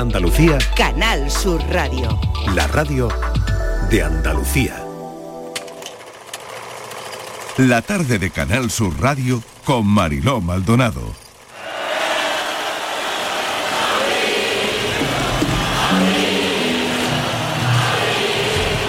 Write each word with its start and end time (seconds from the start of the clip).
Andalucía. 0.00 0.58
Canal 0.76 1.30
Sur 1.30 1.62
Radio. 1.70 2.18
La 2.54 2.66
radio 2.66 3.08
de 3.90 4.02
Andalucía. 4.02 4.84
La 7.58 7.82
tarde 7.82 8.18
de 8.18 8.30
Canal 8.30 8.70
Sur 8.70 9.00
Radio 9.00 9.42
con 9.64 9.86
Mariló 9.86 10.40
Maldonado. 10.40 11.02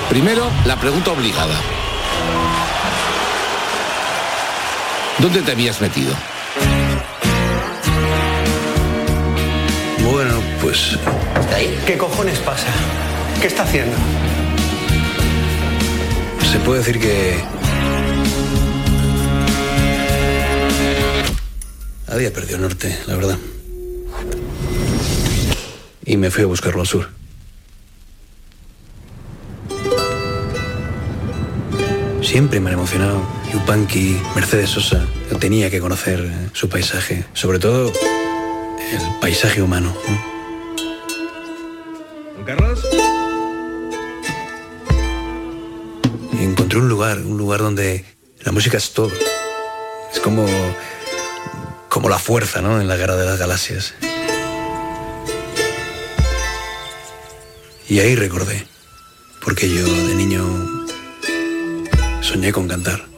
Primero, 0.09 0.49
la 0.65 0.79
pregunta 0.79 1.11
obligada. 1.11 1.55
¿Dónde 5.20 5.41
te 5.41 5.51
habías 5.51 5.81
metido? 5.81 6.13
Bueno, 10.04 10.41
pues... 10.61 10.97
¿Qué 11.85 11.97
cojones 11.97 12.39
pasa? 12.39 12.67
¿Qué 13.39 13.48
está 13.48 13.63
haciendo? 13.63 13.95
Se 16.52 16.59
puede 16.59 16.79
decir 16.79 16.99
que... 16.99 17.35
Había 22.07 22.31
perdido 22.31 22.57
el 22.57 22.62
norte, 22.62 22.98
la 23.07 23.16
verdad. 23.16 23.38
Y 26.05 26.17
me 26.17 26.29
fui 26.29 26.43
a 26.43 26.48
buscarlo 26.48 26.81
al 26.81 26.88
sur. 26.88 27.09
Siempre 32.21 32.59
me 32.59 32.70
han 32.70 32.76
emocionado 32.76 33.26
Yupanqui, 33.51 34.20
Mercedes 34.35 34.70
Sosa. 34.70 35.05
Yo 35.31 35.38
tenía 35.38 35.70
que 35.70 35.79
conocer 35.79 36.20
eh, 36.20 36.49
su 36.54 36.67
paisaje, 36.67 37.26
sobre 37.34 37.59
todo 37.59 37.91
el 38.93 39.20
paisaje 39.20 39.61
humano. 39.61 39.93
¿Don 42.35 42.45
Carlos? 42.45 42.79
Y 46.34 46.43
encontré 46.43 46.79
un 46.79 46.90
lugar, 46.90 47.18
un 47.20 47.37
lugar 47.37 47.62
donde 47.62 48.05
la 48.41 48.51
música 48.51 48.77
es 48.77 48.93
todo. 48.93 49.12
Es 50.12 50.20
como, 50.20 50.45
como 51.90 52.09
la 52.09 52.20
fuerza, 52.20 52.62
¿no? 52.62 52.79
En 52.79 52.87
la 52.87 52.98
guerra 52.98 53.15
de 53.15 53.26
las 53.26 53.40
galaxias. 53.40 53.95
Y 57.90 57.99
ahí 57.99 58.15
recordé, 58.15 58.65
porque 59.43 59.70
yo 59.70 59.84
de 59.84 60.15
niño 60.15 60.43
soñé 62.21 62.51
con 62.51 62.68
cantar. 62.68 63.12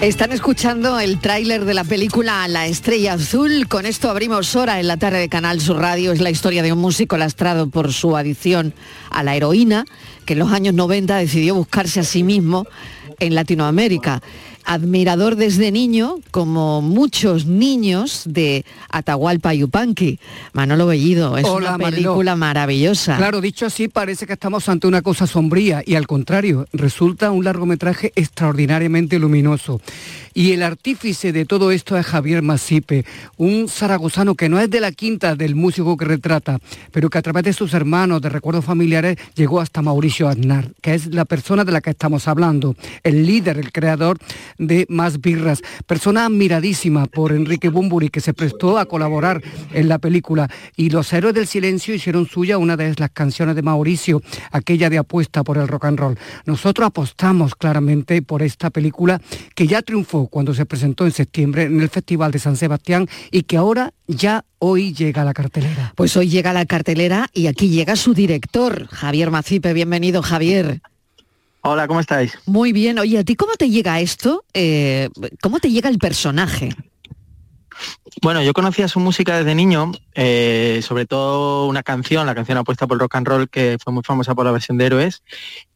Están 0.00 0.32
escuchando 0.32 0.98
el 0.98 1.18
tráiler 1.20 1.66
de 1.66 1.74
la 1.74 1.84
película 1.84 2.48
La 2.48 2.66
Estrella 2.66 3.12
Azul. 3.12 3.68
Con 3.68 3.84
esto 3.84 4.08
abrimos 4.08 4.56
hora 4.56 4.80
en 4.80 4.88
la 4.88 4.96
tarde 4.96 5.18
de 5.18 5.28
Canal 5.28 5.60
Sur 5.60 5.76
Radio. 5.76 6.12
Es 6.12 6.22
la 6.22 6.30
historia 6.30 6.62
de 6.62 6.72
un 6.72 6.78
músico 6.78 7.18
lastrado 7.18 7.68
por 7.68 7.92
su 7.92 8.16
adicción 8.16 8.72
a 9.10 9.22
la 9.22 9.36
heroína, 9.36 9.84
que 10.24 10.32
en 10.32 10.38
los 10.38 10.52
años 10.52 10.72
90 10.72 11.18
decidió 11.18 11.54
buscarse 11.54 12.00
a 12.00 12.04
sí 12.04 12.22
mismo 12.22 12.66
en 13.18 13.34
Latinoamérica. 13.34 14.22
Admirador 14.70 15.34
desde 15.34 15.72
niño, 15.72 16.20
como 16.30 16.80
muchos 16.80 17.44
niños 17.44 18.22
de 18.24 18.64
Atahualpa 18.88 19.52
Yupanqui. 19.52 20.20
Manolo 20.52 20.86
Bellido, 20.86 21.36
es 21.36 21.44
Hola, 21.44 21.70
una 21.70 21.78
Mariló. 21.78 22.10
película 22.12 22.36
maravillosa. 22.36 23.16
Claro, 23.16 23.40
dicho 23.40 23.66
así, 23.66 23.88
parece 23.88 24.28
que 24.28 24.34
estamos 24.34 24.68
ante 24.68 24.86
una 24.86 25.02
cosa 25.02 25.26
sombría 25.26 25.82
y 25.84 25.96
al 25.96 26.06
contrario, 26.06 26.68
resulta 26.72 27.32
un 27.32 27.42
largometraje 27.42 28.12
extraordinariamente 28.14 29.18
luminoso. 29.18 29.80
Y 30.32 30.52
el 30.52 30.62
artífice 30.62 31.32
de 31.32 31.44
todo 31.44 31.72
esto 31.72 31.98
es 31.98 32.06
Javier 32.06 32.40
Masipe, 32.40 33.04
un 33.36 33.68
zaragozano 33.68 34.36
que 34.36 34.48
no 34.48 34.60
es 34.60 34.70
de 34.70 34.78
la 34.78 34.92
quinta 34.92 35.34
del 35.34 35.56
músico 35.56 35.96
que 35.96 36.04
retrata, 36.04 36.60
pero 36.92 37.10
que 37.10 37.18
a 37.18 37.22
través 37.22 37.42
de 37.42 37.52
sus 37.52 37.74
hermanos, 37.74 38.22
de 38.22 38.28
recuerdos 38.28 38.64
familiares, 38.64 39.18
llegó 39.34 39.60
hasta 39.60 39.82
Mauricio 39.82 40.28
Aznar, 40.28 40.70
que 40.80 40.94
es 40.94 41.06
la 41.06 41.24
persona 41.24 41.64
de 41.64 41.72
la 41.72 41.80
que 41.80 41.90
estamos 41.90 42.28
hablando, 42.28 42.76
el 43.02 43.26
líder, 43.26 43.58
el 43.58 43.72
creador 43.72 44.18
de 44.60 44.86
Más 44.88 45.20
Birras, 45.20 45.62
persona 45.86 46.26
admiradísima 46.26 47.06
por 47.06 47.32
Enrique 47.32 47.70
Bumburi, 47.70 48.10
que 48.10 48.20
se 48.20 48.34
prestó 48.34 48.78
a 48.78 48.84
colaborar 48.84 49.42
en 49.72 49.88
la 49.88 49.98
película. 49.98 50.48
Y 50.76 50.90
los 50.90 51.12
héroes 51.12 51.34
del 51.34 51.46
silencio 51.46 51.94
hicieron 51.94 52.26
suya 52.26 52.58
una 52.58 52.76
de 52.76 52.94
las 52.96 53.10
canciones 53.10 53.56
de 53.56 53.62
Mauricio, 53.62 54.22
aquella 54.52 54.90
de 54.90 54.98
apuesta 54.98 55.42
por 55.42 55.58
el 55.58 55.66
rock 55.66 55.86
and 55.86 55.98
roll. 55.98 56.18
Nosotros 56.44 56.86
apostamos 56.86 57.54
claramente 57.54 58.22
por 58.22 58.42
esta 58.42 58.70
película 58.70 59.20
que 59.54 59.66
ya 59.66 59.82
triunfó 59.82 60.28
cuando 60.28 60.54
se 60.54 60.66
presentó 60.66 61.06
en 61.06 61.12
septiembre 61.12 61.64
en 61.64 61.80
el 61.80 61.88
Festival 61.88 62.30
de 62.30 62.38
San 62.38 62.56
Sebastián 62.56 63.08
y 63.30 63.42
que 63.44 63.56
ahora 63.56 63.94
ya 64.06 64.44
hoy 64.58 64.92
llega 64.92 65.22
a 65.22 65.24
la 65.24 65.32
cartelera. 65.32 65.92
Pues 65.96 66.16
hoy 66.16 66.28
llega 66.28 66.52
la 66.52 66.66
cartelera 66.66 67.28
y 67.32 67.46
aquí 67.46 67.70
llega 67.70 67.96
su 67.96 68.12
director, 68.12 68.86
Javier 68.88 69.30
Macipe. 69.30 69.72
Bienvenido, 69.72 70.22
Javier. 70.22 70.80
Hola, 71.62 71.86
¿cómo 71.86 72.00
estáis? 72.00 72.38
Muy 72.46 72.72
bien. 72.72 72.98
Oye, 72.98 73.18
¿a 73.18 73.24
ti 73.24 73.36
cómo 73.36 73.54
te 73.54 73.68
llega 73.68 74.00
esto? 74.00 74.44
Eh, 74.54 75.10
¿Cómo 75.42 75.60
te 75.60 75.70
llega 75.70 75.90
el 75.90 75.98
personaje? 75.98 76.74
Bueno, 78.22 78.42
yo 78.42 78.52
conocía 78.52 78.88
su 78.88 79.00
música 79.00 79.36
desde 79.36 79.54
niño, 79.54 79.92
eh, 80.14 80.80
sobre 80.82 81.06
todo 81.06 81.66
una 81.66 81.82
canción, 81.82 82.26
la 82.26 82.34
canción 82.34 82.58
apuesta 82.58 82.86
por 82.86 82.96
el 82.96 83.00
rock 83.00 83.14
and 83.16 83.26
roll, 83.26 83.48
que 83.48 83.78
fue 83.82 83.92
muy 83.92 84.02
famosa 84.02 84.34
por 84.34 84.44
la 84.44 84.52
versión 84.52 84.78
de 84.78 84.86
Héroes. 84.86 85.22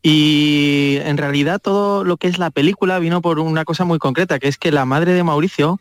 Y 0.02 0.98
en 1.02 1.16
realidad 1.16 1.60
todo 1.62 2.04
lo 2.04 2.16
que 2.16 2.28
es 2.28 2.38
la 2.38 2.50
película 2.50 2.98
vino 2.98 3.22
por 3.22 3.38
una 3.38 3.64
cosa 3.64 3.84
muy 3.84 3.98
concreta, 3.98 4.38
que 4.38 4.48
es 4.48 4.58
que 4.58 4.72
la 4.72 4.84
madre 4.84 5.12
de 5.12 5.22
Mauricio 5.22 5.80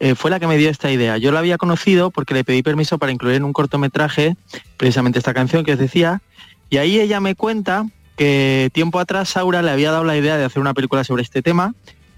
eh, 0.00 0.14
fue 0.14 0.30
la 0.30 0.40
que 0.40 0.46
me 0.46 0.56
dio 0.56 0.70
esta 0.70 0.90
idea. 0.90 1.16
Yo 1.16 1.32
la 1.32 1.38
había 1.38 1.58
conocido 1.58 2.10
porque 2.10 2.34
le 2.34 2.44
pedí 2.44 2.62
permiso 2.62 2.98
para 2.98 3.12
incluir 3.12 3.36
en 3.36 3.44
un 3.44 3.52
cortometraje 3.52 4.36
precisamente 4.76 5.18
esta 5.18 5.34
canción 5.34 5.64
que 5.64 5.72
os 5.72 5.78
decía, 5.78 6.22
y 6.70 6.78
ahí 6.78 6.98
ella 6.98 7.20
me 7.20 7.34
cuenta 7.34 7.86
que 8.16 8.70
tiempo 8.72 9.00
atrás 9.00 9.30
Saura 9.30 9.62
le 9.62 9.70
había 9.70 9.90
dado 9.90 10.04
la 10.04 10.16
idea 10.16 10.36
de 10.36 10.44
hacer 10.44 10.60
una 10.60 10.74
película 10.74 11.04
sobre 11.04 11.22
este 11.22 11.42
tema, 11.42 11.74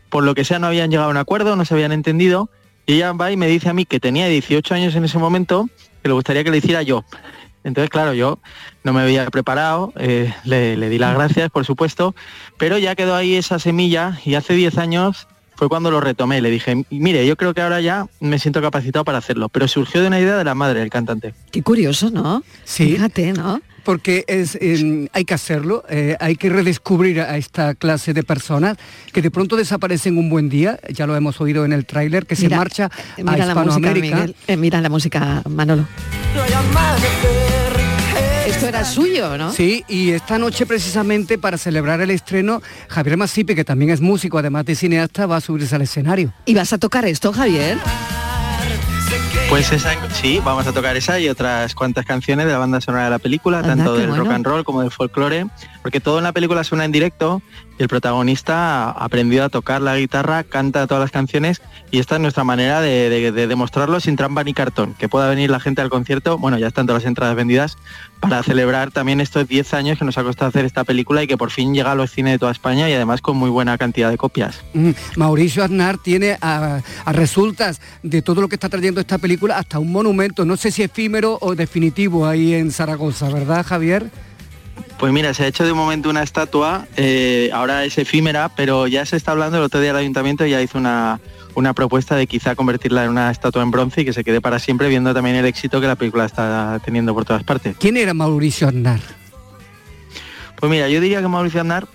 por 0.09 0.25
lo 0.25 0.35
que 0.35 0.45
sea 0.45 0.59
no 0.59 0.67
habían 0.67 0.91
llegado 0.91 1.09
a 1.09 1.11
un 1.11 1.17
acuerdo, 1.17 1.57
no 1.57 1.65
se 1.65 1.75
habían 1.75 1.93
entendido, 1.93 2.51
y 2.87 2.95
ella 2.95 3.13
va 3.13 3.33
y 3.33 3.37
me 3.37 3.49
dice 3.49 3.69
a 3.69 3.75
mí 3.75 3.85
que 3.85 4.01
tenía 4.01 4.27
18 4.29 4.75
años 4.75 4.95
en 4.95 5.05
ese 5.05 5.19
momento, 5.19 5.69
que 6.03 6.09
le 6.09 6.15
gustaría 6.15 6.45
que 6.45 6.51
le 6.51 6.59
hiciera 6.59 6.83
yo. 6.83 7.05
Entonces, 7.65 7.91
claro, 7.91 8.15
yo 8.15 8.39
no 8.85 8.93
me 8.93 9.01
había 9.01 9.27
preparado, 9.27 9.93
eh, 9.97 10.33
le, 10.45 10.77
le 10.77 10.89
di 10.89 10.99
las 10.99 11.15
gracias, 11.15 11.51
por 11.51 11.65
supuesto, 11.65 12.15
pero 12.59 12.79
ya 12.79 12.95
quedó 12.95 13.17
ahí 13.17 13.35
esa 13.35 13.59
semilla 13.59 14.21
y 14.25 14.35
hace 14.35 14.55
10 14.55 14.79
años 14.79 15.27
fue 15.57 15.69
cuando 15.69 15.91
lo 15.91 16.01
retomé. 16.01 16.41
Le 16.41 16.51
dije, 16.51 16.85
mire, 16.91 17.27
yo 17.27 17.37
creo 17.37 17.55
que 17.55 17.63
ahora 17.63 17.81
ya 17.81 18.07
me 18.21 18.39
siento 18.39 18.63
capacitado 18.63 19.05
para 19.05 19.19
hacerlo, 19.19 19.49
pero 19.49 19.67
surgió 19.69 20.01
de 20.01 20.07
una 20.07 20.21
idea 20.21 20.37
de 20.37 20.45
la 20.45 20.55
madre 20.55 20.81
del 20.81 20.91
cantante. 20.91 21.35
Qué 21.51 21.63
curioso, 21.63 22.11
¿no? 22.11 22.43
Sí. 22.65 22.93
Fíjate, 22.93 23.33
¿no? 23.33 23.61
Porque 23.85 24.25
es, 24.27 24.57
eh, 24.61 25.09
hay 25.13 25.25
que 25.25 25.35
hacerlo, 25.35 25.85
eh, 25.89 26.17
hay 26.19 26.35
que 26.35 26.49
redescubrir 26.51 27.21
a 27.21 27.37
esta 27.37 27.75
clase 27.77 28.13
de 28.15 28.25
personas 28.25 28.77
que 29.13 29.23
de 29.23 29.31
pronto 29.31 29.55
desaparecen 29.55 30.19
un 30.19 30.29
buen 30.29 30.49
día, 30.49 30.81
ya 30.93 31.07
lo 31.07 31.15
hemos 31.15 31.41
oído 31.41 31.65
en 31.65 31.73
el 31.73 31.87
tráiler, 31.87 32.27
que 32.27 32.35
se 32.35 32.47
Mira, 32.47 32.57
marcha 32.57 32.91
eh, 33.17 33.23
a 33.25 33.31
mira 33.31 33.47
la 33.47 33.55
música, 33.55 33.71
Hispanoamérica. 33.77 34.17
Miguel. 34.17 34.37
Eh, 34.49 34.57
mira 34.57 34.81
la 34.81 34.89
música, 34.89 35.43
Manolo. 35.49 35.87
Esto 38.57 38.69
era 38.69 38.85
suyo, 38.87 39.37
¿no? 39.37 39.53
Sí, 39.53 39.85
y 39.87 40.13
esta 40.13 40.39
noche 40.39 40.65
precisamente 40.65 41.37
para 41.37 41.59
celebrar 41.59 42.01
el 42.01 42.11
estreno, 42.11 42.63
Javier 42.89 43.19
Masipe, 43.19 43.55
que 43.55 43.65
también 43.65 43.91
es 43.91 44.01
músico, 44.01 44.39
además 44.39 44.65
de 44.65 44.75
cineasta, 44.75 45.27
va 45.27 45.37
a 45.37 45.41
subirse 45.43 45.75
al 45.75 45.83
escenario. 45.83 46.33
¿Y 46.47 46.55
vas 46.55 46.73
a 46.73 46.79
tocar 46.79 47.05
esto, 47.05 47.35
Javier? 47.35 47.77
Pues 49.51 49.71
esa, 49.73 49.93
sí, 50.15 50.41
vamos 50.43 50.67
a 50.67 50.73
tocar 50.73 50.97
esa 50.97 51.21
y 51.21 51.29
otras 51.29 51.75
cuantas 51.75 52.07
canciones 52.07 52.47
de 52.47 52.53
la 52.53 52.59
banda 52.59 52.81
sonora 52.81 53.05
de 53.05 53.11
la 53.11 53.19
película, 53.19 53.59
Anda, 53.59 53.77
tanto 53.77 53.95
del 53.95 54.17
rock 54.17 54.31
and 54.31 54.47
roll 54.47 54.65
como 54.65 54.81
del 54.81 54.91
folclore, 54.91 55.47
porque 55.83 56.01
todo 56.01 56.17
en 56.19 56.25
la 56.25 56.33
película 56.33 56.65
suena 56.65 56.87
en 56.87 56.93
directo 56.93 57.43
el 57.79 57.89
protagonista 57.89 58.85
ha 58.85 58.91
aprendido 58.91 59.45
a 59.45 59.49
tocar 59.49 59.83
la 59.83 59.97
guitarra, 59.97 60.45
canta 60.45 60.87
todas 60.87 61.03
las 61.03 61.11
canciones 61.11 61.63
y 61.91 61.99
esta 61.99 62.17
es 62.17 62.21
nuestra 62.21 62.45
manera 62.45 62.81
de 62.81 63.47
demostrarlo 63.47 64.01
sin 64.01 64.17
trampa 64.17 64.45
ni 64.45 64.55
cartón, 64.55 64.95
que 64.95 65.09
pueda 65.09 65.29
venir 65.29 65.51
la 65.51 65.61
gente 65.61 65.83
al 65.83 65.91
concierto, 65.91 66.39
bueno, 66.39 66.59
ya 66.59 66.69
están 66.69 66.87
todas 66.87 67.03
las 67.03 67.09
entradas 67.09 67.37
vendidas, 67.37 67.77
para 68.21 68.43
celebrar 68.43 68.91
también 68.91 69.21
estos 69.21 69.47
10 69.47 69.75
años 69.75 69.99
que 69.99 70.05
nos 70.05 70.19
ha 70.19 70.23
costado 70.23 70.49
hacer 70.49 70.65
esta 70.65 70.85
película 70.85 71.23
y 71.23 71.27
que 71.27 71.37
por 71.37 71.51
fin 71.51 71.75
llega 71.75 71.93
a 71.93 71.95
los 71.95 72.11
cines 72.11 72.33
de 72.33 72.39
toda 72.39 72.53
España 72.53 72.89
y 72.89 72.93
además 72.93 73.21
con 73.21 73.37
muy 73.37 73.51
buena 73.51 73.79
cantidad 73.79 74.11
de 74.11 74.17
copias. 74.17 74.61
Mm, 74.75 74.91
Mauricio 75.17 75.63
Aznar 75.65 75.99
tiene 75.99 76.39
a, 76.41 76.81
a 77.05 77.13
resultas 77.13 77.81
de 78.03 78.23
todo 78.23 78.41
lo 78.41 78.49
que 78.49 78.57
está 78.57 78.69
trayendo 78.69 79.01
esta 79.01 79.19
película 79.19 79.59
hasta 79.59 79.79
un 79.79 79.93
monumento, 79.93 80.45
no 80.45 80.57
sé 80.57 80.71
si 80.71 80.83
efímero 80.83 81.39
o 81.41 81.55
definitivo 81.55 82.27
ahí 82.27 82.55
en 82.55 82.71
Zaragoza, 82.71 83.29
¿verdad 83.29 83.65
Javier? 83.65 84.11
Pues 84.99 85.13
mira, 85.13 85.35
se 85.35 85.45
ha 85.45 85.47
hecho 85.47 85.65
de 85.65 85.73
un 85.73 85.79
momento 85.79 86.09
una 86.09 86.23
estatua, 86.23 86.87
eh, 86.97 87.51
ahora 87.53 87.85
es 87.85 87.99
efímera, 87.99 88.51
pero 88.57 88.87
ya 88.87 89.05
se 89.05 89.17
está 89.17 89.33
hablando, 89.33 89.59
el 89.59 89.65
otro 89.65 89.81
día 89.81 89.91
el 89.91 89.97
ayuntamiento 89.97 90.47
ya 90.47 90.63
hizo 90.63 90.79
una, 90.79 91.21
una 91.55 91.75
propuesta 91.75 92.17
de 92.17 92.27
quizá 92.27 92.55
convertirla 92.55 93.05
en 93.05 93.11
una 93.11 93.31
estatua 93.31 93.63
en 93.63 93.71
bronce 93.71 94.03
y 94.03 94.05
que 94.05 94.13
se 94.13 94.25
quede 94.25 94.41
para 94.41 94.59
siempre 94.59 94.89
viendo 94.89 95.13
también 95.13 95.37
el 95.37 95.45
éxito 95.45 95.81
que 95.81 95.87
la 95.87 95.97
película 95.97 96.25
está 96.25 96.81
teniendo 96.85 97.15
por 97.15 97.25
todas 97.25 97.45
partes. 97.45 97.77
¿Quién 97.79 97.97
era 97.97 98.15
Mauricio 98.15 98.69
Aznar? 98.69 99.01
Pues 100.59 100.71
mira, 100.71 100.89
yo 100.89 101.01
diría 101.01 101.21
que 101.21 101.29
Mauricio 101.29 101.61
Aznar 101.61 101.87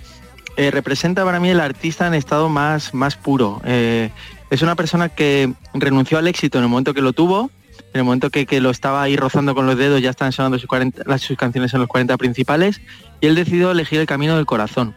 eh, 0.58 0.70
representa 0.70 1.24
para 1.26 1.40
mí 1.40 1.50
el 1.50 1.60
artista 1.60 2.08
en 2.08 2.14
estado 2.14 2.50
más, 2.50 2.94
más 2.94 3.16
puro. 3.16 3.62
Eh, 3.66 4.10
es 4.50 4.62
una 4.62 4.76
persona 4.76 5.10
que 5.10 5.54
renunció 5.74 6.18
al 6.18 6.28
éxito 6.28 6.58
en 6.58 6.66
el 6.66 6.70
momento 6.70 6.94
que 6.94 7.02
lo 7.02 7.14
tuvo, 7.14 7.50
en 7.94 8.00
el 8.00 8.04
momento 8.04 8.30
que, 8.30 8.62
lo 8.62 8.70
estaba 8.70 9.02
ahí 9.02 9.16
rozando 9.16 9.54
con 9.54 9.66
los 9.66 9.78
dedos, 9.78 10.02
ya 10.02 10.10
están 10.10 10.32
sonando 10.32 10.58
sus, 10.60 10.70
sus 11.20 11.38
canciones 11.38 11.74
en 11.74 11.82
los 11.82 11.90
40 11.90 12.18
principales, 12.18 12.82
y 13.20 13.28
él 13.28 13.36
decidió 13.36 13.72
elegir 13.72 14.00
el 14.00 14.06
camino 14.06 14.36
del 14.36 14.46
corazón. 14.46 14.96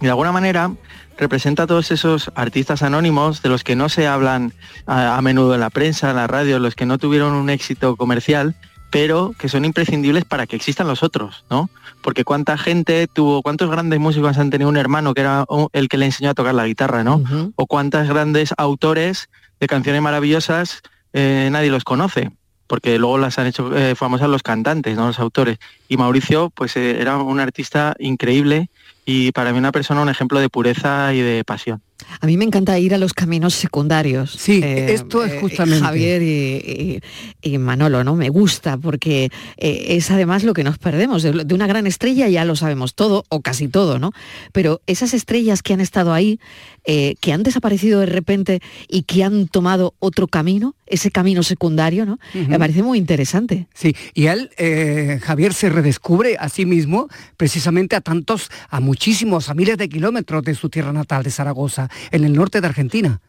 Y 0.00 0.04
de 0.04 0.10
alguna 0.10 0.32
manera 0.32 0.70
representa 1.16 1.64
a 1.64 1.66
todos 1.66 1.90
esos 1.90 2.30
artistas 2.34 2.82
anónimos 2.82 3.42
de 3.42 3.48
los 3.48 3.64
que 3.64 3.74
no 3.74 3.88
se 3.88 4.06
hablan 4.06 4.52
a, 4.86 5.20
menudo 5.22 5.54
en 5.54 5.60
la 5.60 5.70
prensa, 5.70 6.10
en 6.10 6.16
la 6.16 6.26
radio, 6.26 6.58
los 6.58 6.74
que 6.74 6.86
no 6.86 6.98
tuvieron 6.98 7.32
un 7.32 7.50
éxito 7.50 7.96
comercial, 7.96 8.54
pero 8.90 9.34
que 9.38 9.48
son 9.48 9.64
imprescindibles 9.64 10.24
para 10.24 10.46
que 10.46 10.56
existan 10.56 10.86
los 10.86 11.02
otros, 11.02 11.44
¿no? 11.50 11.68
Porque 12.02 12.24
cuánta 12.24 12.56
gente 12.56 13.06
tuvo, 13.06 13.42
cuántos 13.42 13.70
grandes 13.70 13.98
músicos 13.98 14.38
han 14.38 14.50
tenido 14.50 14.70
un 14.70 14.76
hermano 14.76 15.12
que 15.12 15.22
era 15.22 15.44
el 15.72 15.88
que 15.88 15.98
le 15.98 16.06
enseñó 16.06 16.30
a 16.30 16.34
tocar 16.34 16.54
la 16.54 16.66
guitarra, 16.66 17.02
¿no? 17.04 17.22
O 17.56 17.66
cuántas 17.66 18.08
grandes 18.08 18.54
autores 18.56 19.28
de 19.60 19.66
canciones 19.66 20.00
maravillosas 20.00 20.82
eh, 21.12 21.48
nadie 21.50 21.70
los 21.70 21.84
conoce 21.84 22.30
porque 22.68 22.98
luego 22.98 23.18
las 23.18 23.38
han 23.38 23.46
hecho 23.46 23.74
eh, 23.76 23.96
famosas 23.96 24.28
los 24.28 24.42
cantantes, 24.42 24.94
no 24.94 25.06
los 25.08 25.18
autores. 25.18 25.58
Y 25.88 25.96
Mauricio, 25.96 26.50
pues 26.50 26.76
eh, 26.76 27.00
era 27.00 27.16
un 27.16 27.40
artista 27.40 27.96
increíble 27.98 28.68
y 29.04 29.32
para 29.32 29.52
mí 29.52 29.58
una 29.58 29.72
persona 29.72 30.02
un 30.02 30.10
ejemplo 30.10 30.38
de 30.38 30.50
pureza 30.50 31.12
y 31.14 31.20
de 31.20 31.42
pasión. 31.44 31.82
A 32.20 32.26
mí 32.26 32.36
me 32.36 32.44
encanta 32.44 32.78
ir 32.78 32.94
a 32.94 32.98
los 32.98 33.12
caminos 33.12 33.54
secundarios. 33.54 34.32
Sí, 34.32 34.60
eh, 34.62 34.92
esto 34.92 35.24
es 35.24 35.40
justamente. 35.40 35.84
Javier 35.84 36.22
y, 36.22 37.58
Manolo, 37.58 38.04
¿no? 38.04 38.14
Me 38.14 38.28
gusta 38.28 38.76
porque 38.76 39.30
es 39.56 40.10
además 40.10 40.44
lo 40.44 40.54
que 40.54 40.64
nos 40.64 40.78
perdemos. 40.78 41.22
De, 41.22 41.54
una 41.54 41.66
gran 41.66 41.86
estrella 41.86 42.28
ya 42.28 42.44
lo 42.44 42.56
sabemos 42.56 42.94
todo, 42.94 43.24
o 43.28 43.40
casi 43.40 43.68
todo, 43.68 43.98
¿no? 43.98 44.12
Pero 44.52 44.80
esas 44.86 45.12
estrellas 45.14 45.62
que 45.62 45.74
han 45.74 45.80
estado 45.80 46.12
ahí, 46.12 46.38
que 46.84 47.32
han 47.32 47.42
desaparecido 47.42 48.00
de 48.00 48.06
repente 48.06 48.60
y 48.88 49.02
que 49.02 49.24
han 49.24 49.48
tomado 49.48 49.94
otro 49.98 50.28
camino, 50.28 50.74
ese 50.90 51.10
camino 51.10 51.42
secundario, 51.42 52.06
¿no? 52.06 52.18
Me 52.34 52.58
parece 52.58 52.82
muy 52.82 52.98
interesante. 52.98 53.66
Sí, 53.74 53.94
y 54.14 54.26
él, 54.26 54.50
eh, 54.56 55.20
Javier, 55.22 55.52
se 55.54 55.68
redescubre 55.68 56.36
a 56.38 56.48
sí 56.48 56.66
mismo 56.66 57.08
precisamente 57.36 57.96
a 57.96 58.00
tantos, 58.00 58.50
a 58.68 58.80
muchísimos, 58.80 59.48
a 59.48 59.54
miles 59.54 59.78
de 59.78 59.88
kilómetros 59.88 60.42
de 60.42 60.54
su 60.54 60.68
tierra 60.68 60.92
natal, 60.92 61.22
de 61.22 61.30
Zaragoza, 61.30 61.87
en 62.10 62.24
el 62.24 62.32
norte 62.32 62.60
de 62.60 62.66
Argentina. 62.66 63.20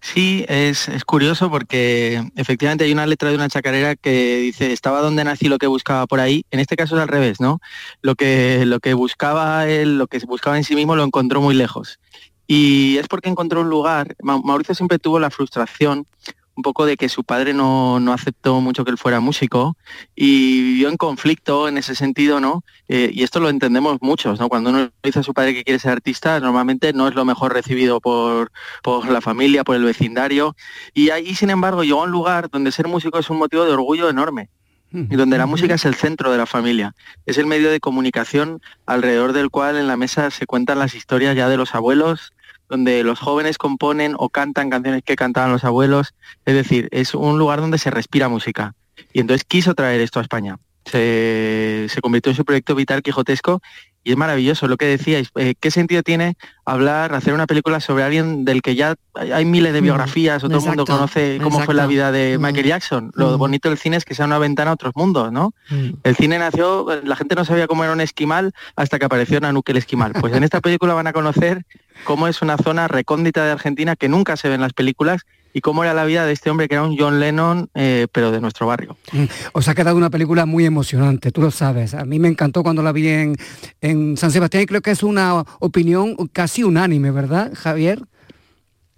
Sí, 0.00 0.44
es, 0.48 0.88
curioso 1.06 1.50
porque 1.50 2.22
efectivamente 2.36 2.84
hay 2.84 2.92
una 2.92 3.06
letra 3.06 3.30
de 3.30 3.36
una 3.36 3.48
chacarera 3.48 3.96
que 3.96 4.36
dice, 4.38 4.72
estaba 4.72 5.00
donde 5.00 5.24
nací 5.24 5.48
lo 5.48 5.58
que 5.58 5.66
buscaba 5.66 6.06
por 6.06 6.20
ahí. 6.20 6.44
En 6.50 6.60
este 6.60 6.76
caso 6.76 6.96
es 6.96 7.02
al 7.02 7.08
revés, 7.08 7.40
¿no? 7.40 7.60
Lo 8.02 8.14
que, 8.14 8.66
lo 8.66 8.80
que 8.80 8.92
buscaba 8.94 9.66
él, 9.66 9.96
lo 9.96 10.06
que 10.06 10.18
buscaba 10.26 10.58
en 10.58 10.64
sí 10.64 10.74
mismo 10.74 10.96
lo 10.96 11.04
encontró 11.04 11.40
muy 11.40 11.54
lejos. 11.54 12.00
Y 12.46 12.98
es 12.98 13.08
porque 13.08 13.30
encontró 13.30 13.62
un 13.62 13.70
lugar, 13.70 14.14
Mauricio 14.22 14.74
siempre 14.74 14.98
tuvo 14.98 15.18
la 15.18 15.30
frustración 15.30 16.06
un 16.56 16.62
poco 16.62 16.86
de 16.86 16.96
que 16.96 17.08
su 17.08 17.24
padre 17.24 17.52
no, 17.54 18.00
aceptó 18.12 18.60
mucho 18.60 18.84
que 18.84 18.90
él 18.90 18.98
fuera 18.98 19.20
músico 19.20 19.76
y 20.14 20.62
vivió 20.62 20.88
en 20.88 20.96
conflicto 20.96 21.68
en 21.68 21.78
ese 21.78 21.94
sentido, 21.94 22.40
¿no? 22.40 22.62
Eh, 22.88 23.10
y 23.12 23.22
esto 23.22 23.40
lo 23.40 23.48
entendemos 23.48 23.98
muchos, 24.00 24.38
¿no? 24.38 24.48
Cuando 24.48 24.70
uno 24.70 24.90
dice 25.02 25.20
a 25.20 25.22
su 25.22 25.34
padre 25.34 25.54
que 25.54 25.64
quiere 25.64 25.78
ser 25.78 25.92
artista, 25.92 26.38
normalmente 26.40 26.92
no 26.92 27.08
es 27.08 27.14
lo 27.14 27.24
mejor 27.24 27.52
recibido 27.52 28.00
por, 28.00 28.52
por 28.82 29.08
la 29.08 29.20
familia, 29.20 29.64
por 29.64 29.76
el 29.76 29.84
vecindario. 29.84 30.56
Y 30.92 31.10
ahí, 31.10 31.34
sin 31.34 31.50
embargo, 31.50 31.82
llegó 31.82 32.02
a 32.02 32.04
un 32.04 32.10
lugar 32.10 32.50
donde 32.50 32.72
ser 32.72 32.88
músico 32.88 33.18
es 33.18 33.30
un 33.30 33.38
motivo 33.38 33.64
de 33.64 33.72
orgullo 33.72 34.08
enorme 34.08 34.50
y 34.94 35.16
donde 35.16 35.38
la 35.38 35.46
música 35.46 35.74
es 35.74 35.84
el 35.86 35.96
centro 35.96 36.30
de 36.30 36.38
la 36.38 36.46
familia. 36.46 36.94
Es 37.26 37.36
el 37.38 37.46
medio 37.46 37.70
de 37.70 37.80
comunicación 37.80 38.62
alrededor 38.86 39.32
del 39.32 39.50
cual 39.50 39.76
en 39.76 39.88
la 39.88 39.96
mesa 39.96 40.30
se 40.30 40.46
cuentan 40.46 40.78
las 40.78 40.94
historias 40.94 41.34
ya 41.34 41.48
de 41.48 41.56
los 41.56 41.74
abuelos, 41.74 42.32
donde 42.68 43.04
los 43.04 43.20
jóvenes 43.20 43.58
componen 43.58 44.14
o 44.18 44.28
cantan 44.28 44.70
canciones 44.70 45.02
que 45.04 45.16
cantaban 45.16 45.52
los 45.52 45.64
abuelos. 45.64 46.14
Es 46.44 46.54
decir, 46.54 46.88
es 46.90 47.14
un 47.14 47.38
lugar 47.38 47.60
donde 47.60 47.78
se 47.78 47.90
respira 47.90 48.28
música. 48.28 48.74
Y 49.12 49.20
entonces 49.20 49.44
quiso 49.44 49.74
traer 49.74 50.00
esto 50.00 50.18
a 50.18 50.22
España. 50.22 50.58
Se, 50.84 51.86
se 51.88 52.00
convirtió 52.00 52.30
en 52.30 52.36
su 52.36 52.44
proyecto 52.44 52.74
vital 52.74 53.02
quijotesco 53.02 53.62
y 54.04 54.12
es 54.12 54.16
maravilloso 54.18 54.68
lo 54.68 54.76
que 54.76 54.84
decíais. 54.84 55.30
Eh, 55.34 55.54
¿Qué 55.58 55.70
sentido 55.70 56.02
tiene 56.02 56.36
hablar, 56.66 57.14
hacer 57.14 57.32
una 57.32 57.46
película 57.46 57.80
sobre 57.80 58.04
alguien 58.04 58.44
del 58.44 58.60
que 58.60 58.74
ya 58.74 58.96
hay 59.14 59.46
miles 59.46 59.72
de 59.72 59.80
mm, 59.80 59.84
biografías, 59.84 60.44
o 60.44 60.48
todo 60.48 60.58
el 60.58 60.66
mundo 60.66 60.84
conoce 60.84 61.40
cómo 61.42 61.60
fue 61.60 61.74
la 61.74 61.86
vida 61.86 62.12
de 62.12 62.36
mm. 62.36 62.42
Michael 62.42 62.66
Jackson? 62.66 63.12
Lo 63.14 63.30
mm. 63.30 63.38
bonito 63.38 63.70
del 63.70 63.78
cine 63.78 63.96
es 63.96 64.04
que 64.04 64.14
sea 64.14 64.26
una 64.26 64.38
ventana 64.38 64.72
a 64.72 64.74
otros 64.74 64.92
mundos, 64.94 65.32
¿no? 65.32 65.54
El 66.02 66.16
cine 66.16 66.38
nació, 66.38 66.86
la 67.02 67.16
gente 67.16 67.34
no 67.34 67.46
sabía 67.46 67.66
cómo 67.66 67.82
era 67.82 67.94
un 67.94 68.02
esquimal 68.02 68.52
hasta 68.76 68.98
que 68.98 69.06
apareció 69.06 69.40
Nanuque 69.40 69.72
el 69.72 69.78
esquimal. 69.78 70.12
Pues 70.20 70.34
en 70.34 70.44
esta 70.44 70.60
película 70.60 70.92
van 70.92 71.06
a 71.06 71.14
conocer 71.14 71.64
cómo 72.04 72.28
es 72.28 72.42
una 72.42 72.58
zona 72.58 72.88
recóndita 72.88 73.44
de 73.46 73.52
Argentina 73.52 73.96
que 73.96 74.10
nunca 74.10 74.36
se 74.36 74.48
ve 74.48 74.56
en 74.56 74.60
las 74.60 74.74
películas 74.74 75.22
y 75.54 75.60
cómo 75.60 75.84
era 75.84 75.94
la 75.94 76.04
vida 76.04 76.26
de 76.26 76.32
este 76.32 76.50
hombre 76.50 76.68
que 76.68 76.74
era 76.74 76.82
un 76.82 76.98
John 76.98 77.20
Lennon, 77.20 77.70
eh, 77.74 78.08
pero 78.12 78.32
de 78.32 78.40
nuestro 78.40 78.66
barrio. 78.66 78.98
Mm, 79.12 79.24
os 79.52 79.68
ha 79.68 79.74
quedado 79.74 79.96
una 79.96 80.10
película 80.10 80.44
muy 80.44 80.66
emocionante, 80.66 81.30
tú 81.30 81.40
lo 81.40 81.52
sabes. 81.52 81.94
A 81.94 82.04
mí 82.04 82.18
me 82.18 82.28
encantó 82.28 82.62
cuando 82.62 82.82
la 82.82 82.92
vi 82.92 83.08
en, 83.08 83.36
en 83.80 84.16
San 84.16 84.32
Sebastián 84.32 84.64
y 84.64 84.66
creo 84.66 84.82
que 84.82 84.90
es 84.90 85.04
una 85.04 85.44
opinión 85.60 86.16
casi 86.32 86.64
unánime, 86.64 87.12
¿verdad, 87.12 87.52
Javier? 87.54 88.02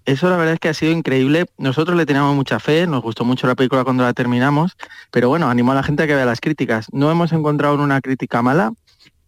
Eso 0.07 0.31
la 0.31 0.37
verdad 0.37 0.55
es 0.55 0.61
que 0.61 0.69
ha 0.69 0.75
sido 0.75 0.93
increíble. 0.93 1.47
Nosotros 1.59 1.97
le 1.97 2.07
teníamos 2.07 2.35
mucha 2.35 2.59
fe, 2.59 2.87
nos 2.87 3.03
gustó 3.03 3.25
mucho 3.25 3.47
la 3.49 3.57
película 3.57 3.85
cuando 3.85 4.05
la 4.05 4.15
terminamos, 4.15 4.77
pero 5.11 5.29
bueno, 5.29 5.51
animó 5.51 5.73
a 5.73 5.75
la 5.75 5.83
gente 5.83 6.05
a 6.05 6.07
que 6.07 6.15
vea 6.15 6.25
las 6.25 6.41
críticas. 6.41 6.87
No 6.93 7.11
hemos 7.11 7.33
encontrado 7.33 7.83
una 7.83 8.01
crítica 8.01 8.41
mala, 8.41 8.73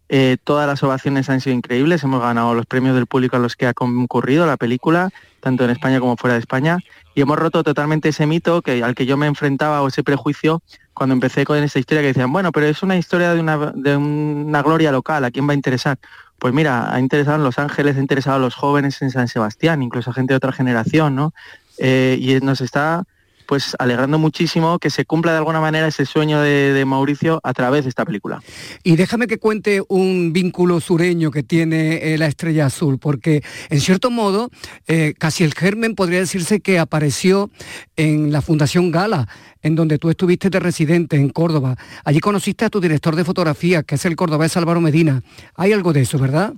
eh, 0.09 0.37
todas 0.43 0.67
las 0.67 0.81
ovaciones 0.81 1.29
han 1.29 1.39
sido 1.39 1.55
increíbles, 1.55 2.03
hemos 2.03 2.21
ganado 2.21 2.55
los 2.55 2.65
premios 2.65 2.95
del 2.95 3.05
público 3.05 3.35
a 3.35 3.39
los 3.39 3.55
que 3.55 3.67
ha 3.67 3.75
concurrido 3.75 4.47
la 4.47 4.57
película, 4.57 5.11
tanto 5.39 5.63
en 5.63 5.69
España 5.69 5.99
como 5.99 6.17
fuera 6.17 6.33
de 6.33 6.39
España, 6.39 6.79
y 7.13 7.21
hemos 7.21 7.37
roto 7.37 7.63
totalmente 7.63 8.09
ese 8.09 8.25
mito 8.25 8.63
que, 8.63 8.83
al 8.83 8.95
que 8.95 9.05
yo 9.05 9.17
me 9.17 9.27
enfrentaba 9.27 9.81
o 9.83 9.87
ese 9.87 10.03
prejuicio 10.03 10.63
cuando 10.95 11.13
empecé 11.13 11.45
con 11.45 11.57
esta 11.57 11.79
historia 11.79 12.01
que 12.01 12.07
decían, 12.07 12.33
bueno, 12.33 12.51
pero 12.51 12.65
es 12.65 12.81
una 12.81 12.97
historia 12.97 13.33
de 13.33 13.39
una, 13.39 13.71
de 13.75 13.95
una 13.95 14.61
gloria 14.63 14.91
local, 14.91 15.23
¿a 15.23 15.31
quién 15.31 15.47
va 15.47 15.51
a 15.51 15.55
interesar? 15.55 15.97
Pues 16.39 16.53
mira, 16.53 16.93
ha 16.93 16.99
interesado 16.99 17.37
en 17.37 17.43
Los 17.43 17.59
Ángeles, 17.59 17.95
ha 17.95 17.99
interesado 17.99 18.37
a 18.37 18.39
los 18.39 18.55
jóvenes 18.55 19.01
en 19.01 19.11
San 19.11 19.27
Sebastián, 19.27 19.83
incluso 19.83 20.09
a 20.09 20.13
gente 20.13 20.33
de 20.33 20.37
otra 20.37 20.53
generación, 20.53 21.15
¿no? 21.15 21.33
Eh, 21.77 22.17
y 22.19 22.33
nos 22.43 22.61
está 22.61 23.03
pues 23.49 23.75
alegrando 23.79 24.19
muchísimo 24.19 24.77
que 24.77 24.91
se 24.91 25.05
cumpla 25.05 25.31
de 25.31 25.39
alguna 25.39 25.59
manera 25.59 25.87
ese 25.87 26.05
sueño 26.05 26.39
de, 26.39 26.85
Mauricio 26.85 27.39
a 27.43 27.51
través 27.51 27.83
de 27.83 27.89
esta 27.89 28.05
película. 28.05 28.43
Y 28.83 28.95
déjame 28.95 29.25
que 29.25 29.39
cuente 29.39 29.81
un 29.87 30.33
vínculo 30.33 30.79
sureño 30.79 31.31
que 31.31 31.41
tiene 31.41 32.13
eh, 32.13 32.19
la 32.19 32.27
Estrella 32.27 32.67
Azul, 32.67 32.99
porque 32.99 33.43
en 33.71 33.81
cierto 33.81 34.11
modo 34.11 34.51
eh, 34.87 35.15
casi 35.17 35.43
el 35.43 35.55
germen 35.55 35.95
podría 35.95 36.19
decirse 36.19 36.59
que 36.59 36.77
apareció 36.77 37.49
en 37.95 38.31
la 38.31 38.43
Fundación 38.43 38.91
Gala, 38.91 39.27
en 39.63 39.73
donde 39.73 39.97
tú 39.97 40.11
estuviste 40.11 40.51
de 40.51 40.59
residente 40.59 41.15
en 41.15 41.29
Córdoba. 41.29 41.75
Allí 42.05 42.19
conociste 42.19 42.65
a 42.65 42.69
tu 42.69 42.79
director 42.79 43.15
de 43.15 43.23
fotografía, 43.23 43.81
que 43.81 43.95
es 43.95 44.05
el 44.05 44.15
cordobés 44.15 44.57
Álvaro 44.57 44.79
Medina. 44.79 45.23
Hay 45.55 45.73
algo 45.73 45.91
de 45.91 46.01
eso, 46.01 46.19
¿verdad? 46.19 46.53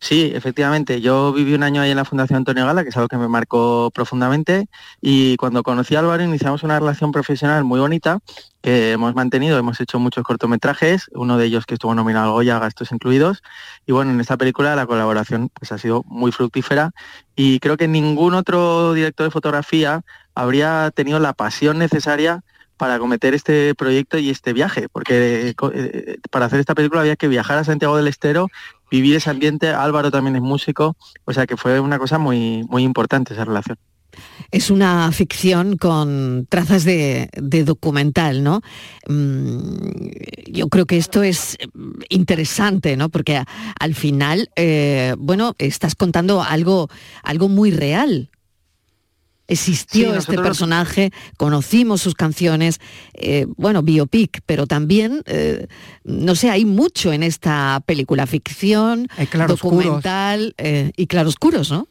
Sí, 0.00 0.32
efectivamente. 0.34 1.00
Yo 1.00 1.32
viví 1.32 1.54
un 1.54 1.62
año 1.62 1.82
ahí 1.82 1.90
en 1.90 1.96
la 1.96 2.04
Fundación 2.04 2.38
Antonio 2.38 2.64
Gala, 2.66 2.82
que 2.82 2.90
es 2.90 2.96
algo 2.96 3.08
que 3.08 3.16
me 3.16 3.28
marcó 3.28 3.90
profundamente, 3.92 4.68
y 5.00 5.36
cuando 5.36 5.62
conocí 5.62 5.96
a 5.96 6.00
Álvaro 6.00 6.22
iniciamos 6.22 6.62
una 6.62 6.78
relación 6.78 7.12
profesional 7.12 7.64
muy 7.64 7.80
bonita 7.80 8.20
que 8.60 8.92
hemos 8.92 9.14
mantenido, 9.14 9.58
hemos 9.58 9.80
hecho 9.80 9.98
muchos 9.98 10.24
cortometrajes, 10.24 11.08
uno 11.14 11.38
de 11.38 11.46
ellos 11.46 11.64
que 11.64 11.74
estuvo 11.74 11.94
nominado 11.94 12.26
al 12.26 12.32
Goya, 12.32 12.58
gastos 12.58 12.90
incluidos, 12.92 13.42
y 13.86 13.92
bueno, 13.92 14.10
en 14.10 14.20
esta 14.20 14.36
película 14.36 14.74
la 14.74 14.86
colaboración 14.86 15.50
pues, 15.54 15.70
ha 15.72 15.78
sido 15.78 16.02
muy 16.06 16.32
fructífera 16.32 16.90
y 17.36 17.60
creo 17.60 17.76
que 17.76 17.86
ningún 17.88 18.34
otro 18.34 18.94
director 18.94 19.26
de 19.26 19.30
fotografía 19.30 20.02
habría 20.34 20.90
tenido 20.94 21.18
la 21.20 21.34
pasión 21.34 21.78
necesaria 21.78 22.42
para 22.78 22.98
cometer 22.98 23.34
este 23.34 23.74
proyecto 23.74 24.18
y 24.18 24.30
este 24.30 24.52
viaje, 24.52 24.88
porque 24.88 25.54
eh, 25.74 26.16
para 26.30 26.46
hacer 26.46 26.60
esta 26.60 26.74
película 26.74 27.00
había 27.00 27.16
que 27.16 27.28
viajar 27.28 27.58
a 27.58 27.64
Santiago 27.64 27.96
del 27.96 28.06
Estero 28.06 28.48
vivir 28.90 29.16
ese 29.16 29.30
ambiente. 29.30 29.68
Álvaro 29.68 30.10
también 30.10 30.36
es 30.36 30.42
músico, 30.42 30.96
o 31.24 31.32
sea 31.32 31.46
que 31.46 31.56
fue 31.56 31.80
una 31.80 31.98
cosa 31.98 32.18
muy, 32.18 32.64
muy 32.68 32.82
importante 32.82 33.34
esa 33.34 33.44
relación. 33.44 33.78
Es 34.50 34.70
una 34.70 35.12
ficción 35.12 35.76
con 35.76 36.46
trazas 36.48 36.84
de, 36.84 37.28
documental, 37.64 38.42
¿no? 38.42 38.62
Mm, 39.06 40.08
yo 40.50 40.68
creo 40.68 40.86
que 40.86 40.96
esto 40.96 41.22
es 41.22 41.58
interesante, 42.08 42.96
¿no? 42.96 43.10
Porque 43.10 43.42
al 43.78 43.94
final, 43.94 44.50
eh, 44.56 45.14
bueno, 45.18 45.54
estás 45.58 45.94
contando 45.94 46.42
algo, 46.42 46.88
algo 47.22 47.48
muy 47.48 47.70
real, 47.70 48.30
existió 49.48 50.14
este 50.14 50.36
personaje, 50.36 51.10
conocimos 51.36 52.02
sus 52.02 52.14
canciones, 52.14 52.80
eh, 53.14 53.46
bueno, 53.56 53.82
biopic, 53.82 54.40
pero 54.46 54.66
también, 54.66 55.22
eh, 55.26 55.66
no 56.04 56.34
sé, 56.34 56.50
hay 56.50 56.64
mucho 56.64 57.12
en 57.12 57.22
esta 57.22 57.82
película, 57.86 58.26
ficción, 58.26 59.08
documental 59.48 60.54
eh, 60.58 60.92
y 60.96 61.06
claroscuros, 61.06 61.70
¿no? 61.70 61.88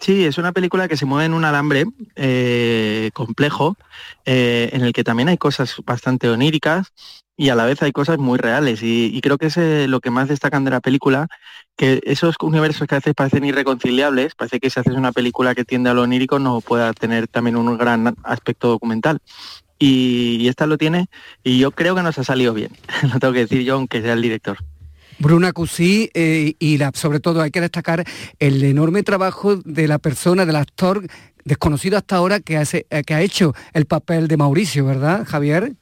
Sí, 0.00 0.24
es 0.24 0.38
una 0.38 0.52
película 0.52 0.88
que 0.88 0.96
se 0.96 1.04
mueve 1.04 1.26
en 1.26 1.34
un 1.34 1.44
alambre 1.44 1.84
eh, 2.16 3.10
complejo, 3.12 3.76
eh, 4.24 4.70
en 4.72 4.80
el 4.80 4.94
que 4.94 5.04
también 5.04 5.28
hay 5.28 5.36
cosas 5.36 5.76
bastante 5.84 6.30
oníricas 6.30 6.94
y 7.36 7.50
a 7.50 7.54
la 7.54 7.66
vez 7.66 7.82
hay 7.82 7.92
cosas 7.92 8.16
muy 8.18 8.38
reales. 8.38 8.80
Y, 8.82 9.20
creo 9.20 9.36
que 9.36 9.46
es 9.46 9.58
eh, 9.58 9.86
lo 9.88 10.00
que 10.00 10.10
más 10.10 10.28
destacan 10.28 10.64
de 10.64 10.70
la 10.70 10.80
película, 10.80 11.28
que 11.76 12.00
esos 12.04 12.36
universos 12.40 12.86
que 12.86 12.94
a 12.94 12.98
veces 12.98 13.14
parecen 13.14 13.44
irreconciliables, 13.44 14.34
parece 14.34 14.58
que 14.58 14.70
si 14.70 14.80
haces 14.80 14.94
una 14.94 15.12
película 15.12 15.54
que 15.54 15.64
tiende 15.66 15.90
a 15.90 15.94
lo 15.94 16.02
onírico 16.02 16.38
no 16.38 16.62
pueda 16.62 16.94
tener 16.94 17.28
también 17.28 17.56
un 17.56 17.76
gran 17.76 18.14
aspecto 18.24 18.68
documental. 18.68 19.18
Y, 19.78 20.38
y 20.40 20.48
esta 20.48 20.66
lo 20.66 20.78
tiene 20.78 21.08
y 21.42 21.58
yo 21.58 21.70
creo 21.72 21.94
que 21.94 22.02
nos 22.02 22.18
ha 22.18 22.24
salido 22.24 22.54
bien, 22.54 22.70
lo 23.12 23.18
tengo 23.18 23.32
que 23.34 23.40
decir 23.40 23.62
yo, 23.62 23.74
aunque 23.74 24.02
sea 24.02 24.14
el 24.14 24.22
director. 24.22 24.58
Bruna 25.20 25.52
Cusí 25.52 26.10
eh, 26.14 26.54
y 26.58 26.78
sobre 26.94 27.20
todo 27.20 27.42
hay 27.42 27.50
que 27.50 27.60
destacar 27.60 28.04
el 28.38 28.64
enorme 28.64 29.02
trabajo 29.02 29.56
de 29.56 29.86
la 29.86 29.98
persona, 29.98 30.46
del 30.46 30.56
actor 30.56 31.06
desconocido 31.44 31.98
hasta 31.98 32.16
ahora 32.16 32.40
que, 32.40 32.56
hace, 32.56 32.86
eh, 32.90 33.02
que 33.04 33.14
ha 33.14 33.20
hecho 33.20 33.54
el 33.72 33.86
papel 33.86 34.28
de 34.28 34.36
Mauricio, 34.36 34.86
¿verdad, 34.86 35.24
Javier? 35.26 35.74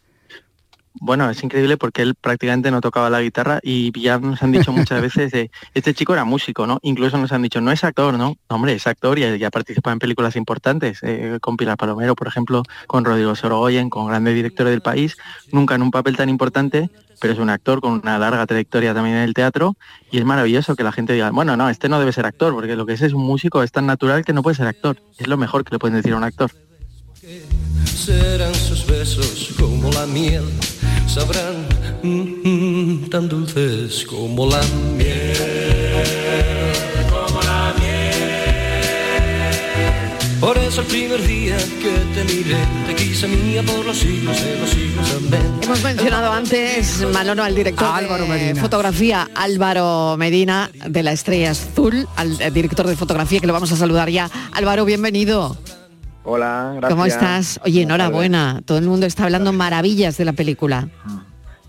Bueno, 1.00 1.31
es 1.31 1.43
increíble 1.43 1.76
porque 1.76 2.02
él 2.02 2.14
prácticamente 2.14 2.71
no 2.71 2.81
tocaba 2.81 3.11
la 3.11 3.21
guitarra 3.21 3.61
y 3.62 3.99
ya 4.00 4.19
nos 4.19 4.43
han 4.43 4.52
dicho 4.52 4.73
muchas 4.73 5.00
veces 5.02 5.31
de, 5.33 5.50
este 5.75 5.95
chico 5.95 6.12
era 6.12 6.25
músico, 6.25 6.67
¿no? 6.67 6.78
Incluso 6.83 7.19
nos 7.19 7.33
han 7.33 7.43
dicho, 7.43 7.61
no 7.61 7.71
es 7.73 7.85
actor, 7.85 8.14
¿no? 8.14 8.37
hombre, 8.49 8.73
es 8.73 8.87
actor 8.87 9.19
y 9.19 9.38
ya 9.38 9.50
participa 9.50 9.93
en 9.93 9.99
películas 9.99 10.37
importantes, 10.37 10.99
eh, 11.02 11.38
con 11.40 11.57
Pilar 11.57 11.76
Palomero, 11.76 12.14
por 12.14 12.28
ejemplo, 12.28 12.62
con 12.87 13.05
Rodrigo 13.05 13.35
Sorogoyen, 13.35 13.90
con 13.90 14.07
grandes 14.07 14.35
directores 14.35 14.71
del 14.71 14.81
país, 14.81 15.17
nunca 15.52 15.75
en 15.75 15.83
un 15.83 15.90
papel 15.90 16.17
tan 16.17 16.28
importante, 16.28 16.90
pero 17.21 17.33
es 17.33 17.38
un 17.38 17.50
actor 17.50 17.81
con 17.81 17.93
una 17.93 18.19
larga 18.19 18.47
trayectoria 18.47 18.95
también 18.95 19.17
en 19.17 19.23
el 19.23 19.35
teatro 19.35 19.76
y 20.11 20.19
es 20.19 20.25
maravilloso 20.25 20.76
que 20.76 20.85
la 20.85 20.93
gente 20.93 21.12
diga, 21.12 21.31
bueno, 21.31 21.57
no, 21.57 21.69
este 21.69 21.88
no 21.88 21.99
debe 21.99 22.12
ser 22.12 22.26
actor, 22.26 22.55
porque 22.55 22.76
lo 22.76 22.87
que 22.87 22.95
es 22.95 23.02
es 23.02 23.12
un 23.12 23.25
músico, 23.25 23.62
es 23.62 23.73
tan 23.73 23.87
natural 23.87 24.25
que 24.25 24.33
no 24.33 24.43
puede 24.43 24.57
ser 24.57 24.67
actor. 24.67 24.99
Es 25.19 25.26
lo 25.26 25.37
mejor 25.37 25.64
que 25.64 25.75
le 25.75 25.78
pueden 25.78 25.97
decir 25.97 26.12
a 26.12 26.17
un 26.17 26.25
actor. 26.25 26.50
Serán 27.85 28.55
sus 28.55 28.87
besos 28.87 29.55
como 29.59 29.90
la 29.90 30.07
miel, 30.07 30.45
sabrán 31.19 31.67
mm, 32.03 32.49
mm, 32.49 33.11
tan 33.11 33.29
dulces 33.29 34.05
como 34.07 34.47
la 34.47 34.61
miel. 34.97 35.37
Por 40.41 40.57
eso 40.57 40.83
el 40.83 40.87
primer 40.87 41.21
día 41.27 41.57
que 41.57 41.93
te 42.15 42.25
miré, 42.25 42.57
te 42.87 42.95
quise 42.95 43.27
mía 43.27 43.63
por 43.65 43.85
los 43.85 43.99
siglos 43.99 44.41
de 44.41 44.59
los 44.61 44.71
siglos. 44.71 45.17
Amén. 45.17 45.61
Hemos 45.63 45.83
mencionado 45.83 46.33
antes, 46.33 47.05
Malono, 47.13 47.43
al 47.43 47.55
director 47.57 47.89
Álvaro 47.89 48.23
de 48.23 48.31
Medina. 48.31 48.63
fotografía, 48.63 49.29
Álvaro 49.35 50.17
Medina, 50.17 50.71
de 50.87 51.03
la 51.03 51.11
Estrella 51.13 51.51
Azul, 51.51 52.07
al 52.15 52.41
eh, 52.41 52.53
director 52.53 52.87
de 52.87 52.97
fotografía, 52.97 53.41
que 53.41 53.49
lo 53.49 53.53
vamos 53.53 53.73
a 53.73 53.77
saludar 53.77 54.09
ya. 54.09 54.31
Álvaro, 54.53 54.85
bienvenido. 54.85 55.57
Hola, 56.25 56.73
gracias. 56.77 56.91
¿Cómo 56.91 57.07
estás? 57.07 57.61
Oye, 57.65 57.83
enhorabuena. 57.83 58.61
Todo 58.65 58.79
el 58.79 58.87
mundo 58.87 59.07
está 59.07 59.25
hablando 59.25 59.53
maravillas 59.53 60.17
de 60.19 60.25
la 60.25 60.33
película. 60.33 60.89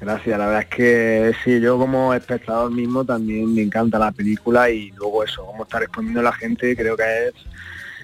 Gracias, 0.02 0.38
la 0.40 0.46
verdad 0.46 0.62
es 0.62 0.76
que 0.76 1.32
sí, 1.44 1.60
yo 1.60 1.78
como 1.78 2.14
espectador 2.14 2.72
mismo 2.72 3.04
también 3.04 3.54
me 3.54 3.62
encanta 3.62 4.00
la 4.00 4.12
película 4.14 4.70
y 4.70 4.92
luego 4.92 5.24
eso, 5.26 5.46
cómo 5.46 5.64
está 5.64 5.80
respondiendo 5.80 6.22
la 6.22 6.32
gente, 6.32 6.74
creo 6.76 6.96
que 6.96 7.04
es 7.28 7.34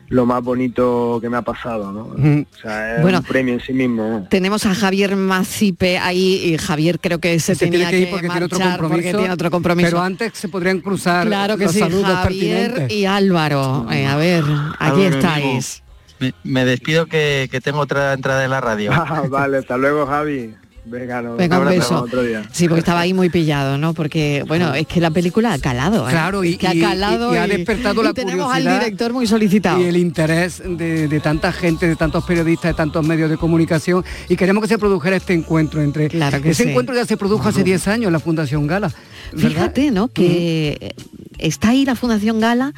lo 0.10 0.25
más 0.25 0.44
bonito 0.44 1.20
que 1.22 1.30
me 1.30 1.38
ha 1.38 1.42
pasado, 1.42 1.92
¿no? 1.94 2.02
O 2.44 2.46
sea, 2.62 2.98
es 2.98 3.02
Bueno. 3.02 3.20
un 3.20 3.24
premio 3.24 3.54
en 3.54 3.62
sí 3.62 3.72
mismo. 3.74 4.04
¿no? 4.08 4.24
Tenemos 4.30 4.66
a 4.66 4.75
Javier 4.75 5.16
Macipe 5.16 5.98
ahí 5.98 6.42
y 6.54 6.58
Javier 6.58 7.00
creo 7.00 7.20
que 7.20 7.40
se, 7.40 7.56
Se 7.56 7.66
tenía 7.66 7.88
tiene 7.90 7.92
que 7.92 8.00
ir 8.02 8.10
porque 8.12 8.28
tiene 8.30 8.46
otro 8.46 8.60
marchar 8.60 8.80
compromiso. 8.80 9.04
porque 9.08 9.18
tiene 9.18 9.34
otro 9.34 9.52
compromiso. 9.52 9.90
Pero 9.92 10.02
antes 10.02 10.32
se 10.36 10.50
podrían 10.50 10.82
cruzar 10.82 11.25
Claro 11.28 11.58
que 11.58 11.64
los 11.64 11.74
sí, 11.74 11.80
saludos 11.80 12.06
Javier 12.14 12.72
pertinentes. 12.72 12.98
y 12.98 13.06
Álvaro. 13.06 13.88
Eh, 13.90 14.06
a 14.06 14.16
ver, 14.18 14.44
aquí 14.80 15.06
Álvaro, 15.06 15.16
estáis. 15.16 15.82
Me, 16.19 16.34
me 16.43 16.65
despido 16.65 17.05
que, 17.07 17.48
que 17.51 17.62
tengo 17.62 17.79
otra 17.79 18.13
entrada 18.13 18.43
en 18.43 18.51
la 18.51 18.62
radio. 18.62 18.91
Ah, 18.95 19.24
vale, 19.29 19.57
hasta 19.57 19.77
luego 19.77 20.05
Javi. 20.07 20.53
Venga, 20.88 21.19
no, 21.19 21.36
Venga, 21.36 21.57
un 21.60 21.67
abrazo, 21.67 21.79
beso. 21.95 22.03
Otro 22.03 22.22
día. 22.22 22.43
Sí, 22.51 22.67
porque 22.67 22.81
estaba 22.81 23.00
ahí 23.00 23.12
muy 23.12 23.29
pillado, 23.31 23.79
¿no? 23.79 23.95
Porque, 23.95 24.43
bueno, 24.48 24.75
es 24.75 24.86
que 24.86 25.01
la 25.01 25.10
película 25.10 25.51
ha 25.51 25.57
calado. 25.57 26.07
¿eh? 26.07 26.12
Claro, 26.12 26.43
y- 26.43 26.51
Es 26.51 26.57
que 26.60 26.67
ha 26.67 26.75
y- 26.75 26.79
calado 26.79 27.34
y 27.34 27.38
ha 27.38 27.48
despertado 27.48 28.03
la 28.03 28.13
tenemos 28.13 28.53
al 28.53 28.62
director 28.62 29.12
muy 29.12 29.25
solicitado. 29.25 29.81
y 29.81 29.86
el 29.86 29.98
interés 29.98 30.62
de, 30.63 31.07
de 31.07 31.19
tanta 31.22 31.51
gente, 31.51 31.88
de 31.88 31.95
tantos 31.95 32.24
periodistas, 32.25 32.69
de 32.69 32.75
tantos 32.75 33.03
medios 33.03 33.31
de 33.31 33.38
comunicación 33.38 34.05
y 34.29 34.36
queremos 34.36 34.62
que 34.62 34.67
se 34.67 34.77
produjera 34.77 35.15
este 35.15 35.34
encuentro 35.34 35.81
entre 35.81 36.07
Claro 36.07 36.39
que 36.39 36.51
ese 36.51 36.65
sí. 36.65 36.69
encuentro 36.69 36.93
ya 36.93 37.05
se 37.05 37.17
produjo 37.17 37.50
hace 37.50 37.63
10 37.63 37.88
años 37.88 38.05
en 38.07 38.13
la 38.13 38.19
Fundación 38.19 38.67
Gala. 38.67 38.91
¿verdad? 39.34 39.50
Fíjate, 39.50 39.89
¿no? 39.89 40.10
Que 40.10 40.93
está 41.39 41.69
ahí 41.69 41.84
la 41.84 41.95
Fundación 41.95 42.39
Gala 42.39 42.74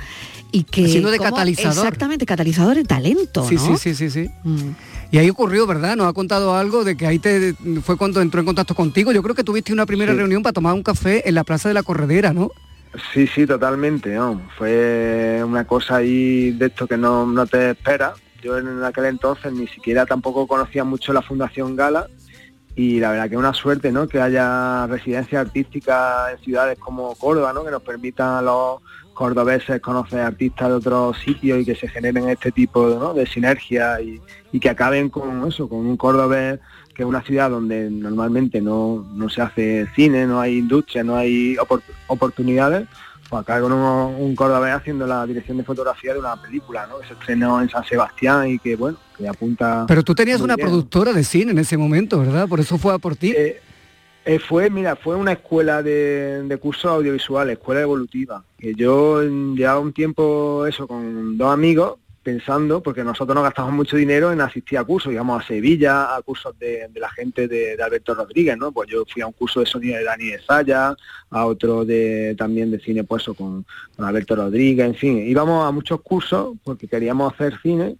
y 0.51 0.63
que... 0.63 0.85
Haciendo 0.85 1.11
de 1.11 1.19
catalizador. 1.19 1.71
Exactamente, 1.77 2.25
catalizador 2.25 2.75
de 2.75 2.83
talento, 2.83 3.47
Sí, 3.47 3.55
¿no? 3.55 3.61
sí, 3.61 3.77
sí, 3.77 3.95
sí, 3.95 4.09
sí. 4.09 4.29
Mm. 4.43 4.71
Y 5.11 5.17
ahí 5.19 5.29
ocurrió, 5.29 5.65
¿verdad? 5.65 5.95
Nos 5.95 6.07
ha 6.07 6.13
contado 6.13 6.55
algo 6.55 6.83
de 6.83 6.97
que 6.97 7.07
ahí 7.07 7.19
te 7.19 7.53
fue 7.83 7.97
cuando 7.97 8.21
entró 8.21 8.39
en 8.41 8.45
contacto 8.45 8.75
contigo. 8.75 9.11
Yo 9.11 9.23
creo 9.23 9.35
que 9.35 9.43
tuviste 9.43 9.71
una 9.71 9.85
primera 9.85 10.11
Sí. 10.11 10.17
reunión 10.17 10.43
para 10.43 10.53
tomar 10.53 10.73
un 10.73 10.83
café 10.83 11.27
en 11.27 11.35
la 11.35 11.43
Plaza 11.43 11.69
de 11.69 11.73
la 11.73 11.83
Corredera, 11.83 12.33
¿no? 12.33 12.51
Sí, 13.13 13.27
sí, 13.27 13.45
totalmente, 13.45 14.13
¿no? 14.15 14.41
Fue 14.57 15.41
una 15.45 15.65
cosa 15.65 15.97
ahí 15.97 16.51
de 16.51 16.65
esto 16.67 16.87
que 16.87 16.97
no, 16.97 17.25
no 17.25 17.45
te 17.45 17.71
esperas. 17.71 18.13
Yo 18.43 18.57
en 18.57 18.83
aquel 18.83 19.05
entonces 19.05 19.51
ni 19.53 19.67
siquiera 19.67 20.05
tampoco 20.05 20.45
conocía 20.47 20.83
mucho 20.83 21.11
la 21.13 21.21
Fundación 21.21 21.75
Gala 21.75 22.07
y 22.75 22.99
la 22.99 23.11
verdad 23.11 23.27
que 23.29 23.33
es 23.35 23.39
una 23.39 23.53
suerte, 23.53 23.91
¿no? 23.91 24.07
Que 24.07 24.21
haya 24.21 24.87
residencias 24.87 25.45
artísticas 25.47 26.31
en 26.33 26.39
ciudades 26.43 26.77
como 26.79 27.15
Córdoba, 27.15 27.51
¿no? 27.53 27.63
Que 27.63 27.71
nos 27.71 27.81
permitan 27.81 28.29
a 28.35 28.41
los 28.41 28.81
cordobeses 29.17 29.81
conocer 29.81 30.19
artistas 30.19 30.69
de 30.69 30.75
otros 30.75 31.17
sitios 31.17 31.59
y 31.59 31.65
que 31.65 31.73
se 31.75 31.87
generen 31.87 32.29
este 32.29 32.51
tipo 32.51 32.87
¿no? 32.87 33.15
de 33.15 33.25
sinergia 33.25 33.99
y, 33.99 34.21
y 34.51 34.59
que 34.59 34.69
acaben 34.69 35.09
con 35.09 35.47
eso, 35.47 35.67
con 35.67 35.79
un 35.79 35.97
cordobés 35.97 36.59
que 36.93 37.01
es 37.01 37.09
una 37.09 37.23
ciudad 37.23 37.49
donde 37.49 37.89
normalmente 37.89 38.61
no, 38.61 39.05
no 39.13 39.27
se 39.29 39.41
hace 39.41 39.87
cine, 39.95 40.27
no 40.27 40.39
hay 40.39 40.57
industria, 40.59 41.03
no 41.03 41.15
hay 41.15 41.55
opor- 41.57 41.81
oportunidades, 42.07 42.87
pues 43.29 43.41
acá 43.41 43.59
con 43.59 43.71
un 43.73 44.35
cordobés 44.35 44.73
haciendo 44.73 45.05
la 45.07 45.25
dirección 45.25 45.57
de 45.57 45.63
fotografía 45.63 46.13
de 46.13 46.19
una 46.19 46.39
película, 46.41 46.87
¿no? 46.87 46.99
Que 46.99 47.07
se 47.07 47.13
estrenó 47.13 47.59
en 47.61 47.69
San 47.69 47.83
Sebastián 47.85 48.49
y 48.49 48.59
que 48.59 48.75
bueno, 48.75 48.97
que 49.17 49.27
apunta. 49.27 49.85
Pero 49.87 50.03
tú 50.03 50.13
tenías 50.15 50.41
una 50.41 50.55
bien. 50.55 50.67
productora 50.67 51.11
de 51.13 51.23
cine 51.23 51.51
en 51.51 51.59
ese 51.59 51.75
momento, 51.77 52.19
¿verdad? 52.19 52.47
Por 52.47 52.59
eso 52.59 52.77
fue 52.77 52.93
a 52.93 52.97
por 52.99 53.15
ti. 53.15 53.31
Eh, 53.35 53.61
eh, 54.27 54.39
fue, 54.39 54.69
mira, 54.69 54.97
fue 54.97 55.15
una 55.15 55.31
escuela 55.31 55.81
de, 55.81 56.59
cursos 56.61 56.91
audiovisuales, 56.91 57.57
escuela 57.57 57.79
evolutiva, 57.79 58.43
que 58.57 58.75
yo 58.75 59.21
mm, 59.23 59.55
llevaba 59.55 59.79
un 59.79 59.93
tiempo 59.93 60.65
eso 60.67 60.85
con 60.85 61.37
dos 61.37 61.53
amigos 61.53 61.97
pensando, 62.23 62.83
porque 62.83 63.05
nosotros 63.05 63.33
no 63.33 63.41
gastamos 63.41 63.71
mucho 63.71 63.95
dinero 63.95 64.33
en 64.33 64.41
asistir 64.41 64.79
a 64.79 64.83
cursos, 64.83 65.13
íbamos 65.13 65.41
a 65.41 65.47
Sevilla, 65.47 66.13
a 66.13 66.21
cursos 66.23 66.59
de, 66.59 66.89
la 66.95 67.09
gente 67.09 67.47
de, 67.47 67.81
Alberto 67.81 68.15
Rodríguez, 68.15 68.57
¿no? 68.57 68.73
Pues 68.73 68.89
yo 68.89 69.05
fui 69.05 69.21
a 69.21 69.27
un 69.27 69.31
curso 69.31 69.61
de 69.61 69.65
sonido 69.65 69.97
de 69.97 70.03
Dani 70.03 70.25
de 70.25 70.39
Saya, 70.41 70.93
a 71.29 71.45
otro 71.45 71.85
de 71.85 72.35
también 72.37 72.69
de 72.69 72.81
cine 72.81 73.05
pues 73.05 73.23
con, 73.27 73.65
con 73.95 74.05
Alberto 74.05 74.35
Rodríguez, 74.35 74.87
en 74.87 74.95
fin, 74.95 75.19
íbamos 75.25 75.65
a 75.65 75.71
muchos 75.71 76.01
cursos 76.01 76.57
porque 76.65 76.89
queríamos 76.89 77.33
hacer 77.33 77.57
cine 77.61 77.95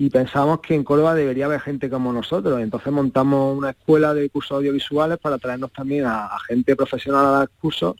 y 0.00 0.08
pensábamos 0.08 0.60
que 0.60 0.74
en 0.74 0.82
Córdoba 0.82 1.14
debería 1.14 1.44
haber 1.44 1.60
gente 1.60 1.90
como 1.90 2.10
nosotros. 2.10 2.58
Entonces 2.62 2.90
montamos 2.90 3.54
una 3.54 3.68
escuela 3.68 4.14
de 4.14 4.30
cursos 4.30 4.52
audiovisuales 4.52 5.18
para 5.18 5.36
traernos 5.36 5.70
también 5.74 6.06
a, 6.06 6.24
a 6.24 6.40
gente 6.40 6.74
profesional 6.74 7.26
a 7.26 7.30
dar 7.30 7.50
cursos, 7.60 7.96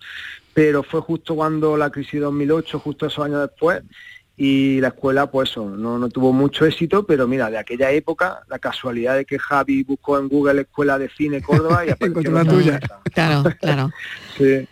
pero 0.54 0.83
fue 0.83 1.02
justo 1.02 1.35
cuando 1.35 1.76
la 1.76 1.90
crisis 1.90 2.14
de 2.14 2.21
2008, 2.21 2.78
justo 2.78 3.04
esos 3.04 3.23
años 3.23 3.42
después, 3.42 3.83
y 4.35 4.80
la 4.80 4.88
escuela 4.88 5.30
pues 5.30 5.50
eso, 5.50 5.69
no, 5.69 5.99
no 5.99 6.09
tuvo 6.09 6.33
mucho 6.33 6.64
éxito, 6.64 7.04
pero 7.04 7.28
mira, 7.28 7.50
de 7.50 7.59
aquella 7.59 7.90
época, 7.90 8.45
la 8.49 8.59
casualidad 8.59 9.16
de 9.16 9.26
que 9.26 9.38
Javi 9.38 9.83
buscó 9.83 10.19
en 10.19 10.28
Google 10.28 10.62
Escuela 10.62 10.99
de 10.99 11.11
Cine 11.11 11.42
Córdoba 11.42 11.85
y 11.85 11.90
apareció 11.90 12.07
Encontró 12.07 12.33
la 12.33 12.45
tuya. 12.47 12.80
Claro, 13.12 13.45
claro. 13.61 13.90
Sí. 14.38 14.66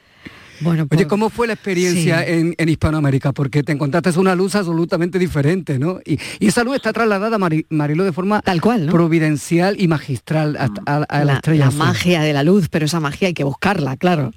Bueno, 0.61 0.83
Oye, 0.83 0.89
pues, 0.89 1.07
¿cómo 1.07 1.31
fue 1.31 1.47
la 1.47 1.53
experiencia 1.53 2.25
sí. 2.25 2.33
en, 2.33 2.55
en 2.59 2.69
Hispanoamérica? 2.69 3.33
Porque 3.33 3.63
te 3.63 3.73
encontraste 3.73 4.19
una 4.19 4.35
luz 4.35 4.55
absolutamente 4.55 5.19
diferente, 5.19 5.79
¿no? 5.79 6.01
Y, 6.05 6.19
y 6.41 6.49
esa 6.49 6.65
luz 6.65 6.77
está 6.77 6.93
trasladada, 6.93 7.39
Mari- 7.39 7.67
Marilo, 7.71 8.05
de 8.05 8.13
forma 8.13 8.41
Tal 8.43 8.61
cual, 8.61 8.87
¿no? 8.87 8.93
providencial 8.93 9.81
y 9.81 9.87
magistral 9.89 10.57
a, 10.57 10.69
a- 10.87 10.97
a 11.05 11.19
la, 11.21 11.25
la, 11.25 11.35
estrella 11.35 11.61
la 11.61 11.67
azul. 11.69 11.79
magia 11.79 12.23
de 12.23 12.33
la 12.33 12.43
luz, 12.43 12.69
pero 12.69 12.87
esa 12.87 12.99
magia 13.01 13.29
hay 13.29 13.35
que 13.35 13.45
buscarla, 13.45 13.97
claro. 13.97 14.33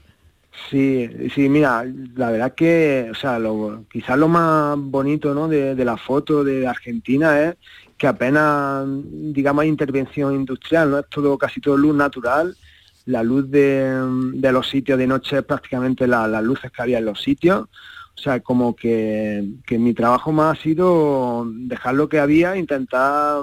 Sí, 0.69 1.09
sí, 1.33 1.49
mira, 1.49 1.85
la 2.15 2.29
verdad 2.29 2.53
que, 2.53 3.07
o 3.11 3.15
sea, 3.15 3.39
lo, 3.39 3.85
quizás 3.91 4.17
lo 4.17 4.27
más 4.27 4.77
bonito, 4.77 5.33
¿no? 5.33 5.47
de, 5.47 5.75
de 5.75 5.85
la 5.85 5.97
foto 5.97 6.43
de 6.43 6.67
Argentina 6.67 7.41
es 7.41 7.55
que 7.97 8.05
apenas, 8.05 8.85
digamos, 9.33 9.63
hay 9.63 9.69
intervención 9.69 10.35
industrial, 10.35 10.91
¿no? 10.91 10.99
Es 10.99 11.05
todo, 11.09 11.37
casi 11.37 11.61
todo 11.61 11.77
luz 11.77 11.95
natural. 11.95 12.55
La 13.05 13.23
luz 13.23 13.49
de, 13.49 13.91
de 14.33 14.51
los 14.51 14.69
sitios 14.69 14.97
de 14.97 15.07
noche 15.07 15.37
es 15.37 15.43
prácticamente 15.43 16.07
la- 16.07 16.27
las 16.27 16.43
luces 16.43 16.71
que 16.71 16.81
había 16.81 16.99
en 16.99 17.05
los 17.05 17.21
sitios. 17.21 17.67
O 18.15 18.21
sea, 18.21 18.39
como 18.41 18.75
que, 18.75 19.43
que 19.65 19.79
mi 19.79 19.93
trabajo 19.93 20.31
más 20.31 20.59
ha 20.59 20.61
sido 20.61 21.45
dejar 21.49 21.95
lo 21.95 22.07
que 22.09 22.19
había, 22.19 22.55
intentar 22.57 23.41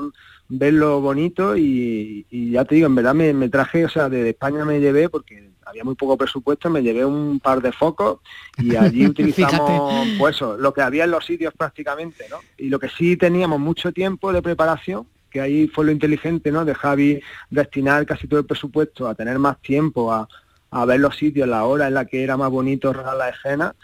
ver 0.49 0.75
lo 0.75 1.01
bonito 1.01 1.57
y, 1.57 2.27
y 2.31 2.51
ya 2.53 2.65
te 2.65 2.77
digo, 2.77 2.87
en 2.87 2.95
verdad 2.95 3.15
me, 3.15 3.33
me 3.35 3.49
traje, 3.49 3.85
o 3.85 3.89
sea, 3.89 4.09
de 4.09 4.31
España 4.31 4.65
me 4.65 4.79
llevé 4.81 5.09
porque 5.09 5.51
había 5.67 5.85
muy 5.85 5.95
poco 5.97 6.17
presupuesto, 6.17 6.71
me 6.71 6.83
llevé 6.83 7.05
un 7.05 7.41
par 7.41 7.61
de 7.61 7.73
focos 7.73 8.21
y 8.57 8.75
allí 8.77 9.07
utilizamos 9.09 10.09
pues 10.19 10.37
eso, 10.37 10.57
lo 10.57 10.73
que 10.73 10.81
había 10.83 11.05
en 11.05 11.11
los 11.11 11.27
sitios 11.27 11.53
prácticamente, 11.55 12.27
¿no? 12.31 12.41
Y 12.57 12.69
lo 12.69 12.79
que 12.79 12.89
sí 12.89 13.17
teníamos 13.17 13.59
mucho 13.61 13.93
tiempo 13.93 14.33
de 14.33 14.41
preparación, 14.43 15.07
que 15.31 15.41
ahí 15.41 15.69
fue 15.69 15.85
lo 15.85 15.93
inteligente, 15.93 16.51
¿no? 16.51 16.65
De 16.65 16.75
Javi 16.75 17.21
destinar 17.51 18.07
casi 18.07 18.27
todo 18.27 18.41
el 18.41 18.47
presupuesto 18.47 19.09
a 19.09 19.15
tener 19.15 19.39
más 19.39 19.61
tiempo, 19.61 20.13
a, 20.13 20.29
a 20.71 20.85
ver 20.85 21.01
los 21.01 21.17
sitios, 21.17 21.49
la 21.49 21.65
hora 21.65 21.89
en 21.89 21.95
la 21.95 22.05
que 22.05 22.23
era 22.23 22.37
más 22.37 22.51
bonito 22.51 22.93
rodar 22.93 23.17
la 23.17 23.29
escena 23.29 23.75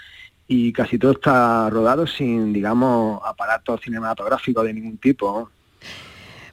y 0.46 0.72
casi 0.72 0.98
todo 0.98 1.12
está 1.12 1.70
rodado 1.70 2.06
sin, 2.06 2.52
digamos, 2.52 3.20
aparatos 3.24 3.80
cinematográficos 3.80 4.64
de 4.64 4.74
ningún 4.74 4.98
tipo. 4.98 5.32
¿no? 5.32 5.50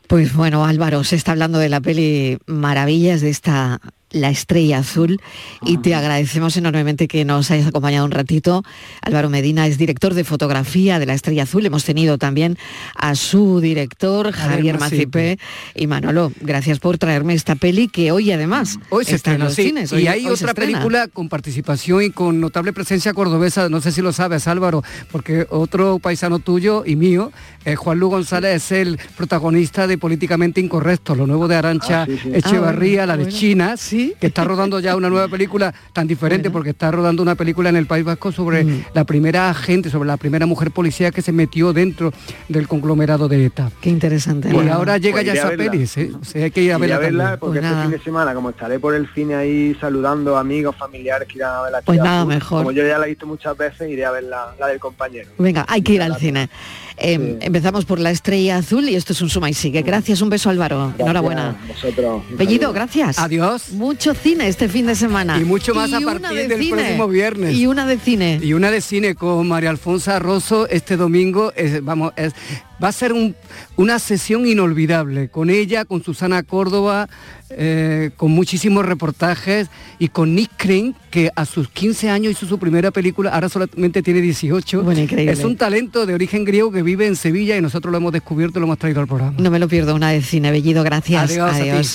Pues 0.08 0.34
bueno, 0.36 0.66
Álvaro, 0.66 1.04
se 1.04 1.16
está 1.16 1.34
hablando 1.34 1.60
de 1.60 1.70
la 1.70 1.82
peli 1.82 2.38
Maravillas 2.46 3.22
de 3.22 3.30
esta 3.30 3.80
la 4.12 4.30
Estrella 4.30 4.80
Azul 4.80 5.22
y 5.66 5.78
te 5.78 5.96
agradecemos 5.96 6.58
enormemente 6.58 7.08
que 7.08 7.24
nos 7.26 7.50
hayas 7.52 7.68
acompañado 7.68 8.06
un 8.06 8.12
ratito. 8.12 8.64
Álvaro 9.02 9.30
Medina 9.30 9.68
es 9.68 9.78
director 9.78 10.14
de 10.14 10.24
fotografía 10.24 11.00
de 11.00 11.06
La 11.06 11.14
Estrella 11.14 11.44
Azul. 11.44 11.66
Hemos 11.66 11.86
tenido 11.86 12.18
también 12.18 12.58
a 12.96 13.16
su 13.16 13.60
director, 13.62 14.32
Javier 14.32 14.80
Macipe. 14.80 15.40
Y 15.76 15.88
Manolo, 15.88 16.32
gracias 16.42 16.80
por 16.80 16.98
traerme 16.98 17.34
esta 17.34 17.56
peli 17.56 17.88
que 17.88 18.12
hoy 18.12 18.32
además 18.32 18.78
hoy 18.90 19.06
se 19.06 19.16
está 19.16 19.34
en 19.34 19.40
los 19.40 19.54
sí. 19.56 19.64
cines. 19.64 19.92
y 19.92 19.96
Hoy- 19.96 20.08
hay 20.08 20.26
hoy 20.28 20.36
se 20.36 20.44
otra 20.46 20.54
película 20.56 21.08
con 21.08 21.30
participación 21.30 22.04
y 22.04 22.10
con 22.10 22.40
notable 22.42 22.74
presencia 22.74 23.14
cordobesa, 23.14 23.70
no 23.70 23.80
sé 23.82 23.92
si 23.92 24.02
lo 24.02 24.12
sabes 24.14 24.48
Álvaro, 24.48 24.84
porque 25.12 25.48
otro 25.50 26.00
paisano 26.00 26.40
tuyo 26.40 26.84
y 26.86 26.96
mío, 26.96 27.32
eh, 27.66 27.76
Juan 27.76 28.00
Luis 28.00 28.12
González, 28.12 28.56
es 28.56 28.72
el 28.74 29.00
protagonista 29.16 29.88
de 29.88 29.98
Políticamente 29.98 30.60
Incorrecto, 30.60 31.16
lo 31.16 31.26
nuevo 31.28 31.48
de 31.48 31.56
Arancha 31.56 32.02
Ah, 32.04 32.06
sí, 32.06 32.18
sí. 32.22 32.32
Echevarría, 32.34 33.04
Ah, 33.04 33.08
la 33.08 33.18
de 33.18 33.24
bueno. 33.24 33.38
China, 33.38 33.78
Sí. 33.78 34.01
Que 34.20 34.28
está 34.28 34.44
rodando 34.44 34.80
ya 34.80 34.96
una 34.96 35.10
nueva 35.10 35.28
película 35.28 35.74
tan 35.94 36.08
diferente 36.08 36.50
Bueno. 36.50 36.54
porque 36.54 36.70
está 36.72 36.92
rodando 36.92 37.22
una 37.24 37.36
película 37.36 37.70
en 37.70 37.76
el 37.76 37.86
País 37.86 38.04
Vasco 38.06 38.32
sobre 38.32 38.64
Mm. 38.64 38.84
la 38.94 39.04
primera 39.06 39.50
agente, 39.50 39.90
sobre 39.90 40.08
la 40.08 40.18
primera 40.18 40.46
mujer 40.46 40.72
policía 40.72 41.12
que 41.12 41.22
se 41.22 41.32
metió 41.32 41.74
dentro 41.74 42.12
del 42.50 42.68
conglomerado 42.68 43.28
de 43.28 43.46
ETA. 43.46 43.72
Qué 43.82 43.90
interesante. 43.90 44.50
Y 44.50 44.54
Bueno, 44.54 44.74
ahora 44.74 44.98
llega 44.98 45.16
pues 45.18 45.26
ya 45.26 45.34
esa 45.34 45.50
verla. 45.50 45.72
peli, 45.72 45.88
sí, 45.88 46.12
o 46.20 46.24
sea, 46.24 46.44
hay 46.46 46.52
que 46.52 46.62
ir 46.64 46.74
a 46.74 46.78
verla. 46.78 46.96
a 46.96 47.00
verla 47.00 47.38
porque 47.40 47.60
Pues 47.60 47.64
este 47.64 47.70
nada. 47.76 47.82
fin 47.84 47.92
de 47.92 48.00
semana, 48.04 48.34
como 48.34 48.50
estaré 48.52 48.80
por 48.80 48.94
el 48.96 49.08
cine 49.14 49.36
ahí 49.36 49.76
saludando 49.80 50.38
amigos, 50.38 50.76
familiares 50.78 51.28
que 51.28 51.38
irán 51.38 51.56
a 51.56 51.62
ver 51.64 51.72
la 51.72 51.82
Pues 51.82 52.00
nada 52.00 52.20
Azul, 52.22 52.34
mejor. 52.34 52.58
Como 52.60 52.72
yo 52.72 52.86
ya 52.86 52.98
la 52.98 53.06
he 53.06 53.10
visto 53.10 53.26
muchas 53.28 53.58
veces, 53.58 53.90
iré 53.90 54.06
a 54.06 54.12
ver 54.12 54.24
la, 54.24 54.54
la 54.60 54.68
del 54.68 54.80
compañero. 54.80 55.30
Venga, 55.38 55.66
hay 55.68 55.82
que 55.82 55.94
ir 55.94 56.02
al 56.02 56.16
cine. 56.18 56.50
Eh, 56.98 57.18
Sí. 57.22 57.38
Empezamos 57.46 57.86
por 57.86 58.00
La 58.00 58.12
Estrella 58.12 58.58
Azul 58.58 58.88
y 58.90 58.96
esto 58.96 59.14
es 59.14 59.22
un 59.22 59.30
suma 59.30 59.50
y 59.50 59.54
sigue. 59.54 59.82
Gracias, 59.82 60.22
un 60.22 60.30
beso 60.30 60.50
Álvaro. 60.50 60.80
Gracias 60.88 61.00
Enhorabuena. 61.02 61.56
Vosotros. 61.68 62.24
Bellido, 62.38 62.72
gracias. 62.74 63.18
Adiós. 63.20 63.72
Mucho 63.74 64.14
cine 64.14 64.48
este 64.48 64.68
fin 64.70 64.86
de 64.88 64.96
semana. 64.96 65.38
Y 65.40 65.44
mucho 65.44 65.74
más 65.74 65.92
a 65.94 66.00
partir 66.02 66.30
de 66.30 66.48
del 66.48 66.60
cine. 66.60 66.78
próximo 66.84 67.08
viernes. 67.08 67.56
Y 67.56 67.68
una 67.68 67.86
de 67.86 67.98
cine. 68.00 68.40
Y 68.42 68.54
una 68.54 68.72
de 68.72 68.82
cine 68.82 69.16
con 69.16 69.48
María 69.48 69.70
Alfonso 69.70 70.18
Rosso 70.20 70.68
este 70.70 70.98
domingo, 70.98 71.52
es- 71.56 71.84
vamos, 71.84 72.14
es- 72.16 72.34
va 72.82 72.88
a 72.90 72.92
ser 72.92 73.14
un- 73.14 73.36
una 73.78 74.00
sesión 74.00 74.46
inolvidable 74.48 75.30
con 75.30 75.50
ella, 75.50 75.86
con 75.86 76.04
Susana 76.04 76.44
Córdoba, 76.44 77.08
eh, 77.50 78.12
con 78.18 78.32
muchísimos 78.32 78.86
reportajes 78.86 79.68
y 80.00 80.08
con 80.10 80.34
Nick 80.36 80.52
Crane, 80.58 80.94
que 81.10 81.30
a 81.36 81.46
sus 81.46 81.70
15 81.70 82.10
años 82.10 82.32
hizo 82.32 82.46
su 82.48 82.58
primera 82.58 82.92
película, 82.92 83.30
ahora 83.32 83.50
solamente 83.50 84.02
tiene 84.02 84.22
18. 84.22 84.84
Bueno, 84.84 85.02
increíble. 85.02 85.34
Es 85.34 85.44
un 85.44 85.58
talento 85.58 86.06
de 86.06 86.14
origen 86.14 86.46
griego 86.46 86.72
que 86.72 86.82
vive 86.82 87.08
en 87.08 87.16
Sevilla 87.16 87.58
y 87.58 87.62
nosotros 87.62 87.92
lo 87.92 87.98
hemos 87.98 88.14
descubierto 88.14 88.58
y 88.58 88.62
lo 88.62 88.66
hemos 88.68 88.78
traído 88.80 89.02
al 89.02 89.08
programa. 89.08 89.34
No 89.38 89.52
me 89.52 89.60
lo 89.60 89.68
pierdo, 89.68 89.94
una 89.96 90.10
de 90.12 90.22
cine. 90.22 90.50
Bellido, 90.52 90.84
gracias. 90.84 91.30
Adiós 91.32 91.52
a 91.52 91.58
ti. 91.82 91.88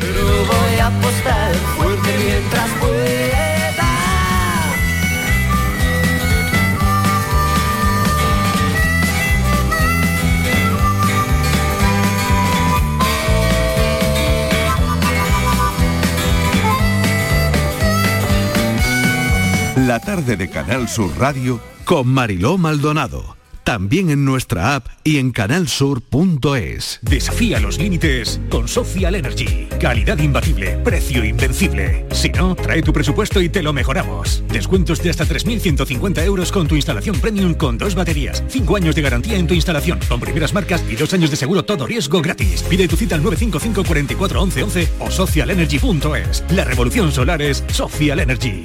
Pero 0.00 0.24
voy 0.46 0.78
a 0.80 0.86
apostar 0.88 1.54
fuerte 1.54 2.10
mientras 2.24 2.70
pueda. 2.80 3.15
La 19.96 20.00
tarde 20.00 20.36
de 20.36 20.50
Canal 20.50 20.90
Sur 20.90 21.10
Radio 21.18 21.58
con 21.86 22.06
Mariló 22.06 22.58
Maldonado. 22.58 23.34
También 23.64 24.10
en 24.10 24.26
nuestra 24.26 24.74
app 24.74 24.88
y 25.04 25.16
en 25.16 25.30
canalsur.es. 25.30 26.98
Desafía 27.00 27.60
los 27.60 27.78
límites 27.78 28.38
con 28.50 28.68
Social 28.68 29.14
Energy. 29.14 29.68
Calidad 29.80 30.18
imbatible, 30.18 30.76
precio 30.84 31.24
invencible. 31.24 32.04
Si 32.10 32.28
no, 32.28 32.54
trae 32.54 32.82
tu 32.82 32.92
presupuesto 32.92 33.40
y 33.40 33.48
te 33.48 33.62
lo 33.62 33.72
mejoramos. 33.72 34.44
Descuentos 34.48 35.02
de 35.02 35.08
hasta 35.08 35.24
3.150 35.24 36.22
euros 36.24 36.52
con 36.52 36.68
tu 36.68 36.74
instalación 36.74 37.18
premium 37.18 37.54
con 37.54 37.78
dos 37.78 37.94
baterías. 37.94 38.44
Cinco 38.48 38.76
años 38.76 38.94
de 38.96 39.00
garantía 39.00 39.38
en 39.38 39.46
tu 39.46 39.54
instalación 39.54 39.98
con 40.10 40.20
primeras 40.20 40.52
marcas 40.52 40.84
y 40.90 40.96
dos 40.96 41.14
años 41.14 41.30
de 41.30 41.36
seguro 41.36 41.64
todo 41.64 41.86
riesgo 41.86 42.20
gratis. 42.20 42.62
Pide 42.64 42.86
tu 42.86 42.96
cita 42.96 43.14
al 43.14 43.22
955 43.22 43.82
44 43.88 44.42
11 44.42 44.62
11 44.62 44.88
o 44.98 45.10
socialenergy.es. 45.10 46.44
La 46.50 46.64
revolución 46.64 47.10
solar 47.12 47.40
es 47.40 47.64
Social 47.68 48.20
Energy. 48.20 48.62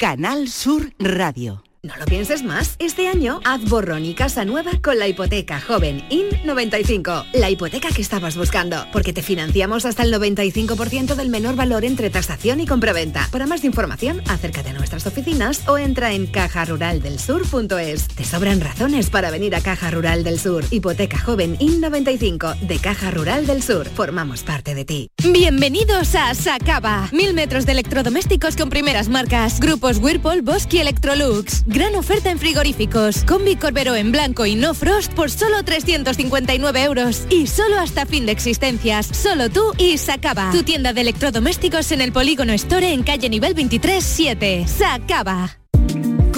Canal 0.00 0.48
Sur 0.48 0.80
Radio. 0.98 1.69
No 1.82 1.96
lo 1.96 2.04
pienses 2.04 2.42
más. 2.42 2.76
Este 2.78 3.08
año 3.08 3.40
haz 3.42 3.64
borrón 3.64 4.04
y 4.04 4.12
casa 4.12 4.44
nueva 4.44 4.72
con 4.82 4.98
la 4.98 5.08
hipoteca 5.08 5.62
joven 5.62 6.02
IN95. 6.10 7.24
La 7.32 7.48
hipoteca 7.48 7.88
que 7.88 8.02
estabas 8.02 8.36
buscando. 8.36 8.84
Porque 8.92 9.14
te 9.14 9.22
financiamos 9.22 9.86
hasta 9.86 10.02
el 10.02 10.12
95% 10.12 11.14
del 11.14 11.30
menor 11.30 11.56
valor 11.56 11.86
entre 11.86 12.10
tasación 12.10 12.60
y 12.60 12.66
compraventa. 12.66 13.26
Para 13.32 13.46
más 13.46 13.64
información, 13.64 14.20
acércate 14.28 14.68
a 14.68 14.72
nuestras 14.74 15.06
oficinas 15.06 15.66
o 15.68 15.78
entra 15.78 16.12
en 16.12 16.26
cajaruraldelsur.es. 16.26 18.08
Te 18.08 18.24
sobran 18.24 18.60
razones 18.60 19.08
para 19.08 19.30
venir 19.30 19.54
a 19.54 19.62
Caja 19.62 19.90
Rural 19.90 20.22
del 20.22 20.38
Sur. 20.38 20.66
Hipoteca 20.70 21.18
joven 21.18 21.56
IN95 21.60 22.60
de 22.60 22.78
Caja 22.78 23.10
Rural 23.10 23.46
del 23.46 23.62
Sur. 23.62 23.88
Formamos 23.88 24.42
parte 24.42 24.74
de 24.74 24.84
ti. 24.84 25.08
Bienvenidos 25.32 26.14
a 26.14 26.34
Sacaba. 26.34 27.08
Mil 27.12 27.32
metros 27.32 27.64
de 27.64 27.72
electrodomésticos 27.72 28.56
con 28.56 28.68
primeras 28.68 29.08
marcas. 29.08 29.60
Grupos 29.60 29.96
Whirlpool, 29.96 30.42
Bosque 30.42 30.76
y 30.76 30.80
Electrolux. 30.80 31.64
Gran 31.72 31.94
oferta 31.94 32.32
en 32.32 32.38
frigoríficos. 32.40 33.22
Combi 33.24 33.54
Corbero 33.54 33.94
en 33.94 34.10
blanco 34.10 34.44
y 34.44 34.56
no 34.56 34.74
frost 34.74 35.12
por 35.14 35.30
solo 35.30 35.62
359 35.62 36.82
euros. 36.82 37.26
Y 37.30 37.46
solo 37.46 37.78
hasta 37.78 38.06
fin 38.06 38.26
de 38.26 38.32
existencias. 38.32 39.06
Solo 39.06 39.50
tú 39.50 39.62
y 39.78 39.96
Sacaba. 39.96 40.50
Tu 40.50 40.64
tienda 40.64 40.92
de 40.92 41.02
electrodomésticos 41.02 41.92
en 41.92 42.00
el 42.00 42.10
Polígono 42.10 42.52
Store 42.54 42.92
en 42.92 43.04
calle 43.04 43.28
nivel 43.28 43.54
23 43.54 44.02
7. 44.02 44.66
Sacaba. 44.66 45.60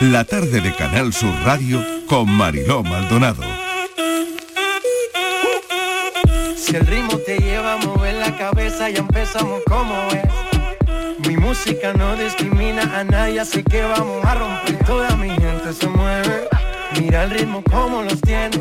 La 0.00 0.24
tarde 0.24 0.60
de 0.60 0.74
Canal 0.74 1.12
Sur 1.12 1.32
Radio 1.44 1.84
con 2.06 2.28
Mariló 2.28 2.82
Maldonado. 2.82 3.42
Si 6.56 6.74
el 6.74 6.86
ritmo 6.86 7.18
te 7.18 7.38
lleva 7.38 7.74
a 7.74 7.76
mover 7.78 8.14
la 8.14 8.36
cabeza, 8.36 8.90
ya 8.90 8.98
empezamos 8.98 9.62
como 9.66 9.94
es. 10.10 11.28
Mi 11.28 11.36
música 11.36 11.92
no 11.92 12.16
discrimina 12.16 12.82
a 12.98 13.04
nadie, 13.04 13.40
así 13.40 13.62
que 13.62 13.82
vamos 13.82 14.24
a 14.24 14.34
romper. 14.34 14.84
Toda 14.84 15.16
mi 15.16 15.30
gente 15.30 15.72
se 15.72 15.86
mueve. 15.88 16.48
Mira 16.98 17.24
el 17.24 17.30
ritmo 17.30 17.62
como 17.70 18.02
los 18.02 18.20
tiene. 18.20 18.60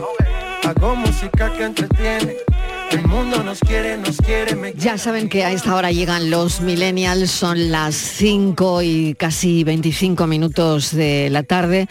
Hago 0.63 0.95
música 0.95 1.51
que 1.53 1.63
entretiene. 1.63 2.52
El 2.93 3.07
mundo 3.07 3.43
nos 3.43 3.59
quiere, 3.59 3.97
nos 3.97 4.17
quiere. 4.17 4.75
Ya 4.77 4.99
saben 4.99 5.27
que 5.27 5.43
a 5.43 5.51
esta 5.51 5.73
hora 5.73 5.91
llegan 5.91 6.29
los 6.29 6.61
millennials, 6.61 7.31
son 7.31 7.71
las 7.71 7.95
5 7.95 8.83
y 8.83 9.15
casi 9.15 9.63
25 9.63 10.27
minutos 10.27 10.91
de 10.91 11.31
la 11.31 11.41
tarde 11.41 11.87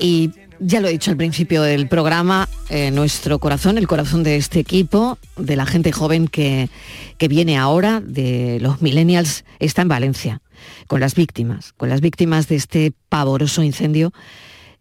y 0.00 0.32
ya 0.58 0.80
lo 0.80 0.88
he 0.88 0.90
dicho 0.90 1.12
al 1.12 1.16
principio 1.16 1.62
del 1.62 1.86
programa, 1.86 2.48
eh, 2.70 2.90
nuestro 2.90 3.38
corazón, 3.38 3.78
el 3.78 3.86
corazón 3.86 4.24
de 4.24 4.34
este 4.34 4.58
equipo, 4.58 5.16
de 5.36 5.54
la 5.54 5.64
gente 5.64 5.92
joven 5.92 6.26
que, 6.26 6.70
que 7.18 7.28
viene 7.28 7.56
ahora, 7.56 8.00
de 8.00 8.58
los 8.60 8.82
millennials, 8.82 9.44
está 9.60 9.82
en 9.82 9.88
Valencia, 9.88 10.42
con 10.88 10.98
las 10.98 11.14
víctimas, 11.14 11.72
con 11.72 11.88
las 11.88 12.00
víctimas 12.00 12.48
de 12.48 12.56
este 12.56 12.92
pavoroso 13.08 13.62
incendio 13.62 14.12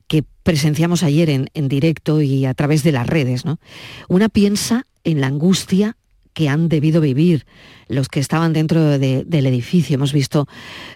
que 0.08 0.24
presenciamos 0.42 1.04
ayer 1.04 1.30
en, 1.30 1.52
en 1.54 1.68
directo 1.68 2.24
y 2.24 2.48
a 2.48 2.56
través 2.56 2.82
de 2.82 2.94
las 2.94 3.06
redes. 3.06 3.46
¿no? 3.46 3.60
Una 4.08 4.28
piensa 4.28 4.88
en 5.06 5.22
la 5.22 5.28
angustia 5.28 5.96
que 6.34 6.50
han 6.50 6.68
debido 6.68 7.00
vivir 7.00 7.46
los 7.88 8.10
que 8.10 8.20
estaban 8.20 8.52
dentro 8.52 9.00
de- 9.00 9.24
del 9.26 9.46
edificio. 9.46 9.96
Hemos 9.96 10.12
visto 10.12 10.48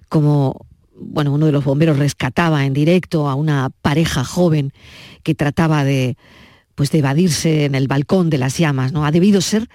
como 0.10 0.65
bueno, 1.02 1.32
uno 1.34 1.45
de 1.45 1.54
los 1.54 1.63
bomberos 1.63 1.98
rescataba 1.98 2.65
en 2.65 2.74
directo 2.74 3.30
a 3.30 3.36
una 3.36 3.69
pareja 3.82 4.26
joven 4.26 4.74
que 5.24 5.34
trataba 5.34 5.86
de 5.86 6.17
pues 6.76 6.91
de 6.91 7.00
evadirse 7.00 7.63
en 7.65 7.76
el 7.76 7.88
balcón 7.88 8.30
de 8.30 8.38
las 8.38 8.58
llamas, 8.58 8.91
¿no? 8.91 9.06
Ha 9.06 9.12
debido 9.12 9.39
ser 9.39 9.69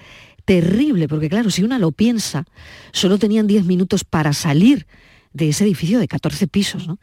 terrible, 0.44 1.08
porque 1.08 1.30
claro, 1.30 1.50
si 1.50 1.62
una 1.62 1.78
lo 1.78 1.92
piensa, 1.92 2.44
solo 2.92 3.18
tenían 3.18 3.46
10 3.46 3.64
minutos 3.64 4.04
para 4.04 4.34
salir 4.34 4.86
de 5.32 5.48
ese 5.48 5.64
edificio 5.64 5.98
de 5.98 6.08
14 6.08 6.46
pisos, 6.46 6.86
¿no? 6.86 6.98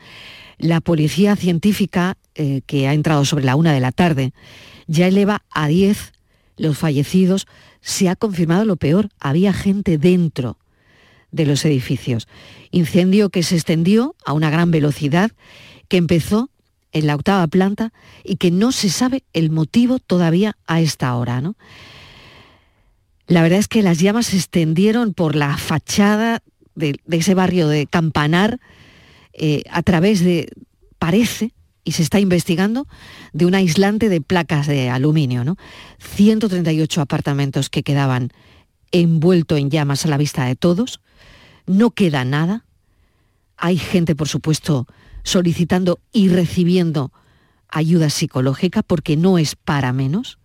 La 0.60 0.82
policía 0.82 1.36
científica, 1.36 2.18
eh, 2.36 2.62
que 2.68 2.88
ha 2.88 2.94
entrado 2.94 3.26
sobre 3.26 3.46
la 3.46 3.56
una 3.56 3.74
de 3.74 3.80
la 3.80 3.92
tarde, 3.92 4.34
ya 4.88 5.08
eleva 5.08 5.42
a 5.50 5.68
10 5.68 6.14
los 6.62 6.78
fallecidos. 6.78 7.48
Se 7.82 8.08
ha 8.08 8.16
confirmado 8.16 8.66
lo 8.66 8.78
peor, 8.78 9.10
había 9.20 9.52
gente 9.52 9.98
dentro 9.98 10.58
de 11.32 11.46
los 11.46 11.66
edificios. 11.66 12.28
Incendio 12.70 13.30
que 13.30 13.44
se 13.44 13.56
extendió 13.56 14.16
a 14.26 14.34
una 14.34 14.50
gran 14.50 14.70
velocidad, 14.72 15.32
que 15.88 15.98
empezó 15.98 16.50
en 16.92 17.08
la 17.08 17.16
octava 17.16 17.48
planta 17.48 17.94
y 18.24 18.36
que 18.36 18.52
no 18.52 18.72
se 18.72 18.90
sabe 18.90 19.24
el 19.34 19.50
motivo 19.50 20.00
todavía 20.00 20.58
a 20.68 20.82
esta 20.82 21.16
hora. 21.16 21.42
¿no? 21.42 21.56
La 23.28 23.42
verdad 23.42 23.60
es 23.60 23.68
que 23.68 23.82
las 23.82 24.00
llamas 24.00 24.28
se 24.28 24.38
extendieron 24.38 25.14
por 25.14 25.36
la 25.36 25.58
fachada 25.58 26.44
de, 26.76 27.00
ese 27.10 27.34
barrio 27.34 27.68
de 27.68 27.88
Campanar 27.88 28.60
eh, 29.34 29.64
a 29.72 29.82
través 29.82 30.24
de, 30.24 30.50
parece, 31.00 31.54
y 31.84 31.94
se 31.94 32.04
está 32.04 32.20
investigando, 32.20 32.88
de 33.34 33.46
un 33.46 33.56
aislante 33.56 34.10
de 34.10 34.22
placas 34.22 34.68
de 34.68 34.90
aluminio. 34.90 35.44
¿no? 35.44 35.58
138 36.00 37.02
apartamentos 37.02 37.70
que 37.70 37.84
quedaban 37.84 38.32
envuelto 38.92 39.58
en 39.58 39.70
llamas 39.70 40.06
a 40.06 40.10
la 40.10 40.18
vista 40.18 40.46
de 40.46 40.56
todos. 40.56 41.02
No 41.66 41.92
queda 41.92 42.24
nada. 42.26 42.66
Hay 43.58 43.78
gente, 43.78 44.16
por 44.16 44.28
supuesto, 44.28 44.88
solicitando 45.24 46.00
y 46.12 46.30
recibiendo 46.30 47.12
ayuda 47.70 48.10
psicológica 48.10 48.84
porque 48.84 49.18
no 49.18 49.38
es 49.38 49.56
para 49.56 49.94
menos. 49.94 50.38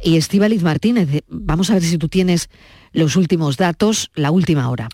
Y 0.00 0.16
Estíbaliz 0.16 0.62
Martínez, 0.62 1.24
vamos 1.28 1.70
a 1.70 1.74
ver 1.74 1.82
si 1.82 1.98
tú 1.98 2.08
tienes 2.08 2.50
los 2.92 3.16
últimos 3.16 3.56
datos, 3.56 4.10
la 4.14 4.30
última 4.30 4.68
hora. 4.68 4.88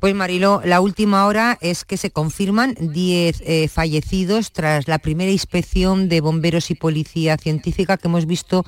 Pues 0.00 0.14
Marilo, 0.14 0.60
la 0.64 0.80
última 0.80 1.26
hora 1.26 1.56
es 1.60 1.84
que 1.84 1.96
se 1.96 2.10
confirman 2.10 2.76
10 2.78 3.42
eh, 3.46 3.68
fallecidos 3.68 4.52
tras 4.52 4.86
la 4.86 4.98
primera 4.98 5.30
inspección 5.30 6.08
de 6.08 6.20
bomberos 6.20 6.70
y 6.70 6.74
policía 6.74 7.36
científica 7.38 7.96
que 7.96 8.08
hemos 8.08 8.26
visto 8.26 8.64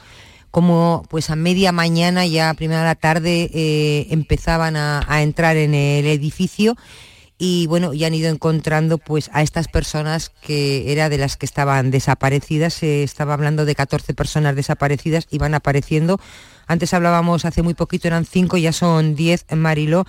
como 0.50 1.04
pues 1.10 1.28
a 1.28 1.36
media 1.36 1.70
mañana, 1.70 2.24
ya 2.24 2.48
a 2.48 2.54
primera 2.54 2.80
de 2.80 2.86
la 2.86 2.94
tarde, 2.94 3.50
eh, 3.52 4.06
empezaban 4.08 4.76
a, 4.76 5.04
entrar 5.20 5.58
en 5.58 5.74
el 5.74 6.06
edificio 6.06 6.76
y 7.36 7.66
bueno, 7.66 7.92
ya 7.92 8.06
han 8.06 8.14
ido 8.14 8.30
encontrando 8.30 8.96
pues 8.96 9.28
a 9.34 9.42
estas 9.42 9.68
personas 9.68 10.30
que 10.30 10.90
era 10.90 11.10
de 11.10 11.18
las 11.18 11.36
que 11.36 11.44
estaban 11.44 11.90
desaparecidas, 11.90 12.72
se 12.72 13.02
estaba 13.02 13.34
hablando 13.34 13.66
de 13.66 13.74
14 13.74 14.14
personas 14.14 14.56
desaparecidas 14.56 15.26
y 15.30 15.36
van 15.36 15.52
apareciendo. 15.52 16.18
Antes 16.66 16.94
hablábamos 16.94 17.44
hace 17.44 17.62
muy 17.62 17.74
poquito, 17.74 18.08
eran 18.08 18.24
5, 18.24 18.56
ya 18.56 18.72
son 18.72 19.14
10 19.14 19.46
en 19.48 19.60
Mariló. 19.60 20.04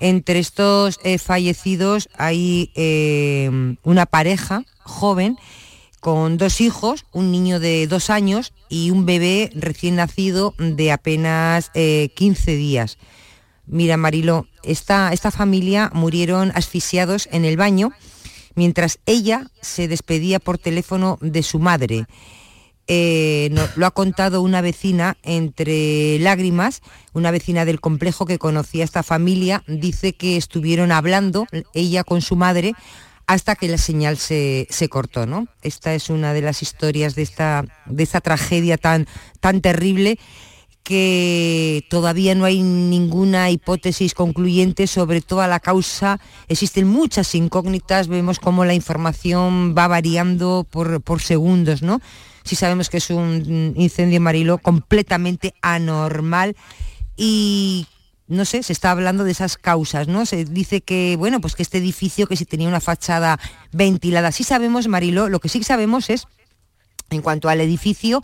Entre 0.00 0.40
estos 0.40 0.98
eh, 1.04 1.18
fallecidos 1.18 2.08
hay 2.16 2.72
eh, 2.74 3.76
una 3.82 4.06
pareja 4.06 4.64
joven 4.82 5.38
con 6.00 6.38
dos 6.38 6.60
hijos, 6.60 7.04
un 7.12 7.30
niño 7.30 7.60
de 7.60 7.86
dos 7.86 8.10
años 8.10 8.52
y 8.68 8.90
un 8.90 9.06
bebé 9.06 9.50
recién 9.54 9.96
nacido 9.96 10.54
de 10.58 10.90
apenas 10.90 11.70
eh, 11.74 12.10
15 12.16 12.56
días. 12.56 12.98
Mira, 13.66 13.96
Marilo, 13.96 14.48
esta, 14.64 15.12
esta 15.12 15.30
familia 15.30 15.90
murieron 15.94 16.50
asfixiados 16.54 17.28
en 17.30 17.44
el 17.44 17.56
baño 17.56 17.92
mientras 18.56 18.98
ella 19.06 19.50
se 19.60 19.86
despedía 19.88 20.40
por 20.40 20.58
teléfono 20.58 21.18
de 21.20 21.42
su 21.42 21.58
madre. 21.58 22.06
Eh, 22.86 23.54
lo 23.76 23.86
ha 23.86 23.90
contado 23.92 24.42
una 24.42 24.60
vecina 24.60 25.16
entre 25.22 26.18
lágrimas, 26.18 26.82
una 27.12 27.30
vecina 27.30 27.64
del 27.64 27.80
complejo 27.80 28.26
que 28.26 28.38
conocía 28.38 28.82
a 28.82 28.84
esta 28.84 29.02
familia, 29.02 29.62
dice 29.68 30.12
que 30.12 30.36
estuvieron 30.36 30.90
hablando 30.90 31.46
ella 31.72 32.02
con 32.02 32.20
su 32.20 32.34
madre 32.34 32.74
hasta 33.28 33.54
que 33.54 33.68
la 33.68 33.78
señal 33.78 34.16
se, 34.16 34.66
se 34.70 34.88
cortó, 34.88 35.24
¿no? 35.24 35.46
Esta 35.62 35.94
es 35.94 36.10
una 36.10 36.32
de 36.32 36.42
las 36.42 36.62
historias 36.62 37.14
de 37.14 37.22
esta, 37.22 37.64
de 37.86 38.02
esta 38.02 38.20
tragedia 38.20 38.76
tan, 38.76 39.06
tan 39.38 39.60
terrible 39.60 40.18
que 40.82 41.86
todavía 41.88 42.34
no 42.34 42.44
hay 42.44 42.62
ninguna 42.62 43.48
hipótesis 43.50 44.14
concluyente 44.14 44.88
sobre 44.88 45.20
toda 45.20 45.46
la 45.46 45.60
causa. 45.60 46.18
Existen 46.48 46.88
muchas 46.88 47.32
incógnitas, 47.36 48.08
vemos 48.08 48.40
cómo 48.40 48.64
la 48.64 48.74
información 48.74 49.76
va 49.78 49.86
variando 49.86 50.66
por, 50.68 51.00
por 51.00 51.22
segundos, 51.22 51.82
¿no? 51.82 52.00
Sí 52.44 52.56
sabemos 52.56 52.90
que 52.90 52.98
es 52.98 53.10
un 53.10 53.74
incendio 53.76 54.20
marilo 54.20 54.58
completamente 54.58 55.54
anormal 55.62 56.56
y 57.16 57.86
no 58.30 58.44
sé, 58.44 58.62
se 58.62 58.72
está 58.72 58.92
hablando 58.92 59.24
de 59.24 59.32
esas 59.32 59.56
causas, 59.56 60.06
¿no? 60.06 60.24
Se 60.24 60.44
dice 60.44 60.80
que, 60.82 61.16
bueno, 61.18 61.40
pues 61.40 61.56
que 61.56 61.64
este 61.64 61.78
edificio 61.78 62.28
que 62.28 62.36
si 62.36 62.44
tenía 62.44 62.68
una 62.68 62.80
fachada 62.80 63.40
ventilada, 63.72 64.30
sí 64.30 64.44
sabemos, 64.44 64.86
Mariló, 64.86 65.28
lo 65.28 65.40
que 65.40 65.48
sí 65.48 65.62
sabemos 65.64 66.10
es, 66.10 66.28
en 67.10 67.22
cuanto 67.22 67.48
al 67.48 67.60
edificio, 67.60 68.22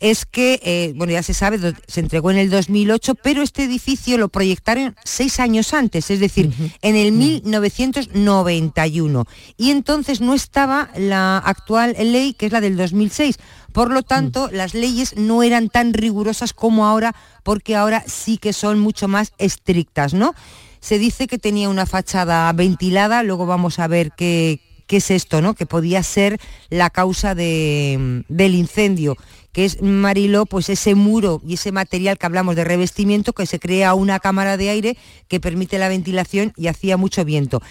es 0.00 0.24
que, 0.24 0.60
eh, 0.64 0.94
bueno, 0.96 1.12
ya 1.12 1.22
se 1.22 1.34
sabe, 1.34 1.58
se 1.86 2.00
entregó 2.00 2.30
en 2.30 2.38
el 2.38 2.48
2008, 2.48 3.16
pero 3.16 3.42
este 3.42 3.64
edificio 3.64 4.16
lo 4.16 4.30
proyectaron 4.30 4.96
seis 5.04 5.38
años 5.40 5.74
antes, 5.74 6.10
es 6.10 6.20
decir, 6.20 6.50
en 6.80 6.96
el 6.96 7.12
1991. 7.12 9.26
Y 9.58 9.70
entonces 9.70 10.22
no 10.22 10.32
estaba 10.32 10.88
la 10.96 11.36
actual 11.36 11.94
ley, 11.98 12.32
que 12.32 12.46
es 12.46 12.52
la 12.52 12.62
del 12.62 12.78
2006. 12.78 13.36
Por 13.72 13.90
lo 13.90 14.02
tanto, 14.02 14.48
las 14.50 14.72
leyes 14.72 15.16
no 15.16 15.42
eran 15.42 15.68
tan 15.68 15.92
rigurosas 15.92 16.54
como 16.54 16.86
ahora, 16.86 17.14
porque 17.44 17.76
ahora 17.76 18.02
sí 18.06 18.38
que 18.38 18.54
son 18.54 18.80
mucho 18.80 19.06
más 19.06 19.34
estrictas, 19.36 20.14
¿no? 20.14 20.34
Se 20.80 20.98
dice 20.98 21.26
que 21.26 21.38
tenía 21.38 21.68
una 21.68 21.84
fachada 21.84 22.50
ventilada, 22.54 23.22
luego 23.22 23.44
vamos 23.44 23.78
a 23.78 23.86
ver 23.86 24.12
qué, 24.16 24.62
qué 24.90 24.96
es 24.96 25.12
esto, 25.12 25.40
¿no? 25.40 25.54
Que 25.54 25.66
podía 25.66 26.02
ser 26.02 26.40
la 26.68 26.90
causa 26.90 27.36
de- 27.36 28.24
del 28.28 28.56
incendio, 28.56 29.16
que 29.52 29.64
es 29.64 29.80
Mariló, 29.82 30.46
pues 30.46 30.68
ese 30.68 30.96
muro 30.96 31.40
y 31.46 31.54
ese 31.54 31.70
material 31.70 32.18
que 32.18 32.26
hablamos 32.26 32.56
de 32.56 32.64
revestimiento 32.64 33.32
que 33.32 33.46
se 33.46 33.60
crea 33.60 33.94
una 33.94 34.18
cámara 34.18 34.56
de 34.56 34.68
aire 34.70 34.96
que 35.28 35.38
permite 35.38 35.78
la 35.78 35.88
ventilación 35.88 36.52
y 36.56 36.66
hacía 36.66 36.96
mucho 36.96 37.24
viento. 37.24 37.62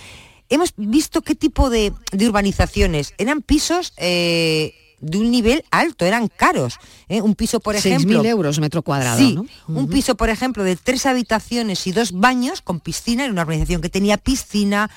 Hemos 0.47 0.73
visto 0.77 1.21
qué 1.21 1.35
tipo 1.35 1.69
de, 1.69 1.91
de 2.13 2.25
urbanizaciones. 2.29 3.13
Eran 3.17 3.41
pisos 3.41 3.91
eh, 3.97 4.73
de 5.01 5.17
un 5.17 5.29
nivel 5.29 5.65
alto, 5.71 6.05
eran 6.05 6.29
caros. 6.29 6.77
¿eh? 7.09 7.21
Un 7.21 7.35
piso, 7.35 7.59
por 7.59 7.75
ejemplo... 7.75 8.23
6.000 8.23 8.27
euros 8.27 8.59
metro 8.59 8.81
cuadrado, 8.81 9.19
Sí, 9.19 9.35
¿no? 9.35 9.45
un 9.67 9.89
piso, 9.89 10.15
por 10.15 10.29
ejemplo, 10.29 10.63
de 10.63 10.77
tres 10.77 11.05
habitaciones 11.05 11.85
y 11.85 11.91
dos 11.91 12.13
baños 12.13 12.61
con 12.61 12.79
piscina, 12.79 13.25
en 13.25 13.31
una 13.31 13.41
organización 13.41 13.81
que 13.81 13.89
tenía 13.89 14.17
piscina, 14.17 14.89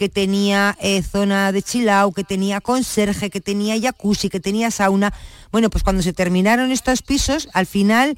que 0.00 0.08
tenía 0.08 0.78
eh, 0.80 1.02
zona 1.02 1.52
de 1.52 1.60
chilau, 1.60 2.14
que 2.14 2.24
tenía 2.24 2.62
conserje, 2.62 3.28
que 3.28 3.42
tenía 3.42 3.78
jacuzzi, 3.78 4.30
que 4.30 4.40
tenía 4.40 4.70
sauna. 4.70 5.12
Bueno, 5.52 5.68
pues 5.68 5.84
cuando 5.84 6.00
se 6.00 6.14
terminaron 6.14 6.70
estos 6.70 7.02
pisos, 7.02 7.50
al 7.52 7.66
final 7.66 8.16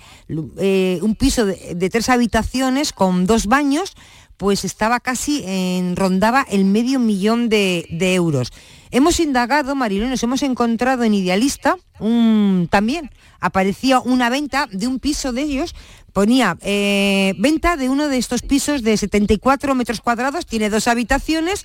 eh, 0.59 1.01
un 1.03 1.17
piso 1.17 1.45
de, 1.45 1.91
tres 1.91 2.09
habitaciones 2.09 2.93
con 2.93 3.27
dos 3.27 3.47
baños, 3.47 3.95
pues 4.37 4.65
estaba 4.65 5.01
casi 5.01 5.43
en, 5.45 5.97
rondaba 5.97 6.47
el 6.49 6.67
medio 6.67 7.01
millón 7.01 7.49
de, 7.49 7.85
euros. 8.15 8.53
Hemos 8.93 9.19
indagado, 9.19 9.75
Mariló, 9.75 10.07
y 10.07 10.11
nos 10.11 10.23
hemos 10.23 10.45
encontrado 10.45 11.03
en 11.03 11.15
Idealista 11.15 11.79
un, 11.99 12.69
también 12.71 13.11
aparecía 13.41 13.99
una 13.99 14.31
venta 14.31 14.69
de 14.71 14.87
un 14.87 15.01
piso 15.01 15.33
de 15.33 15.43
ellos, 15.43 15.75
ponía 16.13 16.57
eh, 16.61 17.35
venta 17.39 17.77
de 17.77 17.89
uno 17.89 18.09
de 18.09 18.19
estos 18.19 18.43
pisos 18.43 18.83
de 18.83 18.97
74 18.97 19.75
metros 19.75 20.01
cuadrados, 20.01 20.47
tiene 20.47 20.71
dos 20.71 20.89
habitaciones, 20.89 21.65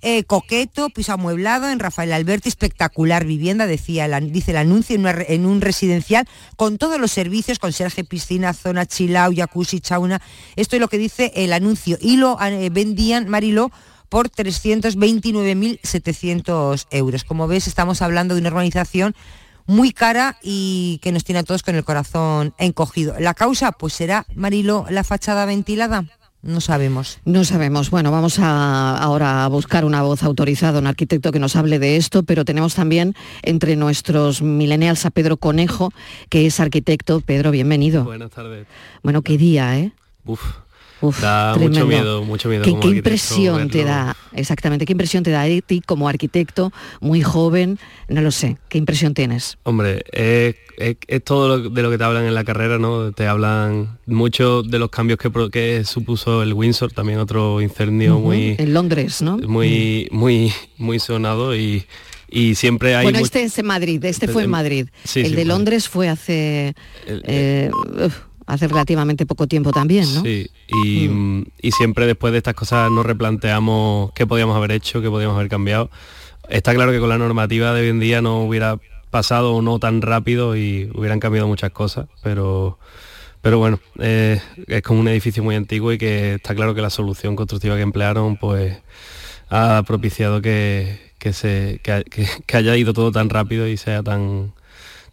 eh, 0.00 0.22
coqueto, 0.22 0.90
piso 0.90 1.12
amueblado 1.12 1.68
en 1.68 1.80
Rafael 1.80 2.12
Alberti, 2.12 2.48
espectacular 2.48 3.24
vivienda, 3.24 3.66
decía 3.66 4.06
dice 4.20 4.52
el 4.52 4.58
anuncio, 4.58 4.96
en, 4.96 5.44
un 5.44 5.60
residencial 5.60 6.28
con 6.56 6.78
todos 6.78 7.00
los 7.00 7.10
servicios, 7.10 7.58
conserje, 7.58 8.04
piscina, 8.04 8.54
zona 8.54 8.86
chilao, 8.86 9.32
jacuzzi, 9.34 9.80
chauna. 9.80 10.22
Esto 10.54 10.76
es 10.76 10.80
lo 10.80 10.86
que 10.86 10.98
dice 10.98 11.32
el 11.34 11.52
anuncio. 11.52 11.98
Y 12.00 12.16
lo 12.16 12.40
eh, 12.40 12.70
vendían, 12.70 13.28
Mariló, 13.28 13.72
por 14.08 14.30
329.700 14.30 16.86
euros. 16.90 17.24
Como 17.24 17.48
ves, 17.48 17.66
estamos 17.66 18.00
hablando 18.00 18.34
de 18.34 18.40
una 18.40 18.50
urbanización 18.50 19.16
muy 19.68 19.92
cara 19.92 20.36
y 20.42 20.98
que 21.02 21.12
nos 21.12 21.22
tiene 21.22 21.40
a 21.40 21.44
todos 21.44 21.62
con 21.62 21.76
el 21.76 21.84
corazón 21.84 22.54
encogido. 22.58 23.14
La 23.20 23.34
causa, 23.34 23.70
pues 23.70 23.92
será, 23.92 24.26
Marilo, 24.34 24.86
la 24.90 25.04
fachada 25.04 25.44
ventilada. 25.44 26.04
No 26.40 26.60
sabemos. 26.60 27.18
No 27.24 27.44
sabemos. 27.44 27.90
Bueno, 27.90 28.10
vamos 28.10 28.38
a, 28.38 28.96
ahora 28.96 29.44
a 29.44 29.48
buscar 29.48 29.84
una 29.84 30.02
voz 30.02 30.22
autorizada, 30.22 30.78
un 30.78 30.86
arquitecto 30.86 31.32
que 31.32 31.38
nos 31.38 31.56
hable 31.56 31.78
de 31.78 31.96
esto, 31.96 32.22
pero 32.22 32.44
tenemos 32.44 32.74
también 32.74 33.14
entre 33.42 33.76
nuestros 33.76 34.40
millennials 34.40 35.04
a 35.04 35.10
Pedro 35.10 35.36
Conejo, 35.36 35.92
que 36.28 36.46
es 36.46 36.60
arquitecto. 36.60 37.20
Pedro, 37.20 37.50
bienvenido. 37.50 38.04
Buenas 38.04 38.30
tardes. 38.30 38.66
Bueno, 39.02 39.22
qué 39.22 39.36
día, 39.36 39.78
¿eh? 39.78 39.92
Uf, 40.24 40.42
da 41.20 41.56
mucho 41.56 41.86
miedo, 41.86 42.24
mucho 42.24 42.48
miedo. 42.48 42.64
¿Qué, 42.64 42.88
impresión 42.88 43.68
te 43.68 43.84
da? 43.84 44.16
Exactamente, 44.32 44.84
¿qué 44.84 44.92
impresión 44.92 45.22
te 45.22 45.30
da 45.30 45.42
a 45.42 45.60
ti 45.60 45.80
como 45.84 46.08
arquitecto, 46.08 46.72
muy 47.00 47.22
joven? 47.22 47.78
No 48.08 48.20
lo 48.20 48.30
sé, 48.30 48.58
¿qué 48.68 48.78
impresión 48.78 49.14
tienes? 49.14 49.58
Hombre, 49.62 50.04
es, 50.12 50.56
todo 51.24 51.70
de 51.70 51.82
lo 51.82 51.90
que 51.90 51.98
te 51.98 52.04
hablan 52.04 52.24
en 52.24 52.34
la 52.34 52.44
carrera, 52.44 52.78
¿no? 52.78 53.12
Te 53.12 53.26
hablan 53.26 53.98
mucho 54.06 54.62
de 54.62 54.78
los 54.78 54.90
cambios 54.90 55.18
que, 55.18 55.30
que 55.50 55.84
supuso 55.84 56.42
el 56.42 56.52
Windsor, 56.52 56.92
también 56.92 57.18
otro 57.18 57.60
incendio 57.60 58.18
muy... 58.18 58.56
En 58.58 58.74
Londres, 58.74 59.22
¿no? 59.22 59.38
Muy, 59.38 60.08
muy, 60.10 60.52
muy 60.76 60.98
sonado 60.98 61.56
y... 61.56 61.84
Y 62.30 62.56
siempre 62.56 62.94
hay... 62.94 63.04
Bueno, 63.04 63.20
este 63.20 63.42
es 63.42 63.58
en 63.58 63.64
Madrid, 63.64 64.04
este 64.04 64.28
fue 64.28 64.44
en 64.44 64.50
Madrid. 64.50 64.88
el 65.14 65.34
de 65.34 65.44
Londres 65.46 65.88
fue 65.88 66.10
hace... 66.10 66.74
Eh, 67.06 67.70
hace 68.48 68.66
relativamente 68.66 69.26
poco 69.26 69.46
tiempo 69.46 69.72
también, 69.72 70.06
¿no? 70.14 70.22
Sí, 70.22 70.50
mm. 70.70 71.42
y, 71.60 71.70
siempre 71.70 72.06
después 72.06 72.32
de 72.32 72.38
estas 72.38 72.54
cosas 72.54 72.90
nos 72.90 73.04
replanteamos 73.04 74.10
qué 74.14 74.26
podíamos 74.26 74.56
haber 74.56 74.72
hecho, 74.72 75.02
qué 75.02 75.10
podíamos 75.10 75.36
haber 75.36 75.50
cambiado. 75.50 75.90
Está 76.48 76.74
claro 76.74 76.90
que 76.90 76.98
con 76.98 77.10
la 77.10 77.18
normativa 77.18 77.74
de 77.74 77.82
hoy 77.82 77.88
en 77.88 78.00
día 78.00 78.22
no 78.22 78.40
hubiera 78.40 78.78
pasado 79.10 79.54
o 79.54 79.60
no 79.60 79.78
tan 79.78 80.00
rápido 80.00 80.56
y 80.56 80.90
hubieran 80.94 81.20
cambiado 81.20 81.46
muchas 81.46 81.72
cosas, 81.72 82.08
pero 82.22 82.78
pero 83.42 83.58
bueno, 83.58 83.78
eh, 83.98 84.40
es 84.66 84.82
como 84.82 85.00
un 85.00 85.08
edificio 85.08 85.42
muy 85.42 85.54
antiguo 85.54 85.92
y 85.92 85.98
que 85.98 86.34
está 86.34 86.54
claro 86.54 86.74
que 86.74 86.80
la 86.80 86.90
solución 86.90 87.36
constructiva 87.36 87.76
que 87.76 87.82
emplearon 87.82 88.36
pues 88.36 88.78
ha 89.50 89.82
propiciado 89.86 90.40
que, 90.40 90.98
se, 91.32 91.80
que 91.82 92.56
haya 92.56 92.76
ido 92.76 92.94
todo 92.94 93.12
tan 93.12 93.28
rápido 93.28 93.68
y 93.68 93.76
sea 93.76 94.02
tan, 94.02 94.52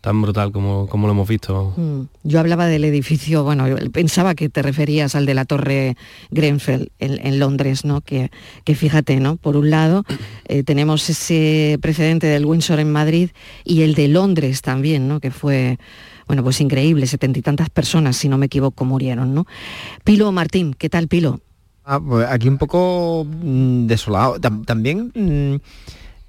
tan 0.06 0.22
brutal 0.22 0.52
como, 0.52 0.86
como 0.86 1.08
lo 1.08 1.13
hemos 1.13 1.28
visto. 1.28 1.74
Mm. 1.76 2.02
Yo 2.22 2.39
hablaba 2.39 2.68
del 2.68 2.84
edificio, 2.84 3.44
bueno, 3.44 3.65
pensaba 3.91 4.36
que 4.36 4.50
te 4.50 4.62
referías 4.62 5.15
al 5.15 5.26
de 5.26 5.34
la 5.34 5.46
Torre 5.46 5.98
Grenfell 6.30 6.91
en, 7.00 7.39
Londres, 7.39 7.86
¿no? 7.86 8.02
Que, 8.02 8.30
que, 8.65 8.76
fíjate, 8.76 9.20
¿no? 9.20 9.36
Por 9.36 9.58
un 9.58 9.72
lado 9.72 10.04
eh, 10.48 10.62
tenemos 10.62 11.10
ese 11.10 11.80
precedente 11.82 12.28
del 12.28 12.46
Windsor 12.46 12.80
en 12.80 12.91
Madrid 12.91 13.32
y 13.63 13.82
el 13.82 13.96
de 13.96 14.08
Londres 14.08 14.62
también, 14.62 15.08
¿no? 15.08 15.20
Que 15.20 15.32
fue 15.32 15.80
bueno, 16.28 16.44
pues 16.44 16.62
increíble, 16.62 17.08
setenta 17.08 17.39
y 17.39 17.41
tantas 17.41 17.72
personas, 17.72 18.15
si 18.15 18.30
no 18.30 18.38
me 18.38 18.46
equivoco, 18.46 18.86
murieron, 18.86 19.34
¿no? 19.34 19.48
Pilo 20.04 20.32
Martín, 20.32 20.76
¿qué 20.78 20.88
tal, 20.88 21.08
Pilo? 21.08 21.39
Ah, 21.84 22.00
pues 22.00 22.28
aquí 22.30 22.48
un 22.48 22.60
poco 22.60 23.26
mm, 23.26 23.88
desolado. 23.88 24.39
también 24.39 25.12
mm, 25.15 25.56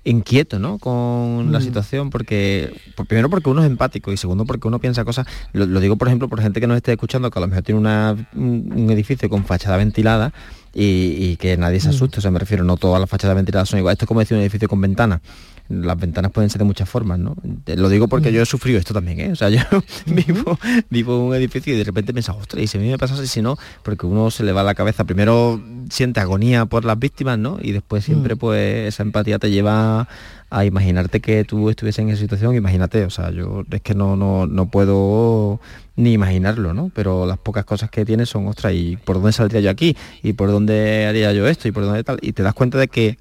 inquieto 0.06 0.60
¿no? 0.60 0.78
con 0.78 1.50
la 1.50 1.58
mm. 1.58 1.62
situación 1.62 2.10
porque 2.10 2.72
primero 3.08 3.28
porque 3.28 3.50
uno 3.50 3.62
es 3.62 3.66
empático 3.66 4.12
y 4.12 4.16
segundo 4.16 4.44
porque 4.44 4.68
uno 4.68 4.78
piensa 4.78 5.04
cosas 5.04 5.26
lo, 5.52 5.80
digo 5.80 5.96
por 5.96 6.06
ejemplo 6.06 6.28
por 6.28 6.40
gente 6.40 6.60
que 6.60 6.68
nos 6.68 6.76
esté 6.76 6.92
escuchando 6.92 7.28
que 7.30 7.38
a 7.38 7.42
lo 7.42 7.48
mejor 7.48 7.64
tiene 7.64 7.80
un, 7.80 8.90
edificio 8.90 9.28
con 9.28 9.44
fachada 9.44 9.76
ventilada 9.76 10.32
y, 10.72 11.36
que 11.36 11.56
nadie 11.56 11.80
se 11.80 11.88
mm. 11.88 11.90
asuste 11.90 12.18
o 12.18 12.22
sea 12.22 12.30
me 12.30 12.38
refiero 12.38 12.62
no 12.62 12.76
todas 12.76 13.00
las 13.00 13.10
fachadas 13.10 13.34
ventiladas 13.34 13.68
son 13.68 13.80
iguales 13.80 13.96
esto 13.96 14.04
es 14.04 14.08
como 14.08 14.20
decir 14.20 14.36
un 14.36 14.42
edificio 14.42 14.68
con 14.68 14.80
ventanas 14.80 15.20
las 15.68 15.98
ventanas 15.98 16.32
pueden 16.32 16.50
ser 16.50 16.60
de 16.60 16.64
muchas 16.64 16.88
formas, 16.88 17.18
¿no? 17.18 17.36
Lo 17.66 17.88
digo 17.88 18.08
porque 18.08 18.32
yo 18.32 18.42
he 18.42 18.46
sufrido 18.46 18.78
esto 18.78 18.94
también, 18.94 19.20
¿eh? 19.20 19.32
O 19.32 19.36
sea, 19.36 19.48
yo 19.48 19.60
vivo, 20.06 20.58
vivo 20.90 21.16
en 21.16 21.22
un 21.22 21.34
edificio 21.34 21.74
y 21.74 21.78
de 21.78 21.84
repente 21.84 22.12
pienso, 22.12 22.36
ostras, 22.36 22.62
y 22.62 22.66
si 22.66 22.78
a 22.78 22.80
mí 22.80 22.88
me 22.88 22.98
pasa 22.98 23.14
así, 23.14 23.26
si 23.26 23.42
no, 23.42 23.56
porque 23.82 24.06
uno 24.06 24.30
se 24.30 24.44
le 24.44 24.52
va 24.52 24.60
a 24.60 24.64
la 24.64 24.74
cabeza, 24.74 25.04
primero 25.04 25.60
siente 25.90 26.20
agonía 26.20 26.66
por 26.66 26.84
las 26.84 26.98
víctimas, 26.98 27.38
¿no? 27.38 27.58
Y 27.60 27.72
después 27.72 28.04
siempre 28.04 28.34
mm. 28.34 28.38
pues 28.38 28.88
esa 28.88 29.02
empatía 29.02 29.38
te 29.38 29.50
lleva 29.50 30.08
a 30.48 30.64
imaginarte 30.64 31.20
que 31.20 31.44
tú 31.44 31.70
estuvieses 31.70 32.00
en 32.00 32.10
esa 32.10 32.20
situación, 32.20 32.54
imagínate, 32.54 33.04
o 33.04 33.10
sea, 33.10 33.30
yo 33.30 33.64
es 33.70 33.82
que 33.82 33.94
no, 33.94 34.16
no, 34.16 34.46
no 34.46 34.70
puedo 34.70 35.60
ni 35.96 36.12
imaginarlo, 36.12 36.72
¿no? 36.74 36.90
Pero 36.94 37.26
las 37.26 37.38
pocas 37.38 37.64
cosas 37.64 37.90
que 37.90 38.04
tienes 38.04 38.28
son, 38.28 38.46
ostras, 38.46 38.72
¿y 38.74 38.96
por 38.96 39.16
dónde 39.16 39.32
saldría 39.32 39.60
yo 39.60 39.70
aquí? 39.70 39.96
¿Y 40.22 40.34
por 40.34 40.50
dónde 40.50 41.06
haría 41.06 41.32
yo 41.32 41.48
esto? 41.48 41.66
¿Y 41.66 41.72
por 41.72 41.84
dónde 41.84 42.04
tal? 42.04 42.18
Y 42.22 42.32
te 42.32 42.42
das 42.42 42.54
cuenta 42.54 42.78
de 42.78 42.88
que 42.88 43.18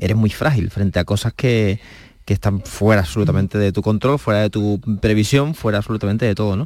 eres 0.00 0.16
muy 0.16 0.30
frágil 0.30 0.70
frente 0.70 0.98
a 0.98 1.04
cosas 1.04 1.32
que, 1.34 1.78
están 2.26 2.60
fuera 2.60 3.00
absolutamente 3.00 3.58
de 3.58 3.72
tu 3.72 3.82
control, 3.82 4.16
fuera 4.16 4.42
de 4.42 4.50
tu 4.50 4.80
previsión, 5.00 5.52
fuera 5.52 5.78
absolutamente 5.78 6.26
de 6.26 6.36
todo, 6.36 6.54
¿no? 6.54 6.64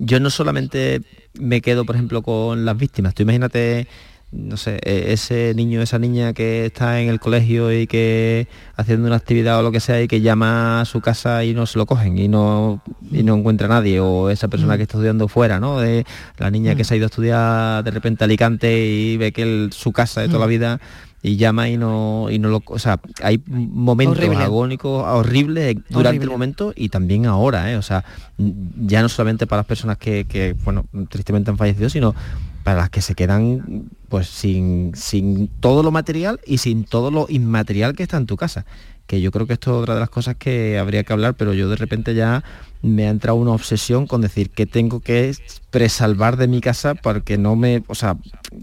Yo 0.00 0.18
no 0.18 0.28
solamente 0.28 1.02
me 1.38 1.60
quedo, 1.60 1.84
por 1.84 1.94
ejemplo, 1.94 2.20
con 2.20 2.64
las 2.64 2.76
víctimas. 2.76 3.14
Tú 3.14 3.22
imagínate, 3.22 3.86
no 4.32 4.56
sé, 4.56 4.80
e, 4.82 5.12
ese 5.12 5.52
niño, 5.54 5.80
esa 5.82 6.00
niña 6.00 6.32
que 6.32 6.66
está 6.66 7.00
en 7.00 7.08
el 7.08 7.20
colegio 7.20 7.72
y 7.72 7.86
que 7.86 8.48
haciendo 8.74 9.06
una 9.06 9.14
actividad 9.14 9.60
o 9.60 9.62
lo 9.62 9.70
que 9.70 9.78
sea 9.78 10.02
y 10.02 10.08
que 10.08 10.20
llama 10.20 10.80
a 10.80 10.84
su 10.84 11.00
casa 11.00 11.44
y 11.44 11.54
no 11.54 11.64
se 11.66 11.78
lo 11.78 11.86
cogen 11.86 12.18
y 12.18 12.26
no, 12.26 12.82
y 13.12 13.22
no 13.22 13.36
encuentra 13.36 13.66
a 13.68 13.70
nadie. 13.70 14.00
O 14.00 14.30
esa 14.30 14.48
persona 14.48 14.74
mm. 14.74 14.76
que 14.78 14.82
está 14.82 14.96
estudiando 14.96 15.28
fuera, 15.28 15.60
¿no? 15.60 15.78
De 15.78 16.04
la 16.38 16.50
niña 16.50 16.74
que 16.74 16.82
mm. 16.82 16.86
se 16.86 16.94
ha 16.94 16.96
ido 16.96 17.06
a 17.06 17.10
estudiar 17.10 17.84
de 17.84 17.90
repente 17.92 18.24
a 18.24 18.26
Alicante 18.26 18.84
y 18.84 19.16
ve 19.16 19.30
que 19.30 19.68
su 19.70 19.92
casa 19.92 20.22
de 20.22 20.26
toda 20.26 20.40
la 20.40 20.46
mm. 20.46 20.48
vida 20.48 20.80
y 21.24 21.36
llama 21.36 21.70
y 21.70 21.78
no 21.78 22.26
y 22.30 22.38
no 22.38 22.50
lo 22.50 22.62
o 22.66 22.78
sea 22.78 23.00
hay 23.22 23.42
momentos 23.46 24.22
agónicos 24.36 25.02
horribles 25.06 25.74
durante 25.88 26.22
el 26.22 26.30
momento 26.30 26.74
y 26.76 26.90
también 26.90 27.24
ahora 27.24 27.72
¿eh? 27.72 27.76
o 27.76 27.82
sea 27.82 28.04
ya 28.36 29.00
no 29.00 29.08
solamente 29.08 29.46
para 29.46 29.60
las 29.60 29.66
personas 29.66 29.96
que, 29.96 30.54
bueno 30.64 30.84
tristemente 31.08 31.50
han 31.50 31.56
fallecido 31.56 31.88
sino 31.88 32.14
para 32.62 32.82
las 32.82 32.90
que 32.90 33.00
se 33.00 33.14
quedan 33.14 33.88
pues 34.10 34.28
sin, 34.28 34.92
sin 34.94 35.48
todo 35.60 35.82
lo 35.82 35.90
material 35.90 36.40
y 36.46 36.58
sin 36.58 36.84
todo 36.84 37.10
lo 37.10 37.26
inmaterial 37.28 37.94
que 37.94 38.02
está 38.02 38.16
en 38.16 38.26
tu 38.26 38.36
casa. 38.36 38.64
Que 39.06 39.20
yo 39.20 39.30
creo 39.30 39.46
que 39.46 39.52
esto 39.52 39.70
es 39.72 39.82
otra 39.82 39.94
de 39.94 40.00
las 40.00 40.08
cosas 40.08 40.36
que 40.36 40.78
habría 40.78 41.04
que 41.04 41.12
hablar 41.12 41.34
pero 41.34 41.52
yo 41.52 41.68
de 41.68 41.76
repente 41.76 42.14
ya 42.14 42.42
me 42.80 43.06
ha 43.06 43.10
entrado 43.10 43.36
una 43.36 43.52
obsesión 43.52 44.06
con 44.06 44.22
decir 44.22 44.50
que 44.50 44.64
tengo 44.66 45.00
que 45.00 45.34
presalvar 45.70 46.38
de 46.38 46.48
mi 46.48 46.60
casa 46.60 46.94
porque 46.94 47.36
no 47.36 47.54
me 47.54 47.82
o 47.86 47.94
sea 47.94 48.16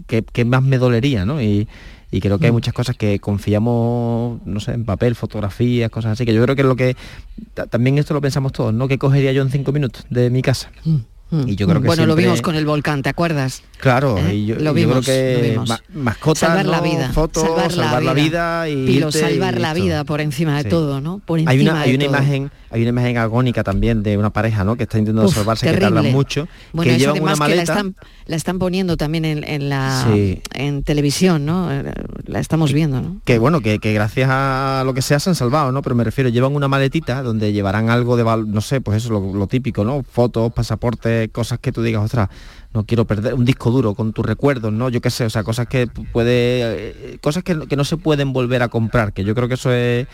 que, 0.08 0.22
que 0.22 0.44
más 0.44 0.62
me 0.62 0.78
dolería 0.78 1.24
no 1.24 1.40
y 1.40 1.68
y 2.12 2.20
creo 2.20 2.38
que 2.38 2.44
hay 2.44 2.52
mm. 2.52 2.54
muchas 2.54 2.74
cosas 2.74 2.94
que 2.94 3.18
confiamos, 3.18 4.38
no 4.44 4.60
sé, 4.60 4.72
en 4.72 4.84
papel, 4.84 5.14
fotografías, 5.14 5.90
cosas 5.90 6.12
así, 6.12 6.26
que 6.26 6.34
yo 6.34 6.42
creo 6.42 6.54
que 6.54 6.60
es 6.60 6.68
lo 6.68 6.76
que, 6.76 6.94
también 7.70 7.96
esto 7.96 8.12
lo 8.12 8.20
pensamos 8.20 8.52
todos, 8.52 8.72
¿no? 8.72 8.86
¿Qué 8.86 8.98
cogería 8.98 9.32
yo 9.32 9.42
en 9.42 9.50
cinco 9.50 9.72
minutos 9.72 10.04
de 10.10 10.28
mi 10.28 10.42
casa? 10.42 10.70
Mm. 10.84 10.96
Mm. 11.30 11.48
Y 11.48 11.56
yo 11.56 11.66
creo 11.66 11.80
que 11.80 11.86
bueno, 11.86 12.04
lo 12.04 12.14
vimos 12.14 12.42
con 12.42 12.54
el 12.54 12.66
volcán, 12.66 13.02
¿te 13.02 13.08
acuerdas? 13.08 13.62
Claro, 13.78 14.18
¿Eh? 14.18 14.34
y 14.34 14.46
yo, 14.46 14.56
lo 14.56 14.74
vimos, 14.74 15.06
creo 15.06 15.64
que 15.64 15.74
mascotas, 15.94 16.40
salvar 16.40 16.66
la 16.66 16.82
vida, 16.82 17.10
fotos, 17.14 17.42
salvar, 17.42 18.02
la, 18.02 18.12
vida. 18.12 18.68
y 18.68 19.00
salvar 19.10 19.58
la 19.58 19.72
vida 19.72 20.04
por 20.04 20.20
encima 20.20 20.62
de 20.62 20.68
todo, 20.68 21.00
¿no? 21.00 21.18
Por 21.24 21.38
encima 21.38 21.50
hay 21.52 21.60
una, 21.60 21.80
hay 21.80 21.94
una 21.94 22.04
imagen 22.04 22.50
hay 22.72 22.80
una 22.82 22.88
imagen 22.88 23.18
agónica 23.18 23.62
también 23.62 24.02
de 24.02 24.16
una 24.16 24.30
pareja 24.30 24.64
¿no? 24.64 24.76
que 24.76 24.84
está 24.84 24.98
intentando 24.98 25.30
salvarse, 25.30 25.70
que 25.70 25.78
tarda 25.78 26.02
mucho, 26.02 26.48
bueno, 26.72 26.90
que 26.90 26.98
llevan 26.98 27.22
una 27.22 27.36
maleta. 27.36 27.82
la, 28.26 28.36
están, 28.36 28.58
poniendo 28.58 28.96
también 28.96 29.24
en, 29.24 29.68
la 29.68 30.08
en 30.54 30.82
televisión, 30.82 31.44
¿no? 31.44 31.68
La 32.24 32.40
estamos 32.40 32.72
viendo, 32.72 33.02
¿no? 33.02 33.20
Que 33.24 33.38
bueno, 33.38 33.60
que, 33.60 33.78
gracias 33.78 34.28
a 34.30 34.82
lo 34.86 34.94
que 34.94 35.02
sea 35.02 35.20
se 35.20 35.30
han 35.30 35.36
salvado, 35.36 35.70
¿no? 35.70 35.82
Pero 35.82 35.94
me 35.94 36.04
refiero, 36.04 36.30
llevan 36.30 36.54
una 36.54 36.68
maletita 36.68 37.22
donde 37.22 37.52
llevarán 37.52 37.90
algo 37.90 38.16
de, 38.16 38.24
no 38.24 38.60
sé, 38.60 38.80
pues 38.80 39.04
eso, 39.04 39.12
lo, 39.12 39.34
lo 39.34 39.46
típico, 39.46 39.84
¿no? 39.84 40.02
Fotos, 40.02 40.52
pasaportes, 40.52 41.28
cosas 41.30 41.58
que 41.58 41.72
tú 41.72 41.82
digas, 41.82 42.02
ostras, 42.02 42.30
no 42.74 42.84
quiero 42.84 43.04
perder 43.04 43.34
un 43.34 43.44
disco 43.44 43.70
duro 43.70 43.94
con 43.94 44.12
tus 44.12 44.24
recuerdos, 44.24 44.72
¿no? 44.72 44.88
Yo 44.88 45.00
qué 45.00 45.10
sé, 45.10 45.24
o 45.24 45.30
sea, 45.30 45.44
cosas 45.44 45.66
que 45.66 45.86
puede, 45.86 46.32
eh, 47.14 47.18
cosas 47.20 47.42
que, 47.42 47.54
no 47.54 47.84
se 47.84 47.96
pueden 47.96 48.32
volver 48.32 48.62
a 48.62 48.68
comprar, 48.68 49.12
que 49.12 49.24
yo 49.24 49.34
creo 49.34 49.48
que 49.48 49.54
eso 49.54 49.72
es, 49.72 50.06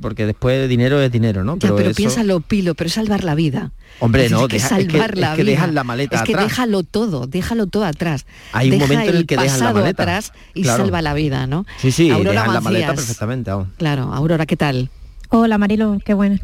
porque 0.00 0.26
después 0.26 0.68
dinero 0.68 1.00
es 1.00 1.10
dinero, 1.10 1.44
¿no? 1.44 1.58
Pero, 1.58 1.76
pero 1.76 1.92
piénsalo, 1.92 2.40
Pilo, 2.40 2.74
pero 2.74 2.88
es 2.88 2.94
salvar 2.94 3.24
la 3.24 3.34
vida. 3.34 3.72
Hombre, 3.98 4.28
no, 4.28 4.42
es 4.42 4.48
que 4.48 4.60
salvar 4.60 5.16
la 5.16 5.34
vida. 5.34 5.66
la 5.66 5.84
maleta 5.84 6.16
Es 6.16 6.22
que 6.22 6.36
déjalo 6.36 6.82
todo, 6.82 7.26
déjalo 7.26 7.66
todo 7.66 7.84
atrás. 7.84 8.26
Hay 8.52 8.70
un 8.70 8.78
momento 8.78 9.10
en 9.10 9.16
el 9.16 9.26
que 9.26 9.36
dejas 9.36 9.60
la 9.60 9.72
maleta. 9.72 10.02
atrás 10.02 10.32
y 10.54 10.64
salva 10.64 11.02
la 11.02 11.14
vida, 11.14 11.46
¿no? 11.46 11.66
Sí, 11.78 11.92
sí, 11.92 12.10
Aurora 12.10 12.46
la 12.46 12.60
maleta 12.60 12.94
perfectamente 12.94 13.50
Claro, 13.78 14.12
Aurora, 14.12 14.46
¿qué 14.46 14.56
tal? 14.56 14.90
Hola 15.32 15.58
Marilo, 15.58 15.98
qué 16.04 16.12
bueno. 16.12 16.38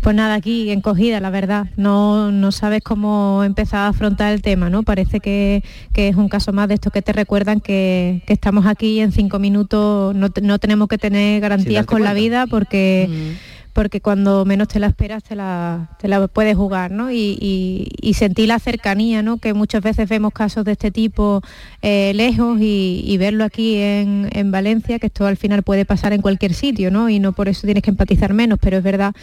Pues 0.00 0.14
nada, 0.14 0.34
aquí 0.34 0.70
encogida, 0.70 1.18
la 1.18 1.30
verdad. 1.30 1.66
No, 1.76 2.30
no 2.30 2.52
sabes 2.52 2.80
cómo 2.82 3.42
empezar 3.44 3.80
a 3.80 3.88
afrontar 3.88 4.32
el 4.32 4.42
tema, 4.42 4.70
¿no? 4.70 4.84
Parece 4.84 5.18
que, 5.18 5.62
es 5.94 6.16
un 6.16 6.28
caso 6.28 6.52
más 6.52 6.68
de 6.68 6.74
esto 6.74 6.90
que 6.90 7.02
te 7.02 7.12
recuerdan 7.12 7.60
que, 7.60 8.22
estamos 8.28 8.66
aquí 8.66 9.00
en 9.00 9.10
cinco 9.12 9.38
minutos 9.38 10.14
no, 10.14 10.28
no 10.40 10.58
tenemos 10.58 10.88
que 10.88 10.98
tener 10.98 11.40
garantías 11.40 11.84
con 11.84 12.02
la 12.02 12.14
vida 12.14 12.46
porque... 12.46 13.08
Mm 13.10 13.51
porque 13.72 14.00
cuando 14.00 14.44
menos 14.44 14.68
te 14.68 14.78
la 14.78 14.88
esperas 14.88 15.22
te 15.22 15.34
la, 15.34 15.90
te 15.98 16.08
la 16.08 16.26
puedes 16.28 16.56
jugar, 16.56 16.90
¿no? 16.90 17.10
Y, 17.10 17.88
sentir 18.14 18.46
la 18.46 18.58
cercanía, 18.58 19.22
¿no? 19.22 19.38
Que 19.38 19.54
muchas 19.54 19.82
veces 19.82 20.08
vemos 20.08 20.32
casos 20.32 20.64
de 20.64 20.72
este 20.72 20.90
tipo 20.90 21.40
eh, 21.80 22.12
lejos 22.14 22.58
y, 22.60 23.16
verlo 23.18 23.44
aquí 23.44 23.76
en, 23.76 24.28
en, 24.32 24.50
Valencia, 24.50 24.98
que 24.98 25.06
esto 25.06 25.26
al 25.26 25.36
final 25.36 25.62
puede 25.62 25.84
pasar 25.84 26.12
en 26.12 26.20
cualquier 26.20 26.54
sitio, 26.54 26.90
¿no? 26.90 27.08
Y 27.08 27.18
no 27.18 27.32
por 27.32 27.48
eso 27.48 27.66
tienes 27.66 27.82
que 27.82 27.90
empatizar 27.90 28.32
menos, 28.34 28.58
pero 28.60 28.76
es 28.76 28.82
verdad 28.82 29.14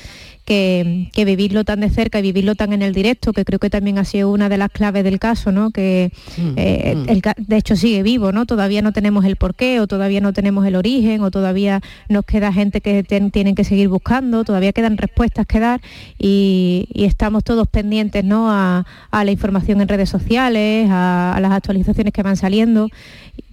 que, 0.46 1.10
vivirlo 1.26 1.64
tan 1.64 1.82
de 1.82 1.90
cerca 1.90 2.20
y 2.20 2.22
vivirlo 2.22 2.56
tan 2.56 2.74
en 2.74 2.82
el 2.82 2.94
directo, 2.94 3.34
que 3.34 3.46
creo 3.46 3.60
que 3.60 3.70
también 3.70 3.98
ha 3.98 4.06
sido 4.06 4.32
una 4.32 4.50
de 4.50 4.58
las 4.58 4.70
claves 4.70 5.04
del 5.04 5.20
caso, 5.20 5.52
¿no? 5.52 5.72
que 5.72 6.12
mm, 6.38 6.54
eh, 6.56 6.96
mm. 6.96 7.44
de 7.44 7.58
hecho 7.58 7.76
sigue 7.76 8.04
vivo, 8.04 8.32
¿no? 8.32 8.46
todavía 8.46 8.82
no 8.82 8.92
tenemos 8.92 9.26
el 9.26 9.36
porqué 9.36 9.80
o 9.80 9.88
todavía 9.88 10.22
no 10.22 10.34
tenemos 10.34 10.66
el 10.66 10.76
origen 10.76 11.22
o 11.22 11.32
todavía 11.32 11.82
nos 12.08 12.26
queda 12.26 12.52
gente 12.52 12.82
que 12.82 13.04
tienen 13.04 13.56
que 13.56 13.64
seguir 13.64 13.90
buscando, 13.90 14.44
todavía 14.44 14.74
quedan 14.74 14.98
respuestas 14.98 15.46
que 15.46 15.60
dar 15.60 15.82
y, 16.18 16.88
estamos 16.96 17.44
todos 17.44 17.68
pendientes 17.68 18.24
¿no? 18.24 18.52
a, 18.52 18.86
la 19.12 19.32
información 19.32 19.82
en 19.82 19.88
redes 19.88 20.10
sociales, 20.10 20.88
a 20.90 21.38
las 21.42 21.52
actualizaciones 21.52 22.14
que 22.14 22.24
van 22.24 22.38
saliendo 22.38 22.90